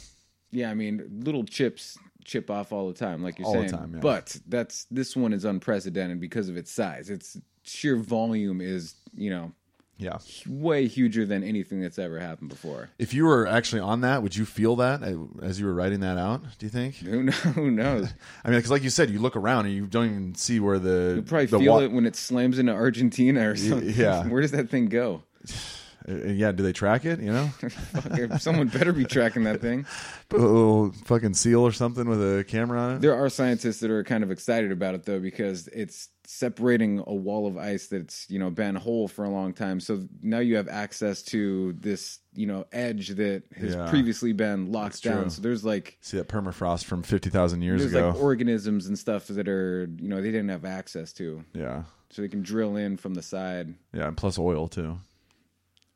Yeah, 0.52 0.71
I 0.71 0.73
mean, 0.73 1.21
little 1.25 1.43
chips 1.43 1.97
chip 2.25 2.49
off 2.49 2.71
all 2.71 2.88
the 2.88 2.93
time, 2.93 3.23
like 3.23 3.39
you're 3.39 3.47
All 3.47 3.53
saying. 3.53 3.69
time, 3.69 3.91
yeah. 3.95 3.99
But 4.01 4.38
that's 4.47 4.86
this 4.91 5.15
one 5.15 5.34
is 5.34 5.45
unprecedented 5.45 6.19
because 6.19 6.49
of 6.49 6.58
its 6.58 6.71
size. 6.71 7.10
Its 7.10 7.38
sheer 7.63 7.95
volume 7.97 8.62
is, 8.62 8.95
you 9.15 9.29
know, 9.29 9.51
yeah. 9.97 10.17
way 10.47 10.88
huger 10.88 11.25
than 11.25 11.43
anything 11.43 11.82
that's 11.82 11.99
ever 11.99 12.19
happened 12.19 12.49
before. 12.49 12.89
If 12.97 13.13
you 13.13 13.25
were 13.25 13.45
actually 13.47 13.82
on 13.82 14.01
that, 14.01 14.23
would 14.23 14.36
you 14.36 14.45
feel 14.45 14.75
that 14.77 15.03
uh, 15.03 15.17
as 15.43 15.60
you 15.60 15.65
were 15.65 15.73
writing 15.73 15.99
that 16.01 16.17
out? 16.17 16.41
Do 16.58 16.65
you 16.65 16.69
think? 16.69 16.95
Who 16.95 17.23
knows? 17.23 17.36
Who 17.55 17.71
knows? 17.71 18.13
I 18.43 18.49
mean, 18.49 18.58
because 18.60 18.71
like 18.71 18.84
you 18.84 18.89
said, 18.89 19.10
you 19.10 19.19
look 19.19 19.36
around 19.36 19.65
and 19.65 19.75
you 19.75 19.86
don't 19.88 20.05
even 20.05 20.36
see 20.36 20.60
where 20.60 20.79
the 20.79 21.13
You 21.17 21.21
probably 21.21 21.45
the 21.47 21.60
feel 21.60 21.73
wa- 21.73 21.79
it 21.79 21.91
when 21.91 22.05
it 22.05 22.15
slams 22.15 22.60
into 22.60 22.71
Argentina 22.73 23.49
or 23.49 23.55
something. 23.55 23.89
yeah. 23.89 24.23
Where 24.27 24.41
does 24.41 24.51
that 24.51 24.69
thing 24.69 24.88
go? 24.88 25.23
Uh, 26.07 26.13
yeah, 26.27 26.51
do 26.51 26.63
they 26.63 26.71
track 26.73 27.05
it? 27.05 27.19
You 27.19 27.31
know, 27.33 27.49
Someone 28.38 28.67
better 28.67 28.93
be 28.93 29.05
tracking 29.05 29.43
that 29.43 29.62
thing. 29.62 29.85
Put 30.29 30.39
a 30.39 30.43
little 30.43 30.91
fucking 31.05 31.33
seal 31.33 31.62
or 31.62 31.71
something 31.71 32.07
with 32.07 32.21
a 32.21 32.43
camera 32.45 32.79
on 32.79 32.95
it. 32.95 33.01
There 33.01 33.15
are 33.15 33.29
scientists 33.29 33.79
that 33.81 33.91
are 33.91 34.03
kind 34.03 34.23
of 34.23 34.31
excited 34.31 34.71
about 34.71 34.95
it 34.95 35.03
though 35.05 35.19
because 35.19 35.67
it's 35.67 36.09
separating 36.25 37.03
a 37.07 37.13
wall 37.13 37.47
of 37.47 37.57
ice 37.57 37.88
that's 37.88 38.29
you 38.29 38.38
know 38.39 38.49
been 38.51 38.75
whole 38.75 39.07
for 39.07 39.25
a 39.25 39.29
long 39.29 39.53
time. 39.53 39.79
So 39.79 40.07
now 40.21 40.39
you 40.39 40.55
have 40.57 40.67
access 40.69 41.21
to 41.23 41.73
this 41.73 42.19
you 42.33 42.45
know 42.47 42.65
edge 42.71 43.09
that 43.09 43.43
has 43.57 43.73
Yeah. 43.75 43.89
previously 43.89 44.31
been 44.33 44.71
locked 44.71 44.93
That's 44.93 45.01
down. 45.01 45.21
true. 45.23 45.29
So 45.31 45.41
there's 45.41 45.65
like 45.65 45.97
See 46.01 46.17
that 46.17 46.29
permafrost 46.29 46.85
from 46.85 47.03
fifty 47.03 47.29
thousand 47.29 47.62
years 47.63 47.81
there's 47.81 47.93
ago? 47.93 48.09
like 48.12 48.21
organisms 48.21 48.88
and 48.88 48.97
stuff 48.97 49.27
that 49.27 49.47
are 49.49 49.89
you 49.99 50.07
know 50.07 50.21
they 50.21 50.31
didn't 50.31 50.49
have 50.49 50.65
access 50.65 51.12
to, 51.13 51.43
yeah, 51.53 51.83
so 52.12 52.21
they 52.21 52.27
can 52.29 52.41
drill 52.41 52.75
in 52.77 52.95
from 52.97 53.15
the 53.15 53.21
side. 53.23 53.73
yeah, 53.93 54.07
and 54.07 54.15
plus 54.15 54.38
oil 54.39 54.67
too. 54.67 54.97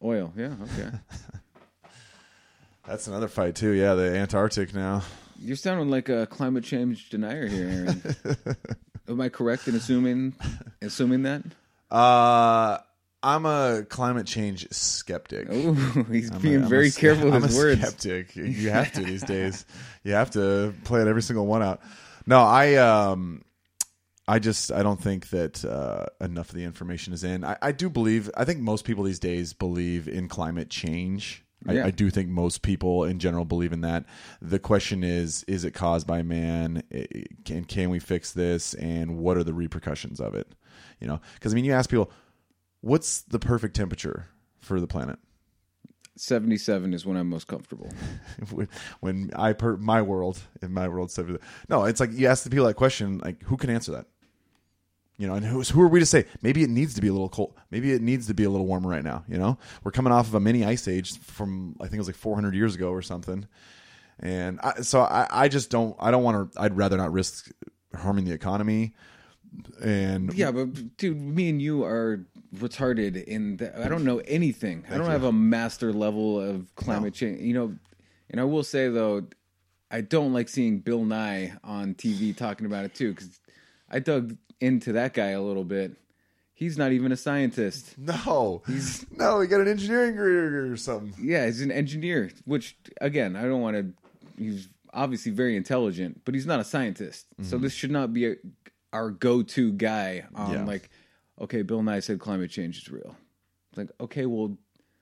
Oil, 0.03 0.33
yeah, 0.35 0.53
okay. 0.63 0.89
That's 2.87 3.07
another 3.07 3.27
fight 3.29 3.55
too. 3.55 3.71
Yeah, 3.71 3.93
the 3.93 4.15
Antarctic 4.17 4.73
now. 4.73 5.03
You're 5.39 5.55
sounding 5.55 5.89
like 5.89 6.09
a 6.09 6.27
climate 6.27 6.63
change 6.63 7.09
denier 7.09 7.47
here, 7.47 7.67
Aaron. 7.69 8.55
Am 9.07 9.21
I 9.21 9.29
correct 9.29 9.67
in 9.67 9.75
assuming 9.75 10.33
assuming 10.81 11.23
that? 11.23 11.43
Uh, 11.89 12.77
I'm 13.21 13.45
a 13.45 13.85
climate 13.87 14.27
change 14.27 14.67
skeptic. 14.71 15.47
Oh, 15.49 15.73
he's 16.11 16.29
I'm 16.31 16.41
being 16.41 16.63
a 16.63 16.67
very 16.67 16.89
ske- 16.89 16.99
careful 16.99 17.25
with 17.25 17.35
I'm 17.35 17.43
his 17.43 17.55
a 17.55 17.57
words. 17.57 17.81
Skeptic. 17.81 18.35
You 18.35 18.69
have 18.69 18.91
to 18.93 19.01
these 19.01 19.23
days. 19.23 19.65
You 20.03 20.13
have 20.13 20.31
to 20.31 20.73
play 20.83 21.01
it 21.01 21.07
every 21.07 21.21
single 21.21 21.45
one 21.45 21.63
out. 21.63 21.79
No, 22.25 22.41
I 22.41 22.75
um, 22.75 23.43
I 24.27 24.39
just 24.39 24.71
I 24.71 24.83
don't 24.83 25.01
think 25.01 25.29
that 25.29 25.65
uh, 25.65 26.05
enough 26.21 26.49
of 26.49 26.55
the 26.55 26.63
information 26.63 27.13
is 27.13 27.23
in. 27.23 27.43
I, 27.43 27.57
I 27.61 27.71
do 27.73 27.89
believe. 27.89 28.29
I 28.37 28.45
think 28.45 28.59
most 28.59 28.85
people 28.85 29.03
these 29.03 29.19
days 29.19 29.53
believe 29.53 30.07
in 30.07 30.27
climate 30.29 30.69
change. 30.69 31.43
Yeah. 31.67 31.83
I, 31.83 31.87
I 31.87 31.91
do 31.91 32.09
think 32.09 32.29
most 32.29 32.61
people 32.61 33.03
in 33.05 33.19
general 33.19 33.45
believe 33.45 33.71
in 33.73 33.81
that. 33.81 34.05
The 34.41 34.59
question 34.59 35.03
is: 35.03 35.43
Is 35.43 35.65
it 35.65 35.71
caused 35.71 36.07
by 36.07 36.21
man? 36.21 36.83
I- 36.93 37.07
Can 37.43 37.65
can 37.65 37.89
we 37.89 37.99
fix 37.99 38.31
this? 38.31 38.73
And 38.75 39.17
what 39.17 39.35
are 39.37 39.43
the 39.43 39.53
repercussions 39.53 40.19
of 40.21 40.35
it? 40.35 40.47
You 41.01 41.07
know, 41.07 41.19
because 41.35 41.53
I 41.53 41.55
mean, 41.55 41.65
you 41.65 41.73
ask 41.73 41.89
people, 41.89 42.09
what's 42.81 43.21
the 43.23 43.39
perfect 43.39 43.75
temperature 43.75 44.27
for 44.61 44.79
the 44.79 44.87
planet? 44.87 45.19
77 46.15 46.93
is 46.93 47.05
when 47.05 47.17
I'm 47.17 47.27
most 47.27 47.47
comfortable. 47.47 47.89
when, 48.51 48.69
when 48.99 49.31
I 49.35 49.53
per 49.53 49.77
my 49.77 50.01
world 50.01 50.39
in 50.61 50.73
my 50.73 50.87
world 50.87 51.11
stuff. 51.11 51.27
No, 51.69 51.85
it's 51.85 51.99
like 51.99 52.11
you 52.13 52.27
ask 52.27 52.43
the 52.43 52.49
people 52.49 52.67
that 52.67 52.75
question, 52.75 53.17
like 53.19 53.41
who 53.43 53.57
can 53.57 53.69
answer 53.69 53.91
that? 53.93 54.05
You 55.17 55.27
know, 55.27 55.35
and 55.35 55.45
who's 55.45 55.69
who 55.69 55.81
are 55.81 55.87
we 55.87 55.99
to 55.99 56.05
say? 56.05 56.25
Maybe 56.41 56.63
it 56.63 56.69
needs 56.69 56.95
to 56.95 57.01
be 57.01 57.07
a 57.07 57.11
little 57.11 57.29
cold. 57.29 57.53
Maybe 57.69 57.91
it 57.91 58.01
needs 58.01 58.27
to 58.27 58.33
be 58.33 58.45
a 58.45 58.49
little 58.49 58.65
warmer 58.65 58.89
right 58.89 59.03
now. 59.03 59.23
You 59.27 59.37
know, 59.37 59.57
we're 59.83 59.91
coming 59.91 60.11
off 60.11 60.27
of 60.27 60.33
a 60.33 60.39
mini 60.39 60.65
ice 60.65 60.87
age 60.87 61.19
from 61.19 61.75
I 61.79 61.83
think 61.83 61.95
it 61.95 61.99
was 61.99 62.07
like 62.07 62.15
400 62.15 62.55
years 62.55 62.75
ago 62.75 62.89
or 62.89 63.01
something. 63.01 63.47
And 64.19 64.59
I, 64.61 64.81
so 64.81 65.01
I, 65.01 65.27
I 65.29 65.47
just 65.49 65.69
don't. 65.69 65.95
I 65.99 66.09
don't 66.11 66.23
want 66.23 66.53
to. 66.53 66.61
I'd 66.61 66.75
rather 66.75 66.97
not 66.97 67.11
risk 67.11 67.51
harming 67.95 68.25
the 68.25 68.33
economy. 68.33 68.95
And 69.83 70.33
Yeah, 70.33 70.51
but 70.51 70.97
dude, 70.97 71.19
me 71.19 71.49
and 71.49 71.61
you 71.61 71.83
are 71.83 72.25
retarded 72.55 73.23
in 73.23 73.57
that 73.57 73.77
I 73.77 73.87
don't 73.87 74.03
know 74.03 74.19
anything. 74.19 74.85
I 74.89 74.97
don't 74.97 75.05
you. 75.05 75.11
have 75.11 75.23
a 75.23 75.31
master 75.31 75.93
level 75.93 76.39
of 76.39 76.73
climate 76.75 77.13
change. 77.13 77.41
You 77.41 77.53
know, 77.53 77.75
and 78.29 78.41
I 78.41 78.43
will 78.45 78.63
say 78.63 78.89
though, 78.89 79.27
I 79.91 80.01
don't 80.01 80.33
like 80.33 80.49
seeing 80.49 80.79
Bill 80.79 81.05
Nye 81.05 81.53
on 81.63 81.93
TV 81.95 82.35
talking 82.35 82.65
about 82.65 82.85
it 82.85 82.95
too 82.95 83.13
cuz 83.13 83.39
I 83.93 83.99
dug 83.99 84.35
into 84.59 84.93
that 84.93 85.13
guy 85.13 85.29
a 85.29 85.41
little 85.41 85.63
bit. 85.63 85.95
He's 86.55 86.77
not 86.77 86.91
even 86.91 87.11
a 87.11 87.17
scientist. 87.17 87.95
no, 87.97 88.63
he's 88.65 89.05
no, 89.11 89.39
he 89.39 89.47
got 89.47 89.61
an 89.61 89.67
engineering 89.67 90.11
degree 90.11 90.35
or 90.35 90.75
something. 90.77 91.13
Yeah, 91.23 91.45
he's 91.45 91.61
an 91.61 91.71
engineer, 91.71 92.31
which 92.45 92.75
again, 92.99 93.35
I 93.35 93.43
don't 93.43 93.61
want 93.61 93.77
to 93.77 93.93
he's 94.37 94.67
obviously 94.91 95.31
very 95.31 95.55
intelligent, 95.55 96.21
but 96.25 96.33
he's 96.33 96.45
not 96.45 96.59
a 96.59 96.63
scientist. 96.63 97.27
So 97.41 97.55
mm-hmm. 97.55 97.63
this 97.63 97.73
should 97.73 97.91
not 97.91 98.13
be 98.13 98.27
a, 98.27 98.35
our 98.91 99.11
go-to 99.11 99.71
guy 99.73 100.25
on 100.33 100.53
Yeah. 100.53 100.65
like 100.65 100.89
okay, 101.39 101.61
Bill 101.61 101.83
Nye 101.83 101.99
said 101.99 102.19
climate 102.19 102.51
change 102.51 102.77
is 102.77 102.89
real. 102.89 103.15
It's 103.69 103.77
like, 103.77 103.89
okay, 103.99 104.25
well 104.25 104.57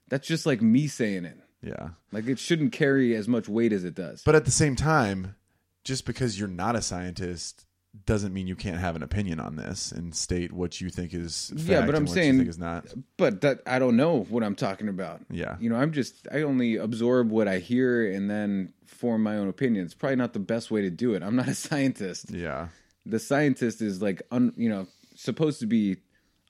that's 0.10 0.28
just 0.28 0.46
like 0.46 0.62
me 0.62 0.88
saying 0.88 1.26
it. 1.26 1.38
Yeah. 1.62 1.90
Like 2.12 2.28
it 2.28 2.40
shouldn't 2.40 2.74
carry 2.74 3.16
as 3.16 3.28
much 3.28 3.48
weight 3.48 3.72
as 3.72 3.86
it 3.86 3.96
does. 3.96 4.22
But 4.24 4.36
at 4.36 4.46
the 4.46 4.52
same 4.52 4.76
time, 4.76 5.36
just 5.84 6.06
because 6.06 6.38
you're 6.38 6.48
not 6.48 6.76
a 6.76 6.82
scientist 6.82 7.66
doesn't 8.06 8.34
mean 8.34 8.48
you 8.48 8.56
can't 8.56 8.78
have 8.78 8.96
an 8.96 9.04
opinion 9.04 9.40
on 9.40 9.58
this 9.58 9.92
and 9.92 10.16
state 10.16 10.52
what 10.54 10.80
you 10.80 10.90
think 10.90 11.14
is 11.14 11.50
fact 11.56 11.62
Yeah, 11.68 11.82
but 11.86 11.90
I'm 11.90 11.98
and 12.04 12.08
what 12.08 12.14
saying- 12.14 12.34
you 12.36 12.40
think 12.40 12.50
is 12.50 12.58
not. 12.58 12.86
but 13.18 13.42
that 13.42 13.60
I 13.68 13.80
don't 13.80 13.98
know 13.98 14.22
what 14.30 14.44
I'm 14.44 14.56
talking 14.56 14.88
about. 14.88 15.22
Yeah. 15.30 15.58
You 15.60 15.70
know, 15.70 15.76
I'm 15.76 15.92
just 15.92 16.28
I 16.32 16.42
only 16.44 16.78
absorb 16.78 17.30
what 17.30 17.48
I 17.50 17.60
hear 17.60 18.10
and 18.12 18.30
then 18.30 18.74
form 18.86 19.24
my 19.24 19.36
own 19.38 19.50
opinion. 19.50 19.84
It's 19.86 19.94
probably 19.94 20.16
not 20.16 20.32
the 20.34 20.40
best 20.40 20.72
way 20.72 20.82
to 20.82 20.90
do 20.90 21.14
it. 21.16 21.22
I'm 21.24 21.36
not 21.36 21.48
a 21.50 21.54
scientist. 21.68 22.32
Yeah. 22.32 22.70
the 23.06 23.20
scientist 23.20 23.82
is 23.82 24.02
like 24.02 24.22
un, 24.32 24.54
you 24.56 24.70
know 24.70 24.88
supposed 25.16 25.60
to 25.60 25.66
be 25.68 25.98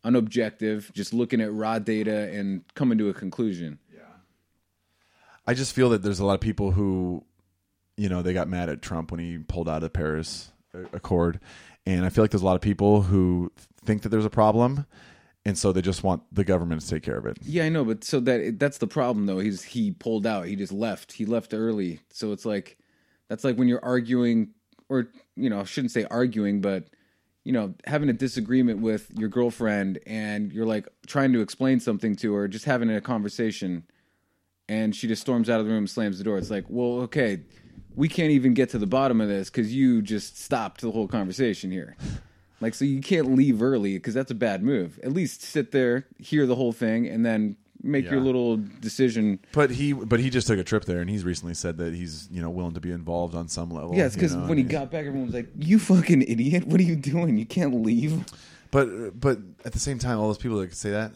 unobjective 0.05 0.91
just 0.93 1.13
looking 1.13 1.41
at 1.41 1.51
raw 1.53 1.79
data 1.79 2.29
and 2.33 2.63
coming 2.75 2.97
to 2.97 3.09
a 3.09 3.13
conclusion 3.13 3.79
Yeah, 3.93 3.99
I 5.47 5.53
just 5.53 5.73
feel 5.73 5.89
that 5.89 6.03
there's 6.03 6.19
a 6.19 6.25
lot 6.25 6.33
of 6.35 6.39
people 6.41 6.71
who, 6.71 7.23
you 7.97 8.09
know, 8.09 8.21
they 8.21 8.33
got 8.33 8.47
mad 8.47 8.69
at 8.69 8.81
Trump 8.81 9.11
when 9.11 9.19
he 9.19 9.37
pulled 9.39 9.67
out 9.69 9.83
of 9.83 9.93
Paris 9.93 10.50
Accord, 10.93 11.39
and 11.85 12.05
I 12.05 12.09
feel 12.09 12.23
like 12.23 12.31
there's 12.31 12.41
a 12.41 12.45
lot 12.45 12.55
of 12.55 12.61
people 12.61 13.01
who 13.01 13.51
think 13.85 14.03
that 14.03 14.09
there's 14.09 14.25
a 14.25 14.29
problem, 14.29 14.85
and 15.45 15.57
so 15.57 15.71
they 15.71 15.81
just 15.81 16.03
want 16.03 16.23
the 16.31 16.43
government 16.43 16.81
to 16.81 16.87
take 16.87 17.03
care 17.03 17.17
of 17.17 17.25
it. 17.25 17.37
yeah 17.41 17.63
i 17.63 17.69
know 17.69 17.83
but 17.83 18.03
so 18.03 18.19
that 18.19 18.59
that's 18.59 18.77
the 18.77 18.87
problem 18.87 19.25
though 19.25 19.39
he's 19.39 19.63
he 19.63 19.91
pulled 19.91 20.25
out. 20.25 20.45
He 20.45 20.55
just 20.55 20.71
left. 20.71 21.13
He 21.13 21.25
left 21.25 21.53
early. 21.53 21.99
So 22.11 22.31
it's 22.31 22.45
like 22.45 22.77
that's 23.27 23.43
like 23.43 23.57
when 23.57 23.67
you're 23.67 23.83
arguing 23.83 24.49
or 24.89 25.07
you 25.35 25.49
know 25.49 25.61
I 25.61 25.63
shouldn't 25.63 25.91
say 25.91 26.05
arguing 26.11 26.61
but 26.61 26.89
you 27.43 27.51
know 27.53 27.73
having 27.85 28.09
a 28.09 28.13
disagreement 28.13 28.81
with 28.81 29.11
your 29.17 29.29
girlfriend 29.29 29.99
and 30.05 30.51
you're 30.53 30.65
like 30.65 30.87
trying 31.07 31.33
to 31.33 31.41
explain 31.41 31.79
something 31.79 32.15
to 32.17 32.33
her 32.35 32.47
just 32.47 32.65
having 32.65 32.89
a 32.91 33.01
conversation 33.01 33.83
and 34.69 34.95
she 34.95 35.07
just 35.07 35.21
storms 35.23 35.49
out 35.49 35.59
of 35.59 35.65
the 35.65 35.71
room 35.71 35.87
slams 35.87 36.17
the 36.17 36.23
door. 36.23 36.37
It's 36.37 36.51
like 36.51 36.65
well 36.69 37.01
okay 37.01 37.41
we 37.95 38.07
can't 38.07 38.31
even 38.31 38.53
get 38.53 38.69
to 38.69 38.77
the 38.77 38.87
bottom 38.87 39.21
of 39.21 39.27
this 39.27 39.49
because 39.49 39.73
you 39.73 40.01
just 40.01 40.39
stopped 40.39 40.81
the 40.81 40.91
whole 40.91 41.07
conversation 41.07 41.71
here 41.71 41.95
like 42.61 42.73
so 42.73 42.85
you 42.85 43.01
can't 43.01 43.35
leave 43.35 43.61
early 43.61 43.97
because 43.97 44.13
that's 44.13 44.31
a 44.31 44.35
bad 44.35 44.63
move 44.63 44.99
at 45.03 45.11
least 45.11 45.41
sit 45.41 45.71
there 45.71 46.05
hear 46.19 46.45
the 46.45 46.55
whole 46.55 46.71
thing 46.71 47.07
and 47.07 47.25
then 47.25 47.55
make 47.83 48.09
your 48.09 48.19
little 48.19 48.57
decision. 48.79 49.39
But 49.53 49.71
he, 49.71 49.93
but 49.93 50.19
he 50.19 50.29
just 50.29 50.47
took 50.47 50.59
a 50.59 50.63
trip 50.63 50.85
there, 50.85 50.99
and 50.99 51.09
he's 51.09 51.23
recently 51.23 51.53
said 51.53 51.77
that 51.77 51.93
he's 51.93 52.27
you 52.31 52.41
know 52.41 52.49
willing 52.49 52.73
to 52.73 52.79
be 52.79 52.91
involved 52.91 53.35
on 53.35 53.47
some 53.47 53.69
level. 53.69 53.95
Yeah, 53.95 54.05
it's 54.05 54.15
because 54.15 54.35
when 54.35 54.57
he 54.57 54.63
got 54.63 54.91
back, 54.91 55.05
everyone 55.05 55.27
was 55.27 55.35
like, 55.35 55.49
"You 55.57 55.79
fucking 55.79 56.23
idiot! 56.23 56.67
What 56.67 56.79
are 56.79 56.83
you 56.83 56.95
doing? 56.95 57.37
You 57.37 57.45
can't 57.45 57.83
leave." 57.83 58.25
But 58.71 59.19
but 59.19 59.39
at 59.65 59.73
the 59.73 59.79
same 59.79 59.99
time, 59.99 60.19
all 60.19 60.27
those 60.27 60.37
people 60.37 60.57
that 60.59 60.67
could 60.67 60.77
say 60.77 60.91
that, 60.91 61.11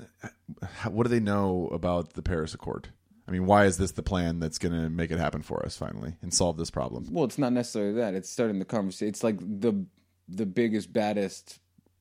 what 0.91 1.03
do 1.03 1.09
they 1.09 1.19
know 1.19 1.69
about 1.71 2.13
the 2.13 2.21
Paris 2.21 2.53
Accord? 2.53 2.89
I 3.27 3.31
mean, 3.31 3.45
why 3.45 3.65
is 3.65 3.77
this 3.77 3.91
the 3.91 4.03
plan 4.03 4.39
that's 4.39 4.57
going 4.59 4.73
to 4.73 4.89
make 4.89 5.09
it 5.11 5.17
happen 5.17 5.41
for 5.41 5.65
us 5.65 5.75
finally 5.75 6.13
and 6.21 6.33
solve 6.33 6.57
this 6.57 6.69
problem? 6.69 7.07
Well, 7.11 7.25
it's 7.25 7.39
not 7.39 7.53
necessarily 7.53 7.93
that. 7.93 8.13
It's 8.13 8.29
starting 8.29 8.59
the 8.59 8.65
conversation. 8.65 9.09
It's 9.09 9.23
like 9.23 9.39
the 9.39 9.85
the 10.27 10.45
biggest, 10.45 10.91
baddest 10.91 11.59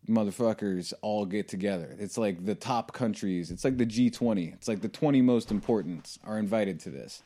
motherfuckers 0.09 0.93
all 1.03 1.25
get 1.25 1.49
together. 1.49 1.97
It's 1.99 2.19
like 2.19 2.45
the 2.45 2.55
top 2.55 2.93
countries. 2.93 3.51
It's 3.51 3.65
like 3.65 3.79
the 3.79 3.87
G 3.87 4.11
twenty. 4.11 4.49
It's 4.49 4.69
like 4.69 4.83
the 4.83 4.89
twenty 4.89 5.23
most 5.23 5.51
important 5.51 6.19
are 6.25 6.39
invited 6.39 6.81
to 6.81 6.91
this. 6.91 7.23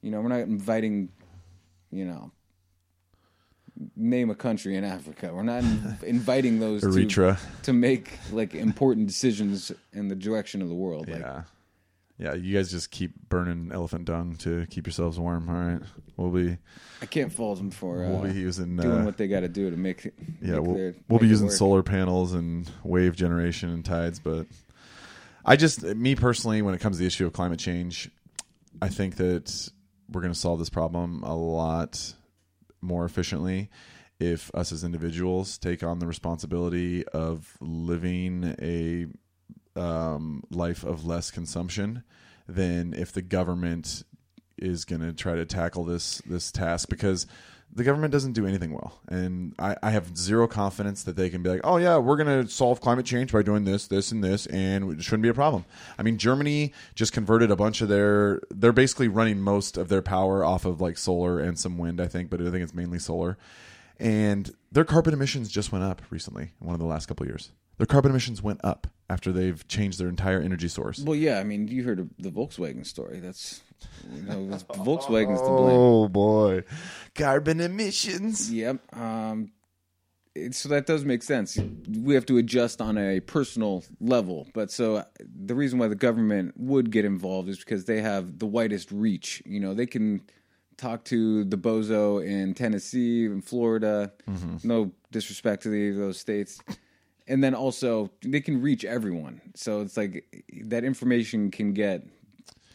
You 0.00 0.10
know, 0.10 0.20
we're 0.20 0.28
not 0.28 0.40
inviting. 0.40 1.10
You 1.90 2.04
know, 2.06 2.30
name 3.96 4.30
a 4.30 4.34
country 4.34 4.76
in 4.76 4.84
Africa. 4.84 5.30
We're 5.34 5.42
not 5.42 5.64
inviting 6.06 6.60
those 6.60 6.82
to, 6.82 6.88
Eritrea. 6.88 7.38
to 7.64 7.72
make 7.72 8.18
like 8.32 8.54
important 8.54 9.06
decisions 9.06 9.72
in 9.92 10.08
the 10.08 10.14
direction 10.14 10.62
of 10.62 10.68
the 10.68 10.74
world. 10.74 11.08
Like, 11.08 11.20
Yeah. 11.20 11.42
Yeah, 12.20 12.34
you 12.34 12.54
guys 12.54 12.70
just 12.70 12.90
keep 12.90 13.12
burning 13.30 13.70
elephant 13.72 14.04
dung 14.04 14.36
to 14.40 14.66
keep 14.68 14.86
yourselves 14.86 15.18
warm. 15.18 15.48
All 15.48 15.54
right, 15.54 15.80
we'll 16.18 16.30
be 16.30 16.58
I 17.00 17.06
can't 17.06 17.32
fault 17.32 17.56
them 17.58 17.70
for 17.70 18.04
uh, 18.04 18.08
we'll 18.10 18.32
be 18.32 18.38
using 18.38 18.76
doing 18.76 18.98
uh, 19.00 19.04
what 19.04 19.16
they 19.16 19.26
got 19.26 19.40
to 19.40 19.48
do 19.48 19.70
to 19.70 19.76
make 19.76 20.04
yeah 20.42 20.56
make 20.56 20.60
we'll, 20.62 20.74
their- 20.74 20.94
we'll 21.08 21.18
make 21.18 21.22
be 21.22 21.28
using 21.28 21.46
work. 21.46 21.56
solar 21.56 21.82
panels 21.82 22.34
and 22.34 22.70
wave 22.84 23.16
generation 23.16 23.70
and 23.70 23.84
tides, 23.86 24.18
but 24.18 24.46
I 25.46 25.56
just 25.56 25.82
me 25.82 26.14
personally, 26.14 26.60
when 26.60 26.74
it 26.74 26.80
comes 26.82 26.96
to 26.96 27.00
the 27.00 27.06
issue 27.06 27.26
of 27.26 27.32
climate 27.32 27.58
change, 27.58 28.10
I 28.82 28.88
think 28.88 29.16
that 29.16 29.70
we're 30.10 30.20
going 30.20 30.34
to 30.34 30.38
solve 30.38 30.58
this 30.58 30.70
problem 30.70 31.22
a 31.22 31.34
lot 31.34 32.14
more 32.82 33.06
efficiently 33.06 33.70
if 34.18 34.50
us 34.54 34.72
as 34.72 34.84
individuals 34.84 35.56
take 35.56 35.82
on 35.82 35.98
the 36.00 36.06
responsibility 36.06 37.06
of 37.08 37.56
living 37.62 38.54
a 38.60 39.06
um, 39.76 40.44
life 40.50 40.84
of 40.84 41.06
less 41.06 41.30
consumption 41.30 42.02
than 42.48 42.94
if 42.94 43.12
the 43.12 43.22
government 43.22 44.02
is 44.58 44.84
going 44.84 45.00
to 45.00 45.12
try 45.12 45.34
to 45.34 45.46
tackle 45.46 45.84
this 45.84 46.18
this 46.26 46.52
task 46.52 46.88
because 46.88 47.26
the 47.72 47.84
government 47.84 48.10
doesn't 48.10 48.32
do 48.32 48.46
anything 48.46 48.72
well. 48.72 48.98
And 49.08 49.54
I, 49.56 49.76
I 49.80 49.90
have 49.90 50.16
zero 50.16 50.48
confidence 50.48 51.04
that 51.04 51.14
they 51.14 51.30
can 51.30 51.42
be 51.42 51.50
like 51.50 51.60
oh 51.64 51.76
yeah 51.76 51.96
we're 51.98 52.16
going 52.16 52.44
to 52.44 52.50
solve 52.50 52.80
climate 52.80 53.06
change 53.06 53.32
by 53.32 53.42
doing 53.42 53.64
this 53.64 53.86
this 53.86 54.12
and 54.12 54.22
this 54.22 54.46
and 54.46 54.92
it 54.92 55.02
shouldn't 55.02 55.22
be 55.22 55.28
a 55.28 55.34
problem. 55.34 55.64
I 55.98 56.02
mean 56.02 56.18
germany 56.18 56.72
just 56.94 57.12
converted 57.12 57.50
a 57.50 57.56
bunch 57.56 57.80
of 57.80 57.88
their 57.88 58.40
they're 58.50 58.72
basically 58.72 59.08
running 59.08 59.40
most 59.40 59.76
of 59.76 59.88
their 59.88 60.02
power 60.02 60.44
off 60.44 60.64
of 60.64 60.80
like 60.80 60.98
solar 60.98 61.38
and 61.38 61.58
some 61.58 61.78
wind 61.78 62.00
i 62.00 62.06
think 62.06 62.30
but 62.30 62.40
i 62.40 62.50
think 62.50 62.62
it's 62.62 62.74
mainly 62.74 62.98
solar. 62.98 63.38
And 63.98 64.50
their 64.72 64.84
carbon 64.84 65.12
emissions 65.12 65.50
just 65.50 65.72
went 65.72 65.84
up 65.84 66.00
recently 66.10 66.52
in 66.60 66.66
one 66.66 66.74
of 66.74 66.80
the 66.80 66.86
last 66.86 67.06
couple 67.06 67.26
years 67.26 67.52
their 67.80 67.86
carbon 67.86 68.10
emissions 68.10 68.42
went 68.42 68.60
up 68.62 68.86
after 69.08 69.32
they've 69.32 69.66
changed 69.66 69.98
their 69.98 70.08
entire 70.10 70.38
energy 70.38 70.68
source 70.68 71.00
Well, 71.00 71.16
yeah, 71.16 71.38
I 71.38 71.44
mean, 71.44 71.66
you 71.66 71.82
heard 71.82 71.98
of 71.98 72.10
the 72.18 72.30
Volkswagen 72.30 72.84
story. 72.84 73.20
That's 73.20 73.62
you 74.14 74.20
know, 74.20 74.36
Volkswagen's 74.68 75.40
to 75.40 75.48
blame. 75.48 75.78
Oh 75.78 76.06
boy, 76.06 76.64
carbon 77.14 77.58
emissions. 77.60 78.52
Yep. 78.52 78.94
Um, 78.94 79.52
it, 80.34 80.54
so 80.54 80.68
that 80.68 80.84
does 80.84 81.06
make 81.06 81.22
sense. 81.22 81.58
We 81.88 82.14
have 82.14 82.26
to 82.26 82.36
adjust 82.36 82.82
on 82.82 82.98
a 82.98 83.20
personal 83.20 83.82
level, 83.98 84.46
but 84.52 84.70
so 84.70 84.96
uh, 84.96 85.04
the 85.18 85.54
reason 85.54 85.78
why 85.78 85.88
the 85.88 85.94
government 85.94 86.52
would 86.58 86.90
get 86.90 87.06
involved 87.06 87.48
is 87.48 87.60
because 87.60 87.86
they 87.86 88.02
have 88.02 88.38
the 88.38 88.46
widest 88.46 88.92
reach. 88.92 89.42
You 89.46 89.58
know, 89.58 89.72
they 89.72 89.86
can 89.86 90.20
talk 90.76 91.04
to 91.04 91.44
the 91.44 91.56
bozo 91.56 92.22
in 92.22 92.52
Tennessee 92.52 93.24
and 93.24 93.42
Florida. 93.42 94.12
No 94.62 94.92
disrespect 95.10 95.62
to 95.62 95.70
the, 95.70 95.92
those 95.92 96.20
states. 96.20 96.60
And 97.30 97.42
then 97.44 97.54
also 97.54 98.10
they 98.22 98.40
can 98.40 98.60
reach 98.60 98.84
everyone, 98.84 99.40
so 99.54 99.80
it's 99.82 99.96
like 99.96 100.24
that 100.64 100.82
information 100.84 101.50
can 101.50 101.72
get 101.72 102.02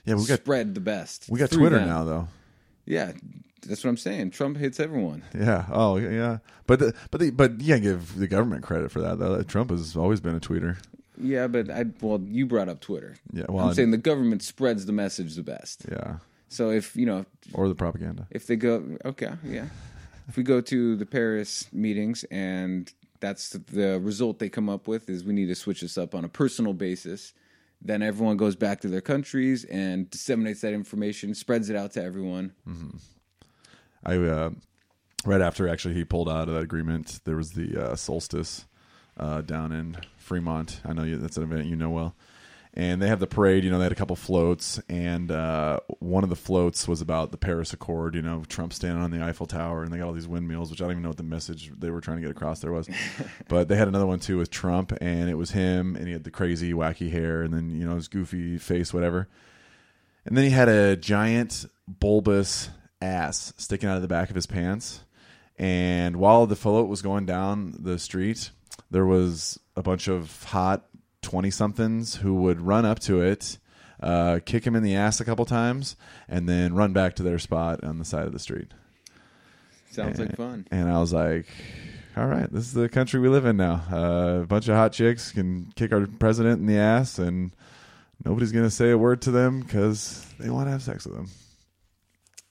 Yeah, 0.06 0.16
we 0.16 0.26
got 0.26 0.40
spread 0.40 0.74
the 0.74 0.82
best. 0.82 1.28
we 1.30 1.38
got 1.40 1.52
Twitter 1.52 1.78
them. 1.80 1.90
now 1.90 2.04
though. 2.06 2.28
Yeah, 2.86 3.12
that's 3.68 3.84
what 3.84 3.90
I'm 3.90 3.98
saying. 3.98 4.32
Trump 4.32 4.58
hits 4.58 4.80
everyone. 4.80 5.24
Yeah. 5.38 5.66
Oh 5.72 5.98
yeah. 5.98 6.38
But 6.68 6.80
the, 6.80 6.94
but 7.12 7.20
the, 7.22 7.32
but 7.32 7.60
you 7.62 7.74
can't 7.74 7.84
give 7.84 8.18
the 8.18 8.28
government 8.28 8.64
credit 8.64 8.92
for 8.92 9.02
that 9.02 9.20
though. 9.20 9.44
Trump 9.44 9.72
has 9.72 9.96
always 9.98 10.22
been 10.22 10.36
a 10.36 10.40
tweeter. 10.40 10.78
Yeah, 11.22 11.48
but 11.48 11.70
I 11.70 11.86
well, 12.02 12.22
you 12.26 12.46
brought 12.46 12.70
up 12.70 12.80
Twitter. 12.82 13.16
Yeah, 13.34 13.46
well, 13.50 13.66
I'm 13.66 13.72
I- 13.72 13.74
saying 13.74 13.92
the 13.92 13.98
government 13.98 14.42
spreads 14.44 14.86
the 14.86 14.94
message 14.94 15.36
the 15.36 15.44
best. 15.44 15.86
Yeah. 15.92 16.18
So 16.48 16.70
if 16.72 16.96
you 16.96 17.06
know, 17.06 17.26
Or 17.54 17.68
the 17.68 17.76
propaganda. 17.76 18.28
if 18.32 18.48
they 18.48 18.56
go, 18.56 18.84
okay, 19.04 19.34
yeah, 19.44 19.68
if 20.30 20.38
we 20.38 20.44
go 20.44 20.62
to 20.62 20.96
the 20.96 21.06
Paris 21.06 21.68
meetings 21.74 22.24
and 22.32 22.92
that's 23.26 23.50
the 23.50 24.00
result 24.00 24.40
they 24.40 24.50
come 24.50 24.70
up 24.70 24.88
with 24.88 25.10
is 25.10 25.24
we 25.24 25.34
need 25.34 25.48
to 25.48 25.56
switch 25.56 25.82
this 25.82 25.98
up 25.98 26.14
on 26.14 26.24
a 26.24 26.30
personal 26.30 26.74
basis. 26.74 27.34
Then 27.82 28.02
everyone 28.02 28.38
goes 28.38 28.56
back 28.56 28.82
to 28.82 28.88
their 28.88 29.02
countries 29.02 29.66
and 29.66 30.10
disseminates 30.10 30.62
that 30.62 30.74
information, 30.74 31.34
spreads 31.34 31.70
it 31.70 31.76
out 31.76 31.92
to 31.94 32.04
everyone. 32.04 32.54
I 34.06 34.18
uh, 34.18 34.52
right 35.26 35.42
after 35.42 35.68
actually 35.68 35.96
he 35.96 36.06
pulled 36.06 36.30
out 36.30 36.48
of 36.48 36.54
that 36.54 36.62
agreement, 36.62 37.20
there 37.26 37.36
was 37.36 37.52
the 37.54 37.92
uh, 37.92 37.96
solstice 37.96 38.66
uh, 39.18 39.42
down 39.42 39.72
in 39.72 39.98
Fremont. 40.18 40.82
I 40.86 40.94
know 40.94 41.04
you, 41.04 41.18
that's 41.18 41.38
an 41.38 41.44
event 41.44 41.66
you 41.66 41.76
know 41.76 41.90
well. 41.90 42.16
And 42.78 43.02
they 43.02 43.08
have 43.08 43.22
the 43.22 43.28
parade. 43.28 43.64
You 43.64 43.72
know, 43.72 43.78
they 43.78 43.86
had 43.86 43.94
a 43.94 43.96
couple 43.96 44.18
floats, 44.18 44.82
and 44.90 45.32
uh, 45.32 45.80
one 46.00 46.26
of 46.26 46.30
the 46.30 46.36
floats 46.36 46.90
was 46.90 47.00
about 47.00 47.32
the 47.32 47.38
Paris 47.38 47.72
Accord. 47.72 48.16
You 48.16 48.22
know, 48.22 48.44
Trump 48.50 48.74
standing 48.74 49.02
on 49.02 49.12
the 49.12 49.24
Eiffel 49.24 49.46
Tower, 49.46 49.84
and 49.84 49.94
they 49.94 49.98
got 49.98 50.08
all 50.08 50.14
these 50.14 50.28
windmills, 50.28 50.72
which 50.72 50.82
I 50.82 50.86
don't 50.86 50.92
even 50.92 51.04
know 51.04 51.10
what 51.10 51.18
the 51.18 51.24
message 51.24 51.72
they 51.78 51.90
were 51.90 52.02
trying 52.02 52.18
to 52.18 52.22
get 52.22 52.32
across 52.32 52.60
there 52.60 52.74
was. 52.74 52.90
but 53.48 53.70
they 53.70 53.78
had 53.78 53.88
another 53.88 54.06
one 54.06 54.20
too 54.20 54.38
with 54.38 54.52
Trump, 54.52 54.92
and 55.00 55.30
it 55.30 55.36
was 55.36 55.52
him, 55.52 55.96
and 55.96 56.06
he 56.06 56.12
had 56.12 56.26
the 56.26 56.32
crazy, 56.32 56.74
wacky 56.74 57.10
hair, 57.10 57.44
and 57.44 57.54
then 57.54 57.72
you 57.72 57.88
know 57.88 57.96
his 57.96 58.10
goofy 58.10 58.58
face, 58.58 58.94
whatever. 58.94 59.30
And 60.26 60.36
then 60.36 60.44
he 60.44 60.50
had 60.50 60.68
a 60.68 60.98
giant 60.98 61.66
bulbous 61.88 62.70
ass 63.02 63.54
sticking 63.58 63.88
out 63.88 63.96
of 63.96 64.02
the 64.02 64.08
back 64.08 64.30
of 64.30 64.36
his 64.36 64.48
pants. 64.48 65.02
And 65.58 66.18
while 66.18 66.46
the 66.46 66.56
float 66.56 66.90
was 66.90 67.02
going 67.02 67.26
down 67.26 67.76
the 67.80 67.98
street, 68.00 68.50
there 68.92 69.06
was 69.06 69.60
a 69.76 69.82
bunch 69.82 70.08
of 70.08 70.44
hot 70.44 70.86
20 71.36 71.52
somethings 71.52 72.16
who 72.16 72.36
would 72.36 72.62
run 72.62 72.86
up 72.86 72.98
to 72.98 73.20
it, 73.20 73.58
uh, 74.00 74.40
kick 74.46 74.66
him 74.66 74.74
in 74.74 74.84
the 74.84 74.96
ass 74.96 75.20
a 75.20 75.26
couple 75.26 75.44
times, 75.44 75.98
and 76.30 76.48
then 76.48 76.74
run 76.74 76.94
back 76.94 77.14
to 77.14 77.24
their 77.24 77.38
spot 77.38 77.84
on 77.84 78.00
the 78.00 78.06
side 78.06 78.26
of 78.26 78.32
the 78.32 78.40
street. 78.40 78.72
Sounds 79.92 80.18
like 80.18 80.38
fun. 80.38 80.66
And 80.72 80.90
I 80.90 80.98
was 80.98 81.12
like, 81.12 81.48
all 82.16 82.26
right, 82.26 82.50
this 82.50 82.64
is 82.64 82.74
the 82.74 82.88
country 82.88 83.20
we 83.20 83.28
live 83.28 83.46
in 83.46 83.58
now. 83.58 83.84
Uh, 83.92 84.44
a 84.44 84.46
bunch 84.46 84.70
of 84.70 84.76
hot 84.76 84.94
chicks 84.94 85.34
can 85.34 85.74
kick 85.76 85.92
our 85.92 86.08
president 86.08 86.62
in 86.62 86.68
the 86.68 86.78
ass, 86.78 87.20
and 87.20 87.52
nobody's 88.24 88.54
going 88.54 88.64
to 88.64 88.72
say 88.72 88.92
a 88.92 88.98
word 88.98 89.22
to 89.24 89.32
them 89.32 89.60
because 89.60 90.26
they 90.40 90.50
want 90.50 90.68
to 90.68 90.72
have 90.72 90.84
sex 90.84 91.06
with 91.06 91.18
them. 91.18 91.28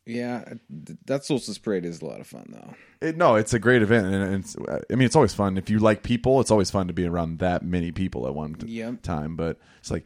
Yeah, 0.07 0.45
that 1.07 1.25
solstice 1.25 1.57
parade 1.59 1.85
is 1.87 2.03
a 2.03 2.05
lot 2.05 2.21
of 2.21 2.27
fun 2.27 2.47
though. 2.51 2.75
It, 3.09 3.17
no, 3.17 3.37
it's 3.37 3.55
a 3.55 3.59
great 3.59 3.81
event, 3.83 4.07
and 4.07 4.35
it's. 4.45 4.55
I 4.91 4.95
mean, 4.95 5.07
it's 5.07 5.17
always 5.17 5.33
fun 5.35 5.57
if 5.57 5.71
you 5.71 5.79
like 5.79 6.03
people. 6.03 6.41
It's 6.41 6.51
always 6.51 6.71
fun 6.71 6.89
to 6.89 6.93
be 6.93 7.07
around 7.07 7.39
that 7.39 7.63
many 7.65 7.91
people 7.91 8.27
at 8.27 8.35
one 8.35 8.55
Yep. 8.65 9.01
time. 9.03 9.35
But 9.37 9.59
it's 9.81 9.91
like, 9.91 10.05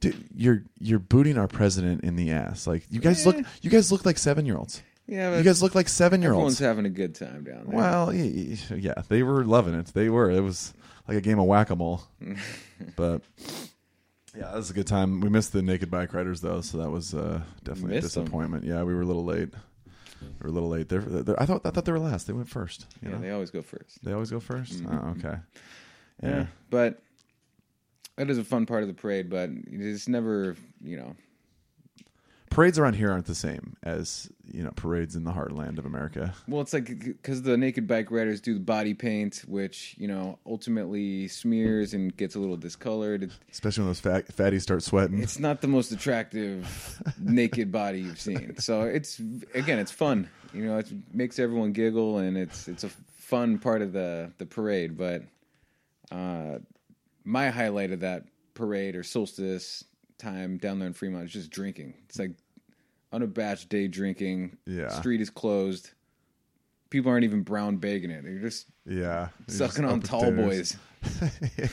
dude, 0.00 0.28
you're 0.36 0.62
you're 0.78 0.98
booting 0.98 1.38
our 1.38 1.48
president 1.48 2.04
in 2.04 2.16
the 2.16 2.30
ass. 2.32 2.66
Like 2.66 2.84
you 2.90 3.00
guys 3.00 3.24
look, 3.24 3.36
eh. 3.36 3.42
you 3.62 3.70
guys 3.70 3.90
look 3.90 4.04
like 4.04 4.18
seven 4.18 4.44
year 4.44 4.58
olds. 4.58 4.82
Yeah, 5.06 5.36
You 5.38 5.42
guys 5.42 5.60
look 5.62 5.74
like 5.74 5.88
seven 5.88 6.22
year 6.22 6.32
olds. 6.32 6.40
everyone's 6.40 6.58
having 6.60 6.86
a 6.86 6.90
good 6.94 7.14
time 7.16 7.42
down 7.42 7.64
there. 7.66 7.76
Well, 7.76 8.14
yeah, 8.14 8.94
they 9.08 9.22
were 9.24 9.44
loving 9.44 9.74
it. 9.74 9.86
They 9.86 10.08
were. 10.08 10.30
It 10.30 10.40
was 10.40 10.72
like 11.08 11.16
a 11.16 11.20
game 11.20 11.38
of 11.40 11.46
whack 11.46 11.70
a 11.70 11.76
mole. 11.76 12.02
but 12.96 13.22
yeah, 14.36 14.44
that 14.46 14.54
was 14.56 14.70
a 14.70 14.74
good 14.74 14.86
time. 14.86 15.20
We 15.20 15.28
missed 15.28 15.52
the 15.52 15.62
naked 15.62 15.90
bike 15.90 16.12
riders 16.12 16.40
though, 16.40 16.60
so 16.60 16.78
that 16.78 16.90
was 16.90 17.14
uh, 17.14 17.40
definitely 17.64 17.98
a 17.98 18.02
Missed 18.02 18.16
'em. 18.16 18.24
disappointment. 18.24 18.64
Yeah, 18.64 18.82
we 18.84 18.94
were 18.94 19.02
a 19.02 19.06
little 19.06 19.24
late. 19.24 19.50
We 20.20 20.28
were 20.42 20.48
a 20.48 20.52
little 20.52 20.68
late. 20.68 20.88
They're, 20.88 21.00
they're, 21.00 21.40
I 21.42 21.46
thought 21.46 21.62
I 21.64 21.70
thought 21.70 21.84
they 21.86 21.92
were 21.92 21.98
last. 21.98 22.26
They 22.26 22.32
went 22.32 22.48
first. 22.48 22.86
You 23.02 23.08
yeah, 23.08 23.14
know? 23.16 23.22
they 23.22 23.30
always 23.30 23.50
go 23.50 23.62
first. 23.62 24.04
They 24.04 24.12
always 24.12 24.30
go 24.30 24.38
1st 24.38 24.86
Oh, 24.90 25.10
okay. 25.18 25.38
Yeah. 26.22 26.28
Yeah. 26.28 26.46
But 26.68 27.02
that 28.16 28.28
is 28.28 28.36
a 28.38 28.44
fun 28.44 28.66
part 28.66 28.82
of 28.82 28.88
the 28.88 28.94
parade, 28.94 29.30
but 29.30 29.48
it's 29.66 30.06
never, 30.08 30.56
you 30.82 30.96
know, 30.98 31.16
Parades 32.50 32.78
around 32.80 32.94
here 32.94 33.12
aren't 33.12 33.26
the 33.26 33.34
same 33.34 33.76
as 33.84 34.28
you 34.52 34.64
know 34.64 34.72
parades 34.72 35.14
in 35.14 35.22
the 35.22 35.30
heartland 35.30 35.78
of 35.78 35.86
America. 35.86 36.34
well, 36.48 36.60
it's 36.60 36.72
like 36.72 36.98
because 36.98 37.42
the 37.42 37.56
naked 37.56 37.86
bike 37.86 38.10
riders 38.10 38.40
do 38.40 38.54
the 38.54 38.60
body 38.60 38.92
paint, 38.92 39.44
which, 39.46 39.94
you 39.98 40.08
know, 40.08 40.38
ultimately 40.44 41.28
smears 41.28 41.94
and 41.94 42.16
gets 42.16 42.34
a 42.34 42.40
little 42.40 42.56
discolored. 42.56 43.30
Especially 43.52 43.82
when 43.82 43.90
those 43.90 44.00
fat, 44.00 44.26
fatties 44.26 44.62
start 44.62 44.82
sweating. 44.82 45.22
It's 45.22 45.38
not 45.38 45.60
the 45.60 45.68
most 45.68 45.92
attractive 45.92 47.00
naked 47.20 47.70
body 47.70 48.00
you've 48.00 48.20
seen. 48.20 48.58
So 48.58 48.82
it's, 48.82 49.20
again, 49.54 49.78
it's 49.78 49.92
fun. 49.92 50.28
You 50.52 50.64
know, 50.64 50.78
it 50.78 50.88
makes 51.12 51.38
everyone 51.38 51.72
giggle 51.72 52.18
and 52.18 52.36
it's, 52.36 52.66
it's 52.66 52.82
a 52.82 52.88
fun 52.88 53.58
part 53.58 53.80
of 53.80 53.92
the, 53.92 54.32
the 54.38 54.46
parade. 54.46 54.98
But 54.98 55.22
uh, 56.10 56.58
my 57.24 57.50
highlight 57.50 57.92
of 57.92 58.00
that 58.00 58.24
parade 58.54 58.96
or 58.96 59.04
solstice 59.04 59.84
time 60.20 60.58
down 60.58 60.78
there 60.78 60.88
in 60.88 60.94
Fremont 60.94 61.24
is 61.24 61.32
just 61.32 61.50
drinking. 61.50 61.94
It's 62.08 62.18
like 62.18 62.32
unabashed 63.12 63.68
day 63.68 63.88
drinking. 63.88 64.56
Yeah. 64.66 64.88
Street 64.88 65.20
is 65.20 65.30
closed. 65.30 65.90
People 66.90 67.10
aren't 67.10 67.24
even 67.24 67.42
brown 67.42 67.76
bagging 67.76 68.10
it. 68.10 68.24
They're 68.24 68.38
just 68.38 68.66
Yeah, 68.84 69.28
sucking 69.48 69.84
on 69.84 70.00
tall 70.00 70.30
boys. 70.32 70.76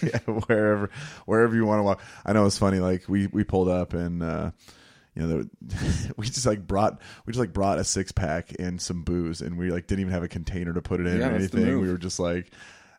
yeah, 0.03 0.19
wherever 0.25 0.89
wherever 1.25 1.55
you 1.55 1.65
want 1.65 1.79
to 1.79 1.83
walk. 1.83 2.01
I 2.25 2.33
know 2.33 2.45
it's 2.45 2.57
funny. 2.57 2.79
Like 2.79 3.09
we 3.09 3.27
we 3.27 3.43
pulled 3.43 3.67
up 3.67 3.93
and 3.93 4.21
uh, 4.23 4.51
you 5.15 5.25
know 5.25 5.43
we 6.17 6.27
just 6.27 6.45
like 6.45 6.65
brought 6.65 7.01
we 7.25 7.33
just 7.33 7.39
like 7.39 7.51
brought 7.51 7.79
a 7.79 7.83
six 7.83 8.11
pack 8.11 8.53
and 8.59 8.79
some 8.79 9.03
booze 9.03 9.41
and 9.41 9.57
we 9.57 9.71
like 9.71 9.87
didn't 9.87 10.01
even 10.01 10.13
have 10.13 10.23
a 10.23 10.27
container 10.27 10.71
to 10.73 10.81
put 10.81 10.99
it 10.99 11.07
in 11.07 11.19
Yeah, 11.19 11.29
or 11.29 11.31
anything. 11.35 11.81
We 11.81 11.91
were 11.91 11.97
just 11.97 12.19
like 12.19 12.51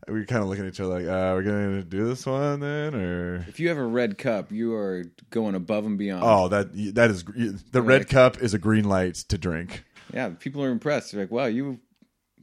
we 0.09 0.21
were 0.21 0.25
kind 0.25 0.43
of 0.43 0.49
looking 0.49 0.67
at 0.67 0.73
each 0.73 0.81
other 0.81 0.95
like, 1.01 1.05
uh, 1.07 1.33
we're 1.35 1.43
gonna 1.43 1.83
do 1.83 2.07
this 2.07 2.25
one 2.27 2.61
then 2.61 2.95
or. 2.95 3.45
If 3.49 3.61
you 3.61 3.69
have 3.69 3.79
a 3.79 3.87
red 3.87 4.19
cup, 4.19 4.51
you 4.53 4.75
are 4.75 5.05
going 5.31 5.55
above 5.55 5.85
and 5.87 5.99
beyond. 5.99 6.23
Oh, 6.25 6.49
that 6.49 6.69
that 6.95 7.11
is 7.11 7.25
the 7.73 7.83
red 7.83 8.01
Like- 8.03 8.09
cup 8.09 8.43
is 8.43 8.55
a 8.55 8.59
green 8.59 8.85
light 8.89 9.15
to 9.29 9.39
drink. 9.39 9.85
Yeah, 10.13 10.31
people 10.31 10.63
are 10.65 10.71
impressed. 10.71 11.13
They're 11.13 11.23
like, 11.23 11.31
"Wow, 11.31 11.47
you 11.47 11.81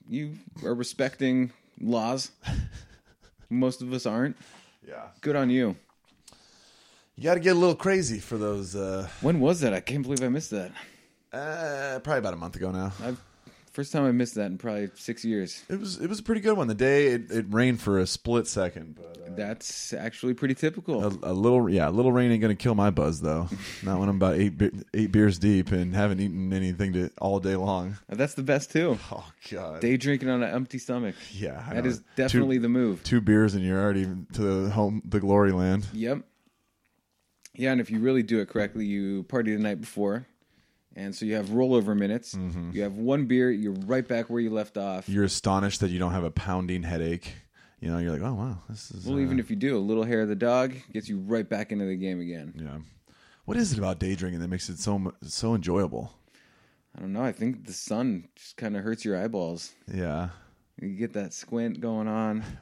you 0.07 0.35
are 0.63 0.75
respecting 0.75 1.51
laws." 1.81 2.31
Most 3.49 3.81
of 3.81 3.91
us 3.93 4.05
aren't. 4.05 4.37
Yeah, 4.87 5.07
Good 5.21 5.35
on 5.35 5.49
you. 5.49 5.75
you 7.15 7.23
got 7.23 7.35
to 7.35 7.39
get 7.39 7.55
a 7.55 7.59
little 7.59 7.75
crazy 7.75 8.19
for 8.19 8.37
those. 8.37 8.75
Uh, 8.75 9.07
When 9.21 9.39
was 9.39 9.61
that? 9.61 9.73
I 9.73 9.79
can't 9.79 10.03
believe 10.03 10.21
I 10.23 10.29
missed 10.29 10.51
that. 10.51 10.71
uh, 11.33 11.99
probably 12.03 12.19
about 12.19 12.33
a 12.33 12.37
month 12.37 12.55
ago 12.55 12.71
now. 12.71 12.91
I've 13.03 13.19
first 13.75 13.91
time 13.91 14.05
I 14.05 14.11
missed 14.11 14.35
that 14.35 14.45
in 14.45 14.57
probably 14.57 14.89
six 14.95 15.25
years. 15.25 15.63
It 15.69 15.79
was 15.79 15.99
it 15.99 16.07
was 16.07 16.19
a 16.19 16.23
pretty 16.23 16.39
good 16.39 16.55
one. 16.55 16.67
The 16.67 16.73
day 16.73 17.07
it, 17.07 17.29
it 17.29 17.45
rained 17.49 17.81
for 17.81 17.99
a 17.99 18.07
split 18.07 18.47
second, 18.47 18.95
but 18.95 19.17
uh, 19.27 19.35
That's 19.35 19.91
actually 19.93 20.33
pretty 20.33 20.55
typical. 20.55 21.03
a, 21.03 21.31
a 21.31 21.33
little 21.33 21.69
yeah, 21.69 21.89
a 21.89 21.91
little 21.91 22.13
rain 22.13 22.31
ain't 22.31 22.41
gonna 22.41 22.55
kill 22.55 22.73
my 22.73 22.89
buzz 22.89 23.19
though. 23.19 23.49
Not 23.83 23.99
when 23.99 24.07
I'm 24.07 24.15
about 24.15 24.35
eight 24.35 24.53
eight 24.93 25.11
beers 25.11 25.37
deep 25.37 25.71
and 25.73 25.93
haven't 25.93 26.21
eaten 26.21 26.53
anything 26.53 26.93
to 26.93 27.11
all 27.19 27.39
day 27.41 27.55
long. 27.57 27.97
That's 28.07 28.33
the 28.35 28.43
best 28.43 28.71
too. 28.71 28.97
Oh 29.11 29.29
god, 29.51 29.81
Day 29.81 29.97
drinking 29.97 30.29
on 30.29 30.41
an 30.41 30.49
empty 30.55 30.79
stomach. 30.79 31.15
yeah, 31.33 31.63
I 31.69 31.73
That 31.75 31.83
know. 31.83 31.89
is 31.89 32.01
definitely 32.15 32.55
two, 32.55 32.61
the 32.61 32.69
move. 32.69 33.03
two 33.03 33.19
beers 33.21 33.53
and 33.55 33.63
you're 33.63 33.79
already 33.81 34.05
to 34.33 34.41
the 34.41 34.69
home 34.71 35.01
the 35.05 35.19
glory 35.19 35.51
land. 35.51 35.85
Yep. 35.93 36.21
Yeah, 37.53 37.71
and 37.71 37.79
if 37.81 37.89
you 37.89 37.99
really 37.99 38.23
do 38.23 38.39
it 38.39 38.49
correctly, 38.49 38.85
you 38.85 39.23
party 39.23 39.53
the 39.55 39.61
night 39.61 39.79
before, 39.79 40.25
and 40.95 41.13
so 41.15 41.25
you 41.25 41.35
have 41.35 41.47
rollover 41.49 41.97
minutes. 41.97 42.35
Mm-hmm. 42.35 42.71
You 42.73 42.83
have 42.83 42.97
one 42.97 43.25
beer, 43.25 43.51
you're 43.51 43.73
right 43.85 44.07
back 44.07 44.29
where 44.29 44.39
you 44.39 44.49
left 44.49 44.77
off. 44.77 45.07
You're 45.09 45.23
astonished 45.25 45.81
that 45.81 45.89
you 45.89 45.99
don't 45.99 46.11
have 46.13 46.23
a 46.23 46.31
pounding 46.31 46.83
headache. 46.83 47.33
You 47.79 47.91
know, 47.91 47.97
you're 47.97 48.11
like, 48.11 48.21
oh 48.21 48.33
wow, 48.33 48.57
this 48.69 48.89
is 48.91 49.05
Well, 49.05 49.17
uh, 49.17 49.21
even 49.21 49.39
if 49.39 49.49
you 49.49 49.55
do, 49.55 49.77
a 49.77 49.79
little 49.79 50.03
hair 50.03 50.21
of 50.21 50.29
the 50.29 50.35
dog 50.35 50.73
gets 50.93 51.07
you 51.09 51.19
right 51.19 51.47
back 51.47 51.71
into 51.71 51.85
the 51.85 51.95
game 51.97 52.19
again. 52.21 52.53
yeah. 52.55 52.77
What 53.45 53.57
is 53.57 53.71
it 53.73 53.77
about 53.77 53.99
day 53.99 54.15
drinking 54.15 54.39
that 54.41 54.47
makes 54.47 54.69
it 54.69 54.79
so 54.79 55.13
so 55.21 55.53
enjoyable? 55.53 56.11
I 56.97 57.01
don't 57.01 57.13
know. 57.13 57.21
I 57.23 57.31
think 57.31 57.67
the 57.67 57.73
sun 57.73 58.29
just 58.35 58.57
kind 58.57 58.75
of 58.75 58.83
hurts 58.83 59.03
your 59.05 59.21
eyeballs. 59.21 59.73
Yeah, 59.93 60.29
You 60.81 60.89
get 60.95 61.13
that 61.13 61.33
squint 61.33 61.79
going 61.81 62.07
on. 62.07 62.43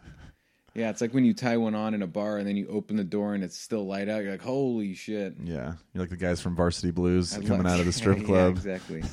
Yeah, 0.76 0.90
it's 0.90 1.02
like 1.02 1.14
when 1.14 1.24
you 1.24 1.36
tie 1.36 1.58
one 1.58 1.76
on 1.76 1.94
in 1.94 2.02
a 2.02 2.08
bar 2.08 2.40
and 2.40 2.48
then 2.48 2.58
you 2.58 2.68
open 2.68 2.96
the 2.96 3.04
door 3.04 3.36
and 3.36 3.44
it's 3.44 3.56
still 3.56 3.86
light 3.86 4.10
out. 4.10 4.24
You're 4.24 4.32
like, 4.32 4.42
holy 4.42 4.96
shit. 4.96 5.36
yeah. 5.44 5.74
You're 5.94 6.02
like 6.02 6.10
the 6.10 6.18
guys 6.18 6.42
from 6.42 6.56
Varsity 6.56 6.90
Blues 6.90 7.32
I 7.38 7.42
coming 7.44 7.64
love- 7.64 7.74
out 7.74 7.80
of 7.80 7.86
the 7.86 7.92
strip 7.94 8.18
Yeah, 8.20 8.26
club. 8.26 8.54
exactly. 8.56 9.04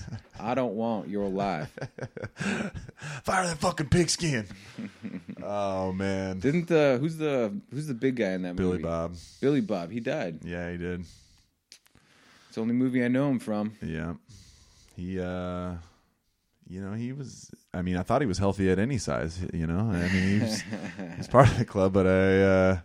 I 0.41 0.55
don't 0.55 0.75
want 0.75 1.09
your 1.09 1.29
life. 1.29 1.71
Fire 3.25 3.47
that 3.47 3.59
fucking 3.59 3.89
pigskin. 3.91 4.47
oh 5.43 5.93
man, 5.93 6.39
Didn't 6.39 6.69
the 6.69 6.97
who's 6.99 7.17
the 7.19 7.53
who's 7.71 7.87
the 7.87 7.95
big 7.95 8.17
guy 8.17 8.31
in 8.31 8.43
that 8.43 8.55
movie? 8.55 8.63
Billy 8.63 8.73
movie? 8.73 8.83
Bob. 8.85 9.15
Billy 9.43 9.61
Bob. 9.61 9.91
He 9.91 10.01
died. 10.01 10.39
Yeah, 10.45 10.71
he 10.71 10.79
did. 10.79 11.01
It's 11.01 12.55
the 12.55 12.63
only 12.63 12.75
movie 12.75 13.05
I 13.05 13.09
know 13.09 13.29
him 13.31 13.39
from. 13.39 13.77
Yeah, 13.83 14.15
he. 14.97 15.21
uh 15.21 15.75
You 16.71 16.81
know, 16.81 16.93
he 16.95 17.13
was. 17.13 17.51
I 17.75 17.83
mean, 17.83 17.97
I 17.97 18.03
thought 18.05 18.21
he 18.23 18.29
was 18.29 18.39
healthy 18.39 18.71
at 18.71 18.79
any 18.79 18.97
size. 18.97 19.41
You 19.53 19.67
know, 19.67 19.91
I 19.91 20.09
mean, 20.09 20.41
he's 20.41 20.63
he's 21.17 21.27
part 21.29 21.49
of 21.49 21.59
the 21.59 21.65
club, 21.65 21.93
but 21.93 22.07
I. 22.07 22.43
uh 22.43 22.79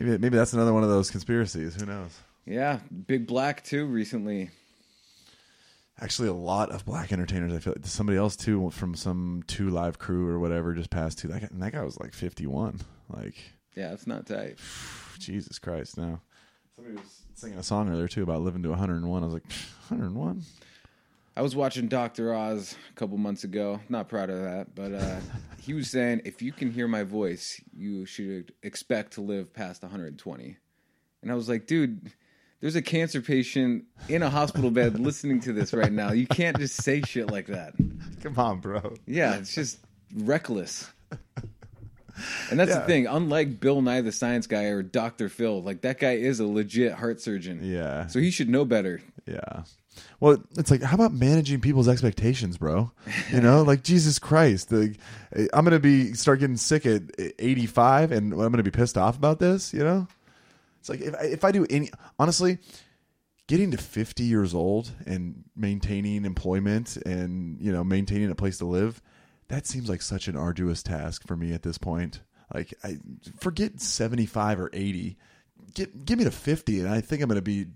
Maybe 0.00 0.16
maybe 0.18 0.36
that's 0.36 0.52
another 0.52 0.72
one 0.72 0.84
of 0.84 0.88
those 0.88 1.10
conspiracies. 1.10 1.74
Who 1.74 1.84
knows? 1.84 2.16
Yeah, 2.46 2.78
Big 3.08 3.26
Black 3.26 3.64
too. 3.64 3.84
Recently, 3.86 4.50
Actually, 6.00 6.28
a 6.28 6.32
lot 6.32 6.70
of 6.70 6.84
black 6.84 7.12
entertainers. 7.12 7.52
I 7.52 7.58
feel 7.58 7.72
like 7.74 7.84
somebody 7.84 8.16
else 8.16 8.36
too 8.36 8.70
from 8.70 8.94
some 8.94 9.42
two 9.48 9.68
live 9.70 9.98
crew 9.98 10.28
or 10.28 10.38
whatever 10.38 10.72
just 10.72 10.90
passed 10.90 11.18
too. 11.18 11.26
That 11.26 11.40
guy, 11.40 11.48
and 11.50 11.60
that 11.60 11.72
guy 11.72 11.82
was 11.82 11.98
like 11.98 12.14
fifty 12.14 12.46
one. 12.46 12.80
Like 13.08 13.34
yeah, 13.74 13.92
it's 13.92 14.06
not 14.06 14.26
tight. 14.26 14.58
Jesus 15.18 15.58
Christ! 15.58 15.98
Now 15.98 16.20
somebody 16.76 16.94
was 16.96 17.22
singing 17.34 17.58
a 17.58 17.64
song 17.64 17.90
earlier 17.90 18.06
too 18.06 18.22
about 18.22 18.42
living 18.42 18.62
to 18.62 18.68
one 18.68 18.78
hundred 18.78 18.98
and 18.98 19.08
one. 19.10 19.24
I 19.24 19.26
was 19.26 19.34
like, 19.34 19.46
one 19.46 19.52
hundred 19.88 20.06
and 20.06 20.14
one. 20.16 20.42
I 21.38 21.40
was 21.40 21.54
watching 21.54 21.86
Doctor 21.86 22.34
Oz 22.34 22.74
a 22.90 22.94
couple 22.94 23.16
months 23.16 23.44
ago. 23.44 23.78
Not 23.88 24.08
proud 24.08 24.28
of 24.28 24.40
that, 24.42 24.74
but 24.74 24.92
uh, 24.92 25.20
he 25.62 25.72
was 25.72 25.88
saying 25.88 26.22
if 26.24 26.42
you 26.42 26.50
can 26.50 26.68
hear 26.72 26.88
my 26.88 27.04
voice, 27.04 27.60
you 27.72 28.06
should 28.06 28.52
expect 28.64 29.12
to 29.12 29.20
live 29.20 29.52
past 29.54 29.82
120. 29.82 30.56
And 31.22 31.30
I 31.30 31.36
was 31.36 31.48
like, 31.48 31.68
dude, 31.68 32.10
there's 32.60 32.74
a 32.74 32.82
cancer 32.82 33.20
patient 33.20 33.84
in 34.08 34.24
a 34.24 34.30
hospital 34.30 34.72
bed 34.72 34.98
listening 35.00 35.38
to 35.42 35.52
this 35.52 35.72
right 35.72 35.92
now. 35.92 36.10
You 36.10 36.26
can't 36.26 36.58
just 36.58 36.82
say 36.82 37.02
shit 37.02 37.30
like 37.30 37.46
that. 37.46 37.74
Come 38.20 38.36
on, 38.36 38.58
bro. 38.58 38.94
Yeah, 39.06 39.36
it's 39.36 39.54
just 39.54 39.78
reckless. 40.16 40.90
And 42.50 42.58
that's 42.58 42.70
Yeah. 42.72 42.80
the 42.80 42.86
thing. 42.86 43.06
Unlike 43.06 43.60
Bill 43.60 43.80
Nye 43.80 44.00
the 44.00 44.10
Science 44.10 44.48
Guy 44.48 44.64
or 44.64 44.82
Dr. 44.82 45.28
Phil, 45.28 45.62
like 45.62 45.82
that 45.82 46.00
guy 46.00 46.14
is 46.14 46.40
a 46.40 46.46
legit 46.48 46.94
heart 46.94 47.20
surgeon. 47.20 47.60
Yeah. 47.62 48.08
So 48.08 48.18
he 48.18 48.32
should 48.32 48.48
know 48.48 48.64
better. 48.64 49.00
Yeah. 49.24 49.62
Well, 50.20 50.42
it's 50.56 50.70
like, 50.70 50.82
how 50.82 50.94
about 50.94 51.12
managing 51.12 51.60
people's 51.60 51.88
expectations, 51.88 52.58
bro? 52.58 52.90
You 53.32 53.40
know, 53.40 53.62
like 53.62 53.82
Jesus 53.82 54.18
Christ, 54.18 54.70
the, 54.70 54.96
I'm 55.52 55.64
gonna 55.64 55.78
be 55.78 56.14
start 56.14 56.40
getting 56.40 56.56
sick 56.56 56.86
at 56.86 57.02
85, 57.38 58.12
and 58.12 58.32
I'm 58.32 58.50
gonna 58.50 58.62
be 58.62 58.70
pissed 58.70 58.98
off 58.98 59.16
about 59.16 59.38
this. 59.38 59.72
You 59.72 59.84
know, 59.84 60.08
it's 60.80 60.88
like 60.88 61.00
if 61.00 61.14
I, 61.14 61.24
if 61.24 61.44
I 61.44 61.52
do 61.52 61.66
any, 61.70 61.90
honestly, 62.18 62.58
getting 63.46 63.70
to 63.70 63.78
50 63.78 64.22
years 64.24 64.54
old 64.54 64.90
and 65.06 65.44
maintaining 65.56 66.24
employment 66.24 66.96
and 66.98 67.60
you 67.60 67.72
know 67.72 67.84
maintaining 67.84 68.30
a 68.30 68.34
place 68.34 68.58
to 68.58 68.66
live, 68.66 69.02
that 69.48 69.66
seems 69.66 69.88
like 69.88 70.02
such 70.02 70.28
an 70.28 70.36
arduous 70.36 70.82
task 70.82 71.26
for 71.26 71.36
me 71.36 71.52
at 71.52 71.62
this 71.62 71.78
point. 71.78 72.20
Like, 72.54 72.74
I 72.82 72.98
forget 73.38 73.80
75 73.80 74.60
or 74.60 74.70
80. 74.72 75.16
Get 75.74 76.04
give 76.04 76.18
me 76.18 76.24
to 76.24 76.30
50, 76.30 76.80
and 76.80 76.88
I 76.88 77.00
think 77.00 77.22
I'm 77.22 77.28
gonna 77.28 77.42
be 77.42 77.66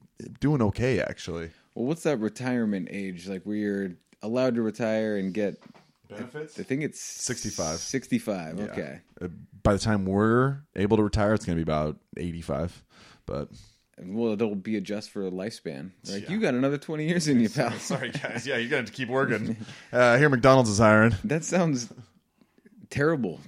doing 0.41 0.63
okay 0.63 1.01
actually. 1.01 1.51
Well, 1.75 1.87
what's 1.87 2.03
that 2.05 2.19
retirement 2.19 2.89
age? 2.91 3.29
Like 3.29 3.43
where 3.45 3.57
you're 3.57 3.91
allowed 4.23 4.55
to 4.57 4.63
retire 4.63 5.17
and 5.17 5.33
get 5.33 5.61
Benefits? 6.09 6.59
I 6.61 6.63
think 6.63 6.83
it's 6.83 7.01
65. 7.01 7.79
65. 7.79 8.59
Yeah. 8.59 8.65
Okay. 8.67 8.99
Uh, 9.21 9.29
By 9.63 9.73
the 9.73 9.79
time 9.79 10.05
we're 10.05 10.59
able 10.77 10.99
to 10.99 11.03
retire, 11.03 11.33
it's 11.33 11.47
going 11.47 11.57
to 11.57 11.65
be 11.65 11.71
about 11.71 11.97
85. 12.19 12.83
But 13.25 13.49
Well, 13.99 14.33
it'll 14.33 14.55
be 14.55 14.77
a 14.77 14.81
just 14.83 15.09
for 15.11 15.27
a 15.27 15.31
lifespan. 15.31 15.93
Like 16.11 16.25
Yeah. 16.25 16.31
you 16.33 16.41
got 16.41 16.53
another 16.53 16.77
20 16.77 17.09
years 17.09 17.29
in 17.29 17.41
you, 17.41 17.49
pal. 17.51 17.73
sorry, 17.79 18.11
guys. 18.11 18.47
Yeah, 18.47 18.57
you're 18.59 18.69
going 18.69 18.85
to 18.85 18.87
have 18.87 18.87
to 18.87 18.93
keep 18.93 19.09
working. 19.09 19.57
Uh, 19.93 20.19
here, 20.19 20.29
McDonald's 20.29 20.69
is 20.71 20.79
hiring. 20.79 21.15
That 21.25 21.45
sounds 21.45 21.91
terrible. 22.91 23.41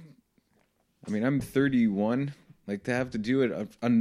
I 1.07 1.11
mean, 1.11 1.23
I'm 1.23 1.39
31. 1.39 2.33
Like 2.67 2.83
to 2.85 2.93
have 2.93 3.11
to 3.11 3.17
do 3.19 3.41
it 3.41 3.51
a, 3.51 3.67
a, 3.83 3.91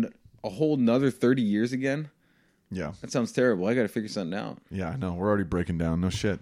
a 0.46 0.48
whole 0.50 0.74
another 0.78 1.10
30 1.10 1.42
years 1.42 1.72
again. 1.72 2.08
Yeah, 2.70 2.92
That 3.00 3.12
sounds 3.12 3.30
terrible. 3.32 3.66
I 3.66 3.74
got 3.74 3.82
to 3.82 3.88
figure 3.88 4.08
something 4.08 4.38
out. 4.38 4.58
yeah. 4.70 4.90
I 4.90 4.96
know. 4.96 5.12
We're 5.12 5.28
already 5.28 5.44
breaking 5.44 5.78
down. 5.78 6.00
No 6.00 6.10
shit. 6.10 6.40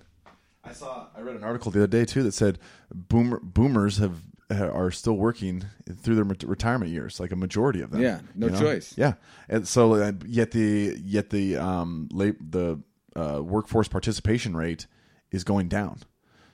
I 0.64 0.72
saw. 0.72 1.06
I 1.16 1.20
read 1.20 1.36
an 1.36 1.42
article 1.44 1.70
the 1.72 1.80
other 1.80 1.86
day 1.88 2.04
too 2.04 2.22
that 2.22 2.32
said 2.34 2.58
boomer 2.94 3.40
boomers 3.42 3.98
have 3.98 4.22
are 4.50 4.90
still 4.90 5.14
working 5.14 5.64
through 6.02 6.14
their 6.14 6.24
retirement 6.24 6.90
years, 6.90 7.18
like 7.18 7.32
a 7.32 7.36
majority 7.36 7.80
of 7.80 7.90
them. 7.90 8.00
Yeah, 8.00 8.20
no 8.34 8.46
you 8.46 8.52
know? 8.52 8.60
choice. 8.60 8.94
Yeah, 8.96 9.14
and 9.48 9.66
so 9.66 9.94
uh, 9.94 10.12
yet 10.26 10.52
the 10.52 10.96
yet 11.04 11.30
the 11.30 11.56
um 11.56 12.08
late, 12.12 12.36
the 12.52 12.80
uh, 13.16 13.42
workforce 13.42 13.88
participation 13.88 14.56
rate 14.56 14.86
is 15.30 15.42
going 15.44 15.68
down. 15.68 15.98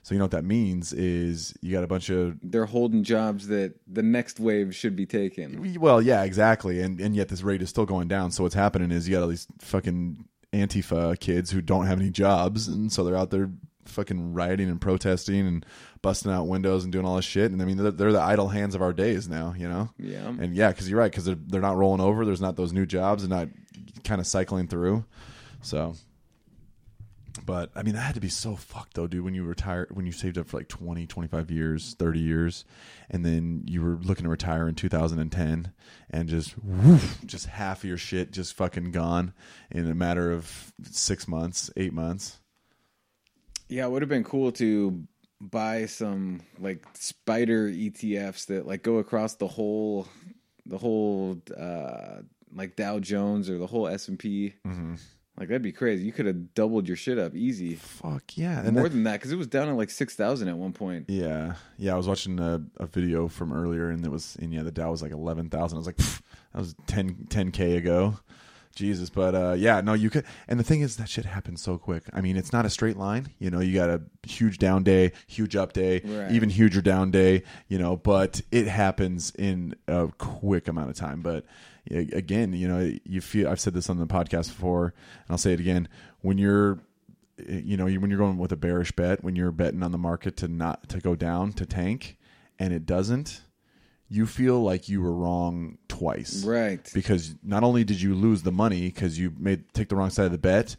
So 0.01 0.15
you 0.15 0.19
know 0.19 0.25
what 0.25 0.31
that 0.31 0.45
means 0.45 0.93
is 0.93 1.53
you 1.61 1.71
got 1.73 1.83
a 1.83 1.87
bunch 1.87 2.09
of 2.09 2.37
They're 2.41 2.65
holding 2.65 3.03
jobs 3.03 3.47
that 3.47 3.75
the 3.87 4.01
next 4.01 4.39
wave 4.39 4.73
should 4.75 4.95
be 4.95 5.05
taking. 5.05 5.79
well, 5.79 6.01
yeah, 6.01 6.23
exactly, 6.23 6.79
and 6.81 6.99
and 6.99 7.15
yet 7.15 7.27
this 7.27 7.41
rate 7.43 7.61
is 7.61 7.69
still 7.69 7.85
going 7.85 8.07
down. 8.07 8.31
So 8.31 8.43
what's 8.43 8.55
happening 8.55 8.91
is 8.91 9.07
you 9.07 9.15
got 9.15 9.23
all 9.23 9.29
these 9.29 9.47
fucking 9.59 10.25
Antifa 10.53 11.19
kids 11.19 11.51
who 11.51 11.61
don't 11.61 11.85
have 11.85 11.99
any 11.99 12.09
jobs, 12.09 12.67
and 12.67 12.91
so 12.91 13.03
they're 13.03 13.17
out 13.17 13.29
there 13.29 13.51
fucking 13.85 14.33
rioting 14.33 14.69
and 14.69 14.79
protesting 14.79 15.47
and 15.47 15.65
busting 16.01 16.31
out 16.31 16.47
windows 16.47 16.83
and 16.83 16.93
doing 16.93 17.05
all 17.05 17.15
this 17.15 17.25
shit. 17.25 17.51
And 17.51 17.61
I 17.61 17.65
mean, 17.65 17.77
they're, 17.77 17.91
they're 17.91 18.11
the 18.11 18.21
idle 18.21 18.47
hands 18.47 18.75
of 18.75 18.81
our 18.81 18.93
days 18.93 19.27
now, 19.27 19.53
you 19.57 19.67
know. 19.67 19.89
Yeah. 19.97 20.27
And 20.27 20.55
yeah, 20.55 20.69
because 20.69 20.89
you're 20.89 20.99
right, 20.99 21.11
because 21.11 21.25
they're 21.25 21.37
they're 21.47 21.61
not 21.61 21.77
rolling 21.77 22.01
over. 22.01 22.25
There's 22.25 22.41
not 22.41 22.55
those 22.55 22.73
new 22.73 22.85
jobs, 22.85 23.23
and 23.23 23.31
not 23.31 23.49
kind 24.03 24.21
of 24.21 24.27
cycling 24.27 24.67
through. 24.67 25.05
So 25.61 25.95
But 27.45 27.71
I 27.75 27.83
mean, 27.83 27.95
that 27.95 28.01
had 28.01 28.15
to 28.15 28.21
be 28.21 28.29
so 28.29 28.55
fucked 28.55 28.95
though, 28.95 29.07
dude. 29.07 29.23
When 29.23 29.33
you 29.33 29.43
retire, 29.43 29.87
when 29.91 30.05
you 30.05 30.11
saved 30.11 30.37
up 30.37 30.47
for 30.47 30.57
like 30.57 30.67
20, 30.67 31.07
25 31.07 31.51
years, 31.51 31.95
thirty 31.97 32.19
years, 32.19 32.65
and 33.09 33.25
then 33.25 33.63
you 33.65 33.81
were 33.81 33.97
looking 34.01 34.23
to 34.23 34.29
retire 34.29 34.67
in 34.67 34.75
two 34.75 34.89
thousand 34.89 35.19
and 35.19 35.31
ten, 35.31 35.71
and 36.09 36.29
just 36.29 36.55
woof, 36.63 37.19
just 37.25 37.47
half 37.47 37.79
of 37.79 37.85
your 37.85 37.97
shit 37.97 38.31
just 38.31 38.53
fucking 38.53 38.91
gone 38.91 39.33
in 39.71 39.89
a 39.89 39.95
matter 39.95 40.31
of 40.31 40.73
six 40.83 41.27
months, 41.27 41.69
eight 41.77 41.93
months. 41.93 42.39
Yeah, 43.67 43.85
it 43.85 43.91
would 43.91 44.01
have 44.01 44.09
been 44.09 44.23
cool 44.23 44.51
to 44.53 45.03
buy 45.41 45.85
some 45.85 46.41
like 46.59 46.83
SPDR 46.95 47.91
ETFs 47.91 48.47
that 48.47 48.67
like 48.67 48.83
go 48.83 48.97
across 48.97 49.35
the 49.35 49.47
whole 49.47 50.07
the 50.65 50.77
whole 50.77 51.41
uh 51.57 52.21
like 52.53 52.75
Dow 52.75 52.99
Jones 52.99 53.49
or 53.49 53.57
the 53.57 53.67
whole 53.67 53.87
S 53.87 54.07
and 54.07 54.17
P. 54.19 54.53
Like 55.39 55.47
that'd 55.47 55.61
be 55.61 55.71
crazy. 55.71 56.03
You 56.03 56.11
could 56.11 56.25
have 56.25 56.53
doubled 56.53 56.87
your 56.87 56.97
shit 56.97 57.17
up 57.17 57.33
easy. 57.33 57.75
Fuck 57.75 58.37
yeah, 58.37 58.59
and 58.59 58.73
More 58.73 58.83
then- 58.83 58.91
than 58.91 59.03
that 59.05 59.13
because 59.13 59.31
it 59.31 59.37
was 59.37 59.47
down 59.47 59.69
at 59.69 59.75
like 59.77 59.89
six 59.89 60.13
thousand 60.15 60.49
at 60.49 60.57
one 60.57 60.73
point. 60.73 61.05
Yeah, 61.07 61.55
yeah. 61.77 61.93
I 61.93 61.97
was 61.97 62.07
watching 62.07 62.39
a, 62.39 62.61
a 62.77 62.85
video 62.87 63.27
from 63.29 63.53
earlier, 63.53 63.89
and 63.89 64.05
it 64.05 64.11
was, 64.11 64.35
and 64.41 64.53
yeah, 64.53 64.63
the 64.63 64.71
Dow 64.71 64.91
was 64.91 65.01
like 65.01 65.11
eleven 65.13 65.49
thousand. 65.49 65.77
I 65.77 65.79
was 65.79 65.87
like, 65.87 65.97
that 65.97 66.15
was 66.55 66.75
10 66.87 67.51
k 67.51 67.77
ago. 67.77 68.19
Jesus, 68.75 69.09
but 69.09 69.33
uh, 69.35 69.53
yeah, 69.57 69.81
no, 69.81 69.93
you 69.93 70.09
could. 70.09 70.23
And 70.47 70.59
the 70.59 70.63
thing 70.63 70.81
is, 70.81 70.95
that 70.97 71.09
shit 71.09 71.25
happens 71.25 71.61
so 71.61 71.77
quick. 71.77 72.03
I 72.13 72.21
mean, 72.21 72.37
it's 72.37 72.53
not 72.53 72.65
a 72.65 72.69
straight 72.69 72.97
line. 72.97 73.27
You 73.39 73.49
know, 73.49 73.59
you 73.59 73.73
got 73.73 73.89
a 73.89 74.01
huge 74.23 74.57
down 74.57 74.83
day, 74.83 75.11
huge 75.27 75.55
up 75.55 75.73
day, 75.73 76.01
Right. 76.05 76.31
even 76.31 76.49
huger 76.49 76.79
down 76.81 77.11
day. 77.11 77.43
You 77.67 77.79
know, 77.79 77.97
but 77.97 78.41
it 78.51 78.67
happens 78.67 79.31
in 79.37 79.75
a 79.87 80.09
quick 80.17 80.67
amount 80.67 80.91
of 80.91 80.95
time. 80.95 81.21
But 81.21 81.45
again, 81.89 82.53
you 82.53 82.67
know, 82.67 82.91
you 83.03 83.21
feel. 83.21 83.47
I've 83.49 83.59
said 83.59 83.73
this 83.73 83.89
on 83.89 83.97
the 83.97 84.07
podcast 84.07 84.47
before, 84.49 84.85
and 84.85 85.31
I'll 85.31 85.37
say 85.37 85.53
it 85.53 85.59
again. 85.59 85.87
When 86.21 86.37
you're 86.37 86.79
you 87.47 87.77
know 87.77 87.85
when 87.85 88.09
you're 88.09 88.19
going 88.19 88.37
with 88.37 88.51
a 88.51 88.57
bearish 88.57 88.91
bet 88.91 89.23
when 89.23 89.33
you're 89.33 89.51
betting 89.53 89.81
on 89.81 89.93
the 89.93 89.97
market 89.97 90.35
to 90.35 90.47
not 90.49 90.89
to 90.89 90.99
go 90.99 91.15
down 91.15 91.53
to 91.53 91.65
tank 91.65 92.17
and 92.59 92.73
it 92.73 92.85
doesn't 92.85 93.43
you 94.09 94.25
feel 94.25 94.61
like 94.61 94.89
you 94.89 95.01
were 95.01 95.13
wrong 95.13 95.77
twice 95.87 96.43
Right. 96.43 96.85
because 96.93 97.35
not 97.41 97.63
only 97.63 97.85
did 97.85 98.01
you 98.01 98.13
lose 98.13 98.41
the 98.41 98.51
money 98.51 98.81
because 98.89 99.17
you 99.17 99.31
made 99.39 99.73
take 99.73 99.87
the 99.87 99.95
wrong 99.95 100.09
side 100.09 100.25
of 100.25 100.33
the 100.33 100.37
bet 100.37 100.75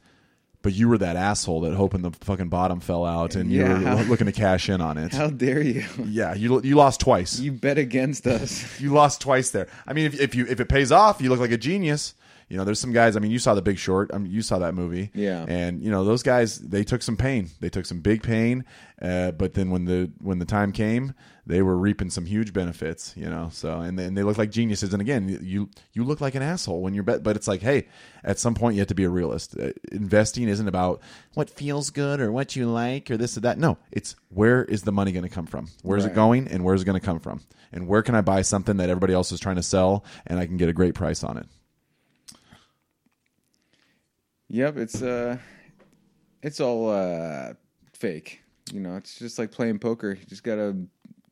but 0.63 0.73
you 0.75 0.89
were 0.89 0.99
that 0.99 1.17
asshole 1.17 1.61
that 1.63 1.75
hoping 1.75 2.03
the 2.03 2.11
fucking 2.21 2.49
bottom 2.49 2.81
fell 2.81 3.05
out 3.05 3.35
and 3.35 3.51
you 3.51 3.61
Yeah, 3.63 3.95
were 3.97 4.03
looking 4.05 4.27
to 4.27 4.33
cash 4.33 4.69
in 4.69 4.81
on 4.81 4.99
it 4.99 5.13
How 5.13 5.29
dare 5.29 5.63
you? 5.63 5.85
yeah 6.05 6.35
you 6.35 6.61
you 6.63 6.77
lost 6.77 7.01
twice 7.01 7.39
You 7.41 7.53
bet 7.53 7.79
against 7.79 8.27
us. 8.27 8.81
you 8.81 8.93
lost 8.93 9.21
twice 9.21 9.51
there. 9.51 9.69
I 9.87 9.93
mean, 9.93 10.07
if, 10.07 10.21
if 10.21 10.35
you 10.35 10.47
if 10.49 10.61
it 10.61 10.69
pays 10.69 10.93
off, 10.93 11.21
you 11.21 11.29
look 11.31 11.41
like 11.41 11.51
a 11.53 11.59
genius. 11.59 12.15
You 12.51 12.57
know, 12.57 12.65
there's 12.65 12.81
some 12.81 12.93
guys. 12.93 13.17
I 13.17 13.21
mean, 13.21 13.31
you 13.31 13.39
saw 13.39 13.55
The 13.55 13.63
Big 13.63 13.79
Short. 13.79 14.11
I 14.13 14.19
mean, 14.19 14.33
you 14.33 14.43
saw 14.43 14.59
that 14.59 14.75
movie. 14.75 15.11
Yeah. 15.15 15.47
And 15.49 15.83
you 15.83 15.91
know, 15.91 16.05
those 16.05 16.23
guys 16.23 16.59
they 16.59 16.85
took 16.85 17.01
some 17.01 17.17
pain. 17.17 17.49
They 17.61 17.71
took 17.71 17.87
some 17.87 18.01
big 18.01 18.23
pain. 18.23 18.65
Uh, 19.01 19.31
but 19.31 19.55
then 19.55 19.71
when 19.71 19.85
the 19.87 20.11
when 20.19 20.41
the 20.41 20.45
time 20.45 20.73
came, 20.73 21.15
they 21.47 21.63
were 21.63 21.77
reaping 21.77 22.11
some 22.11 22.27
huge 22.27 22.53
benefits. 22.53 23.15
You 23.17 23.31
know, 23.31 23.49
so 23.53 23.81
and 23.81 23.99
then 23.99 24.15
they 24.15 24.25
look 24.25 24.37
like 24.37 24.51
geniuses. 24.51 24.93
And 24.93 25.01
again, 25.01 25.39
you 25.41 25.71
you 25.93 26.05
look 26.05 26.21
like 26.21 26.35
an 26.35 26.43
asshole 26.43 26.83
when 26.83 26.93
you're 26.93 27.05
bet. 27.05 27.23
But 27.23 27.37
it's 27.37 27.47
like, 27.47 27.63
hey, 27.63 27.87
at 28.25 28.39
some 28.39 28.55
point 28.55 28.75
you 28.75 28.81
have 28.81 28.89
to 28.89 28.95
be 28.95 29.05
a 29.05 29.11
realist. 29.11 29.57
Uh, 29.57 29.71
investing 29.93 30.49
isn't 30.49 30.69
about 30.69 31.01
what 31.35 31.49
feels 31.49 31.91
good 31.91 32.21
or 32.21 32.33
what 32.33 32.57
you 32.57 32.69
like 32.69 33.11
or 33.11 33.17
this 33.17 33.37
or 33.37 33.41
that. 33.41 33.59
No, 33.59 33.79
it's 33.93 34.17
where 34.29 34.65
is 34.65 34.83
the 34.83 34.93
money 34.93 35.13
going 35.13 35.23
to 35.23 35.29
come 35.31 35.47
from? 35.47 35.69
Where's 35.83 36.05
it 36.05 36.15
going? 36.15 36.49
and 36.49 36.65
where's 36.65 36.83
it 36.83 36.85
going 36.85 36.99
to 36.99 37.05
come 37.05 37.21
from 37.21 37.41
and 37.73 37.87
where 37.87 38.03
can 38.03 38.15
i 38.15 38.21
buy 38.21 38.43
something 38.43 38.77
that 38.77 38.89
everybody 38.89 39.13
else 39.13 39.33
is 39.33 39.41
trying 39.41 39.57
to 39.57 39.63
sell 39.63 40.05
and 40.27 40.39
i 40.39 40.47
can 40.47 40.57
get 40.57 40.69
a 40.69 40.73
great 40.73 40.95
price 40.95 41.23
on 41.25 41.37
it 41.37 41.47
Yep, 44.51 44.77
it's 44.79 45.01
uh 45.01 45.39
it's 46.43 46.61
all 46.61 46.91
uh 46.91 47.55
fake. 47.93 48.43
You 48.73 48.81
know, 48.81 48.97
it's 48.97 49.19
just 49.19 49.39
like 49.39 49.51
playing 49.53 49.79
poker. 49.79 50.11
You 50.13 50.27
just 50.27 50.43
gotta 50.43 50.77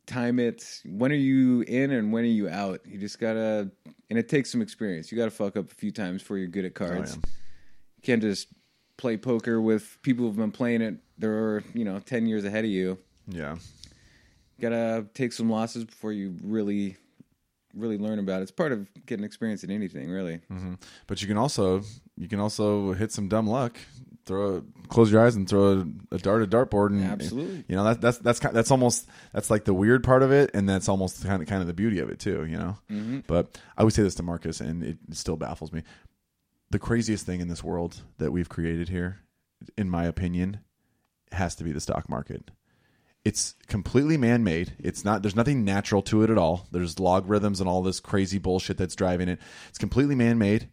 time 0.07 0.39
it. 0.39 0.81
When 0.87 1.13
are 1.13 1.17
you 1.17 1.63
in 1.63 1.91
and 1.91 2.13
when 2.13 2.25
are 2.25 2.29
you 2.29 2.49
out? 2.49 2.81
You 2.87 2.99
just 2.99 3.19
gotta 3.19 3.71
and 4.09 4.19
it 4.19 4.29
takes 4.29 4.51
some 4.51 4.63
experience. 4.63 5.11
You 5.11 5.19
gotta 5.19 5.31
fuck 5.33 5.57
up 5.57 5.71
a 5.71 5.75
few 5.75 5.91
times 5.91 6.23
before 6.23 6.39
you're 6.39 6.49
good 6.49 6.65
at 6.65 6.75
cards. 6.75 7.15
yeah. 7.17 7.31
You 7.97 8.03
can't 8.03 8.23
just 8.23 8.49
play 8.97 9.17
poker 9.17 9.61
with 9.61 9.99
people 10.03 10.25
who've 10.27 10.37
been 10.37 10.51
playing 10.53 10.83
it 10.83 10.97
they're 11.19 11.65
you 11.75 11.85
know, 11.85 11.99
ten 11.99 12.27
years 12.27 12.45
ahead 12.45 12.65
of 12.65 12.71
you. 12.71 12.99
yeah 13.27 13.55
You 13.55 14.63
gotta 14.63 15.07
take 15.15 15.33
some 15.33 15.51
losses 15.51 15.85
before 15.85 16.13
you 16.13 16.37
really 16.43 16.97
really 17.79 17.99
learn 17.99 18.19
about. 18.19 18.43
It's 18.43 18.51
part 18.51 18.73
of 18.73 18.89
getting 19.07 19.25
experience 19.25 19.65
in 19.65 19.71
anything, 19.71 20.11
really. 20.11 20.41
Mm-hmm. 20.51 20.75
but 21.07 21.23
you 21.23 21.29
can 21.29 21.39
also 21.39 21.83
you 22.17 22.29
can 22.29 22.41
also 22.41 22.93
hit 22.93 23.13
some 23.13 23.29
dumb 23.29 23.47
luck 23.47 23.79
throw 24.29 24.57
a, 24.57 24.63
close 24.89 25.11
your 25.11 25.25
eyes 25.25 25.35
and 25.35 25.49
throw 25.49 25.87
a, 26.13 26.15
a 26.15 26.19
dart 26.19 26.43
at 26.43 26.51
dartboard 26.51 26.91
and 26.91 27.03
Absolutely. 27.03 27.65
you 27.67 27.75
know 27.75 27.83
that, 27.85 28.01
that's 28.01 28.19
that's 28.19 28.39
kind 28.39 28.55
that's 28.55 28.71
almost 28.71 29.09
that's 29.33 29.51
like 29.51 29.65
the 29.65 29.75
weird 29.75 30.05
part 30.05 30.23
of 30.23 30.31
it 30.31 30.51
and 30.55 30.69
that's 30.69 30.89
almost 30.89 31.25
kind 31.25 31.43
of 31.43 31.49
kind 31.49 31.63
of 31.63 31.67
the 31.67 31.75
beauty 31.75 31.99
of 31.99 32.11
it 32.11 32.21
too 32.21 32.45
you 32.45 32.57
know 32.57 32.77
mm-hmm. 32.91 33.21
but 33.27 33.59
i 33.77 33.83
would 33.83 33.95
say 33.95 34.03
this 34.03 34.15
to 34.15 34.23
marcus 34.23 34.61
and 34.61 34.85
it 34.85 34.99
still 35.13 35.37
baffles 35.37 35.73
me 35.73 35.83
the 36.71 36.79
craziest 36.79 37.25
thing 37.25 37.41
in 37.41 37.49
this 37.49 37.65
world 37.65 38.03
that 38.19 38.31
we've 38.31 38.51
created 38.51 38.91
here 38.91 39.19
in 39.77 39.89
my 39.89 40.05
opinion 40.05 40.61
has 41.33 41.55
to 41.57 41.65
be 41.65 41.73
the 41.73 41.81
stock 41.81 42.09
market 42.09 42.51
it's 43.29 43.55
completely 43.67 44.17
man-made. 44.17 44.73
It's 44.79 45.05
not 45.05 45.21
there's 45.21 45.37
nothing 45.37 45.63
natural 45.63 46.01
to 46.03 46.23
it 46.23 46.31
at 46.31 46.39
all. 46.39 46.67
There's 46.73 46.99
logarithms 46.99 47.61
and 47.61 47.69
all 47.69 47.83
this 47.83 48.01
crazy 48.01 48.39
bullshit 48.39 48.79
that's 48.79 48.97
driving 48.97 49.29
it. 49.29 49.39
It's 49.69 49.79
completely 49.79 50.15
man-made 50.15 50.71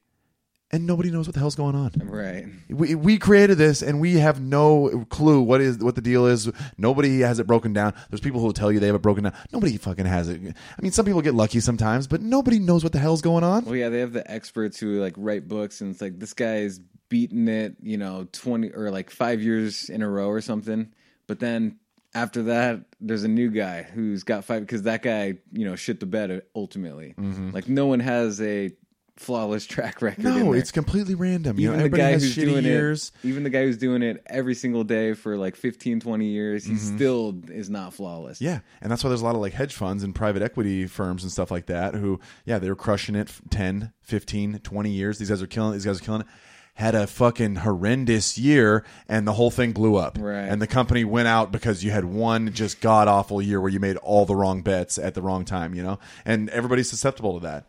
and 0.72 0.88
nobody 0.88 1.12
knows 1.12 1.28
what 1.28 1.34
the 1.34 1.39
hell's 1.39 1.56
going 1.56 1.76
on. 1.76 1.91
Right. 2.03 2.47
we, 2.70 2.95
we 2.95 3.18
created 3.18 3.58
this 3.58 3.82
and 3.82 3.99
we 3.99 4.16
have 4.16 4.41
no 4.41 5.06
clue 5.10 5.41
what 5.41 5.60
is 5.60 5.80
what 5.80 5.95
the 5.95 6.01
deal 6.01 6.26
is. 6.26 6.49
Nobody 6.78 7.20
has 7.20 7.39
it 7.39 7.45
broken 7.45 7.74
down. 7.74 7.93
There's 8.10 8.22
people 8.22 8.39
who 8.39 8.45
will 8.45 8.53
tell 8.53 8.72
you 8.72 8.80
they 8.80 8.88
have 8.88 8.95
it 8.95 9.01
broken 9.01 9.26
down. 9.26 9.34
Nobody 9.51 9.76
fucking 9.76 10.06
has 10.06 10.30
it. 10.30 10.41
I 10.41 10.82
mean 10.82 10.93
some 10.93 11.06
people 11.06 11.22
get 11.22 11.36
lucky 11.36 11.60
sometimes 11.60 12.08
but 12.08 12.22
nobody 12.22 12.60
knows 12.60 12.84
what 12.84 12.93
the 12.93 12.99
hell's 12.99 13.22
going 13.22 13.43
on. 13.43 13.66
Well, 13.66 13.76
yeah, 13.76 13.89
they 13.89 13.99
have 13.99 14.14
the 14.14 14.30
experts 14.32 14.80
who 14.80 15.01
like 15.01 15.14
write 15.18 15.49
books, 15.49 15.82
and 15.82 15.91
it's 15.91 16.01
like 16.01 16.20
this 16.20 16.34
guy's 16.34 16.80
beaten 17.10 17.49
it, 17.49 17.76
you 17.82 17.97
know, 17.97 18.28
twenty 18.32 18.72
or 18.72 18.91
like 18.91 19.10
five 19.10 19.41
years 19.41 19.89
in 19.89 20.01
a 20.01 20.10
row 20.10 20.30
or 20.30 20.41
something. 20.41 20.93
But 21.28 21.39
then 21.39 21.80
after 22.16 22.43
that, 22.43 22.80
there's 23.01 23.24
a 23.24 23.28
new 23.28 23.51
guy 23.51 23.84
who's 23.84 24.24
got 24.24 24.45
five 24.45 24.61
because 24.61 24.84
that 24.84 25.03
guy, 25.03 25.36
you 25.51 25.66
know, 25.66 25.76
shit 25.76 25.99
the 25.99 26.05
bed 26.05 26.41
ultimately. 26.55 27.13
Mm-hmm. 27.18 27.51
Like 27.51 27.68
no 27.68 27.86
one 27.88 27.99
has 27.99 28.41
a 28.41 28.72
flawless 29.18 29.66
track 29.68 30.01
record. 30.01 30.24
no 30.24 30.51
it's 30.51 30.72
completely 30.72 31.16
random 31.16 31.57
you 31.57 31.70
even 31.70 31.80
know 31.80 31.88
the 31.88 31.97
guy 31.97 32.09
has 32.09 32.22
who's 32.22 32.36
doing 32.36 32.66
years 32.66 33.13
it, 33.24 33.30
even 33.30 33.43
the 33.43 33.49
guy 33.49 33.63
who's 33.63 33.78
doing 33.78 34.03
it 34.03 34.22
every 34.28 34.53
single 34.53 34.84
day 34.84 35.13
for 35.13 35.38
like 35.38 35.55
15, 35.55 36.01
20 36.01 36.26
years, 36.26 36.66
he 36.66 36.74
mm-hmm. 36.74 36.95
still 36.95 37.41
is 37.49 37.70
not 37.70 37.93
flawless. 37.93 38.41
Yeah, 38.41 38.59
and 38.82 38.91
that's 38.91 39.03
why 39.03 39.09
there's 39.09 39.22
a 39.22 39.26
lot 39.26 39.36
of 39.36 39.41
like 39.41 39.53
hedge 39.53 39.74
funds 39.74 40.03
and 40.03 40.13
private 40.13 40.41
equity 40.41 40.88
firms 40.88 41.24
and 41.24 41.32
stuff 41.32 41.51
like 41.51 41.68
that 41.68 41.95
who, 41.95 42.20
yeah, 42.45 42.59
they 42.59 42.70
were 42.70 42.76
crushing 42.76 43.16
it 43.16 43.30
f- 43.30 43.41
10, 43.49 43.93
15, 44.01 44.59
20 44.59 44.89
years. 44.89 45.18
These 45.18 45.30
guys 45.30 45.41
are 45.41 45.47
killing. 45.47 45.74
These 45.74 45.86
guys 45.86 46.01
are 46.01 46.03
killing 46.03 46.22
it. 46.22 46.28
Had 46.76 46.93
a 46.93 47.07
fucking 47.07 47.55
horrendous 47.57 48.38
year, 48.38 48.84
and 49.07 49.26
the 49.26 49.34
whole 49.34 49.49
thing 49.49 49.71
blew 49.71 49.95
up. 49.95 50.17
Right. 50.19 50.41
And 50.41 50.61
the 50.61 50.67
company 50.67 51.05
went 51.05 51.28
out 51.28 51.51
because 51.51 51.84
you 51.84 51.91
had 51.91 52.05
one 52.05 52.51
just 52.51 52.82
god 52.82 53.07
awful 53.07 53.41
year 53.41 53.61
where 53.61 53.71
you 53.71 53.80
made 53.80 53.97
all 53.97 54.26
the 54.26 54.36
wrong 54.36 54.61
bets 54.61 54.97
at 54.97 55.13
the 55.13 55.21
wrong 55.21 55.45
time. 55.45 55.73
You 55.73 55.84
know, 55.84 55.99
and 56.26 56.49
everybody's 56.49 56.89
susceptible 56.89 57.39
to 57.39 57.47
that. 57.47 57.65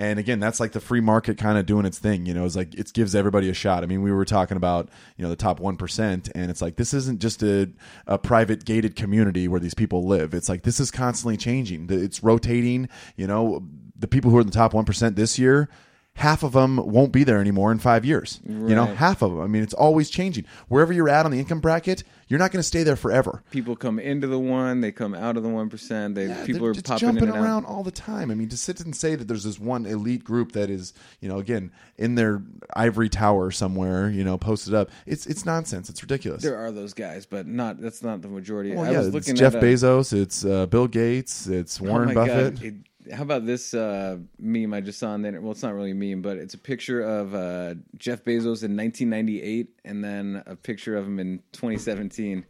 And 0.00 0.18
again, 0.18 0.40
that's 0.40 0.60
like 0.60 0.72
the 0.72 0.80
free 0.80 1.00
market 1.00 1.36
kind 1.36 1.58
of 1.58 1.66
doing 1.66 1.84
its 1.84 1.98
thing. 1.98 2.24
You 2.24 2.32
know, 2.32 2.46
it's 2.46 2.56
like 2.56 2.74
it 2.74 2.90
gives 2.94 3.14
everybody 3.14 3.50
a 3.50 3.54
shot. 3.54 3.82
I 3.82 3.86
mean, 3.86 4.00
we 4.00 4.10
were 4.10 4.24
talking 4.24 4.56
about 4.56 4.88
you 5.18 5.22
know 5.22 5.28
the 5.28 5.36
top 5.36 5.60
one 5.60 5.76
percent, 5.76 6.30
and 6.34 6.50
it's 6.50 6.62
like 6.62 6.76
this 6.76 6.94
isn't 6.94 7.20
just 7.20 7.42
a, 7.42 7.70
a 8.06 8.16
private 8.16 8.64
gated 8.64 8.96
community 8.96 9.46
where 9.46 9.60
these 9.60 9.74
people 9.74 10.06
live. 10.06 10.32
It's 10.32 10.48
like 10.48 10.62
this 10.62 10.80
is 10.80 10.90
constantly 10.90 11.36
changing. 11.36 11.86
It's 11.90 12.22
rotating. 12.22 12.88
You 13.16 13.26
know, 13.26 13.62
the 13.94 14.08
people 14.08 14.30
who 14.30 14.38
are 14.38 14.40
in 14.40 14.46
the 14.46 14.52
top 14.52 14.72
one 14.72 14.86
percent 14.86 15.16
this 15.16 15.38
year. 15.38 15.68
Half 16.20 16.42
of 16.42 16.52
them 16.52 16.76
won't 16.76 17.12
be 17.12 17.24
there 17.24 17.38
anymore 17.40 17.72
in 17.72 17.78
five 17.78 18.04
years. 18.04 18.40
You 18.46 18.74
know, 18.74 18.84
half 18.84 19.22
of 19.22 19.30
them. 19.30 19.40
I 19.40 19.46
mean, 19.46 19.62
it's 19.62 19.72
always 19.72 20.10
changing. 20.10 20.44
Wherever 20.68 20.92
you're 20.92 21.08
at 21.08 21.24
on 21.24 21.32
the 21.32 21.38
income 21.38 21.60
bracket, 21.60 22.04
you're 22.28 22.38
not 22.38 22.52
going 22.52 22.60
to 22.60 22.66
stay 22.66 22.82
there 22.82 22.94
forever. 22.94 23.42
People 23.50 23.74
come 23.74 23.98
into 23.98 24.26
the 24.26 24.38
one, 24.38 24.82
they 24.82 24.92
come 24.92 25.14
out 25.14 25.38
of 25.38 25.42
the 25.42 25.48
one 25.48 25.70
percent. 25.70 26.14
They 26.14 26.26
Yeah, 26.26 26.44
people 26.44 26.66
they're 26.66 26.74
just 26.74 26.86
popping 26.86 27.00
jumping 27.00 27.22
in 27.24 27.28
and 27.30 27.38
out. 27.38 27.42
around 27.44 27.64
all 27.64 27.82
the 27.82 27.90
time. 27.90 28.30
I 28.30 28.34
mean, 28.34 28.50
to 28.50 28.56
sit 28.58 28.80
and 28.80 28.94
say 28.94 29.14
that 29.14 29.28
there's 29.28 29.44
this 29.44 29.58
one 29.58 29.86
elite 29.86 30.22
group 30.22 30.52
that 30.52 30.68
is, 30.68 30.92
you 31.20 31.28
know, 31.28 31.38
again 31.38 31.72
in 31.96 32.16
their 32.16 32.42
ivory 32.76 33.08
tower 33.08 33.50
somewhere, 33.50 34.10
you 34.10 34.22
know, 34.22 34.36
posted 34.36 34.74
up. 34.74 34.90
It's 35.06 35.26
it's 35.26 35.46
nonsense. 35.46 35.88
It's 35.88 36.02
ridiculous. 36.02 36.42
There 36.42 36.58
are 36.58 36.70
those 36.70 36.92
guys, 36.92 37.24
but 37.24 37.46
not 37.46 37.80
that's 37.80 38.02
not 38.02 38.20
the 38.20 38.28
majority. 38.28 38.72
well, 38.74 38.84
I 38.84 38.90
yeah, 38.92 38.98
was 38.98 39.14
it's 39.14 39.32
Jeff 39.32 39.54
a, 39.54 39.58
Bezos. 39.60 40.12
It's 40.12 40.44
uh, 40.44 40.66
Bill 40.66 40.86
Gates. 40.86 41.46
It's 41.46 41.80
oh 41.80 41.84
Warren 41.86 42.08
my 42.08 42.14
Buffett. 42.14 42.54
God, 42.56 42.64
it- 42.64 42.74
how 43.14 43.22
about 43.22 43.46
this 43.46 43.74
uh, 43.74 44.18
meme 44.38 44.74
I 44.74 44.80
just 44.80 44.98
saw 44.98 45.10
on 45.10 45.22
the 45.22 45.28
internet? 45.28 45.42
Well, 45.44 45.52
it's 45.52 45.62
not 45.62 45.74
really 45.74 45.92
a 45.92 45.94
meme, 45.94 46.22
but 46.22 46.36
it's 46.36 46.54
a 46.54 46.58
picture 46.58 47.00
of 47.02 47.34
uh, 47.34 47.74
Jeff 47.96 48.24
Bezos 48.24 48.62
in 48.62 48.76
1998, 48.76 49.68
and 49.84 50.04
then 50.04 50.42
a 50.46 50.54
picture 50.56 50.96
of 50.96 51.06
him 51.06 51.18
in 51.18 51.38
2017. 51.52 52.44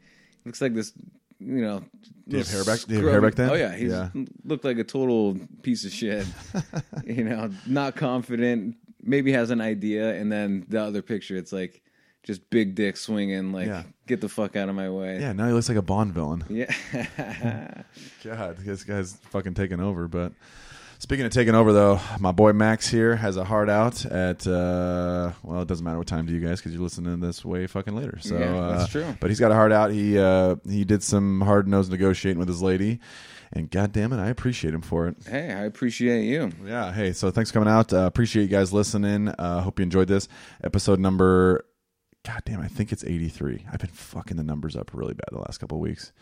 Looks 0.44 0.61
like 0.61 0.74
this, 0.74 0.92
you 1.38 1.62
know. 1.62 1.84
Did 2.28 2.32
he 2.32 2.38
have 2.38 2.51
hair 2.51 2.64
back- 2.64 2.80
have 2.88 3.03
hair 3.05 3.20
back 3.20 3.34
then? 3.34 3.51
Oh 3.51 3.55
yeah, 3.55 3.74
he 3.76 3.86
Yeah. 3.86 4.11
looked 4.44 4.64
like 4.64 4.78
a 4.78 4.84
total 4.84 5.38
piece 5.62 5.84
of 5.84 5.92
shit. 5.92 6.26
you 7.05 7.24
know, 7.24 7.51
not 7.66 7.96
confident. 7.96 8.76
Maybe 9.03 9.32
has 9.32 9.51
an 9.51 9.61
idea, 9.61 10.14
and 10.14 10.30
then 10.30 10.66
the 10.68 10.80
other 10.82 11.01
picture, 11.03 11.36
it's 11.36 11.53
like 11.53 11.82
just 12.22 12.48
big 12.50 12.74
dick 12.74 12.96
swinging. 12.96 13.52
Like, 13.52 13.66
Yeah. 13.66 13.84
get 14.06 14.20
the 14.20 14.28
fuck 14.28 14.56
out 14.56 14.68
of 14.68 14.74
my 14.74 14.90
way. 14.90 15.20
Yeah, 15.20 15.32
now 15.32 15.46
he 15.46 15.52
looks 15.52 15.68
like 15.68 15.78
a 15.78 15.82
Bond 15.82 16.12
villain. 16.12 16.44
Yeah. 16.48 16.72
God, 18.24 18.58
this 18.58 18.84
guy's 18.84 19.14
fucking 19.30 19.54
taking 19.54 19.80
over. 19.80 20.06
But 20.08 20.32
speaking 20.98 21.24
of 21.24 21.32
taking 21.32 21.54
over, 21.54 21.72
though, 21.72 21.98
my 22.18 22.32
boy 22.32 22.52
Max 22.52 22.88
here 22.88 23.16
has 23.16 23.36
a 23.36 23.44
heart 23.44 23.70
out 23.70 24.04
at. 24.04 24.46
Uh, 24.46 25.32
well, 25.42 25.62
it 25.62 25.68
doesn't 25.68 25.84
matter 25.84 25.98
what 25.98 26.06
time 26.06 26.26
to 26.26 26.32
you 26.32 26.40
guys 26.46 26.60
because 26.60 26.72
you're 26.72 26.82
listening 26.82 27.18
to 27.20 27.26
this 27.26 27.44
way 27.44 27.66
fucking 27.66 27.96
later. 27.96 28.18
So 28.20 28.36
Yeah, 28.38 28.52
that's 28.76 28.84
uh, 28.84 28.86
true. 28.88 29.16
But 29.20 29.30
he's 29.30 29.40
got 29.40 29.50
a 29.50 29.54
heart 29.54 29.72
out. 29.72 29.90
He 29.90 30.18
uh, 30.18 30.56
he 30.68 30.84
did 30.84 31.02
some 31.02 31.40
hard 31.40 31.66
nosed 31.68 31.90
negotiating 31.90 32.38
with 32.38 32.48
his 32.48 32.60
lady, 32.62 33.00
and 33.52 33.70
god 33.70 33.92
damn 33.92 34.12
it, 34.12 34.18
I 34.20 34.28
appreciate 34.28 34.74
him 34.74 34.82
for 34.82 35.08
it. 35.08 35.16
hey, 35.26 35.52
I 35.52 35.64
appreciate 35.64 36.24
you. 36.24 36.52
Yeah. 36.64 36.92
Hey, 36.92 37.12
so 37.12 37.30
thanks 37.30 37.50
for 37.50 37.54
coming 37.54 37.72
out. 37.72 37.92
Uh, 37.92 38.00
appreciate 38.00 38.42
you 38.42 38.48
guys 38.48 38.72
listening. 38.72 39.28
Uh, 39.28 39.62
hope 39.62 39.78
you 39.78 39.84
enjoyed 39.84 40.08
this 40.08 40.28
episode 40.62 41.00
number. 41.00 41.64
God 42.24 42.42
damn, 42.44 42.60
I 42.60 42.68
think 42.68 42.92
it's 42.92 43.02
83. 43.02 43.64
I've 43.72 43.78
been 43.78 43.88
fucking 43.88 44.36
the 44.36 44.42
numbers 44.42 44.76
up 44.76 44.90
really 44.92 45.14
bad 45.14 45.28
the 45.32 45.38
last 45.38 45.58
couple 45.58 45.78
of 45.78 45.82
weeks. 45.82 46.12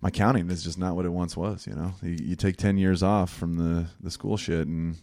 My 0.00 0.10
counting 0.10 0.48
is 0.50 0.62
just 0.62 0.78
not 0.78 0.94
what 0.94 1.04
it 1.04 1.10
once 1.10 1.36
was, 1.36 1.66
you 1.66 1.74
know? 1.74 1.94
You, 2.00 2.16
you 2.22 2.36
take 2.36 2.56
10 2.56 2.78
years 2.78 3.02
off 3.02 3.32
from 3.32 3.56
the, 3.56 3.86
the 4.00 4.10
school 4.10 4.36
shit 4.36 4.68
and 4.68 4.96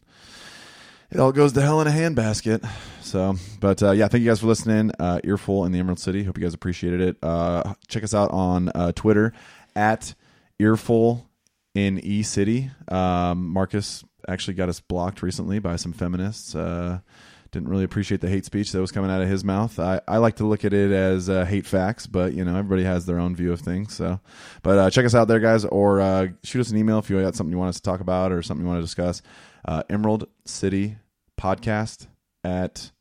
it 1.11 1.19
all 1.19 1.33
goes 1.33 1.51
to 1.53 1.61
hell 1.61 1.81
in 1.81 1.87
a 1.87 1.91
handbasket. 1.91 2.67
So, 3.01 3.35
but 3.59 3.83
uh, 3.83 3.91
yeah, 3.91 4.07
thank 4.07 4.23
you 4.23 4.29
guys 4.29 4.39
for 4.39 4.47
listening. 4.47 4.91
Uh, 4.97 5.19
Earful 5.23 5.65
in 5.65 5.73
the 5.73 5.79
Emerald 5.79 5.99
City. 5.99 6.23
Hope 6.23 6.37
you 6.37 6.43
guys 6.43 6.53
appreciated 6.53 7.01
it. 7.01 7.17
Uh, 7.21 7.73
check 7.87 8.03
us 8.03 8.13
out 8.13 8.31
on 8.31 8.69
uh, 8.73 8.93
Twitter 8.93 9.33
at 9.75 10.15
Earful 10.57 11.29
in 11.73 11.99
E 11.99 12.23
City. 12.23 12.71
Um, 12.87 13.49
Marcus 13.49 14.03
actually 14.27 14.53
got 14.55 14.69
us 14.69 14.79
blocked 14.79 15.21
recently 15.21 15.59
by 15.59 15.75
some 15.75 15.93
feminists. 15.93 16.55
Didn't 17.55 17.69
really 17.69 17.85
appreciate 17.85 18.19
the 18.19 18.27
hate 18.27 18.43
speech 18.43 18.73
that 18.73 18.81
was 18.81 18.91
coming 18.91 19.09
out 19.09 19.21
of 19.21 19.29
his 19.29 19.45
mouth. 19.45 19.79
I, 19.79 20.01
I 20.09 20.17
like 20.17 20.35
to 20.35 20.45
look 20.45 20.65
at 20.65 20.73
it 20.73 20.91
as 20.91 21.29
uh, 21.29 21.45
hate 21.45 21.65
facts, 21.65 22.05
but 22.05 22.33
you 22.33 22.43
know 22.43 22.57
everybody 22.57 22.83
has 22.83 23.05
their 23.05 23.17
own 23.17 23.33
view 23.33 23.53
of 23.53 23.61
things. 23.61 23.95
So, 23.95 24.19
but 24.61 24.77
uh, 24.77 24.89
check 24.89 25.05
us 25.05 25.15
out 25.15 25.29
there, 25.29 25.39
guys, 25.39 25.63
or 25.63 26.01
uh, 26.01 26.27
shoot 26.43 26.59
us 26.59 26.69
an 26.69 26.77
email 26.77 26.99
if 26.99 27.09
you 27.09 27.17
got 27.21 27.33
something 27.33 27.53
you 27.53 27.57
want 27.57 27.69
us 27.69 27.77
to 27.77 27.81
talk 27.81 28.01
about 28.01 28.33
or 28.33 28.41
something 28.41 28.65
you 28.65 28.67
want 28.67 28.79
to 28.79 28.85
discuss. 28.85 29.21
Uh, 29.63 29.83
Emerald 29.89 30.27
City 30.43 30.97
Podcast 31.39 32.07
at 32.43 32.91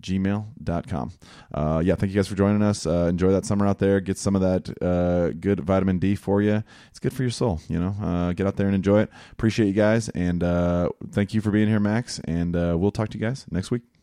gmail.com. 0.00 1.12
Uh, 1.52 1.82
yeah, 1.84 1.94
thank 1.94 2.10
you 2.10 2.16
guys 2.16 2.28
for 2.28 2.34
joining 2.34 2.62
us. 2.62 2.86
Uh, 2.86 3.06
enjoy 3.06 3.30
that 3.30 3.44
summer 3.44 3.66
out 3.66 3.78
there. 3.78 4.00
Get 4.00 4.18
some 4.18 4.34
of 4.36 4.42
that 4.42 4.82
uh, 4.82 5.30
good 5.38 5.60
vitamin 5.60 5.98
D 5.98 6.14
for 6.14 6.42
you. 6.42 6.62
It's 6.90 6.98
good 6.98 7.12
for 7.12 7.22
your 7.22 7.30
soul, 7.30 7.60
you 7.68 7.78
know. 7.78 7.94
Uh, 8.02 8.32
get 8.32 8.46
out 8.46 8.56
there 8.56 8.66
and 8.66 8.74
enjoy 8.74 9.00
it. 9.02 9.10
Appreciate 9.32 9.66
you 9.66 9.72
guys. 9.72 10.08
And 10.10 10.42
uh, 10.42 10.90
thank 11.10 11.34
you 11.34 11.40
for 11.40 11.50
being 11.50 11.68
here, 11.68 11.80
Max. 11.80 12.20
And 12.24 12.54
uh, 12.56 12.76
we'll 12.78 12.92
talk 12.92 13.08
to 13.10 13.18
you 13.18 13.24
guys 13.24 13.46
next 13.50 13.70
week. 13.70 13.97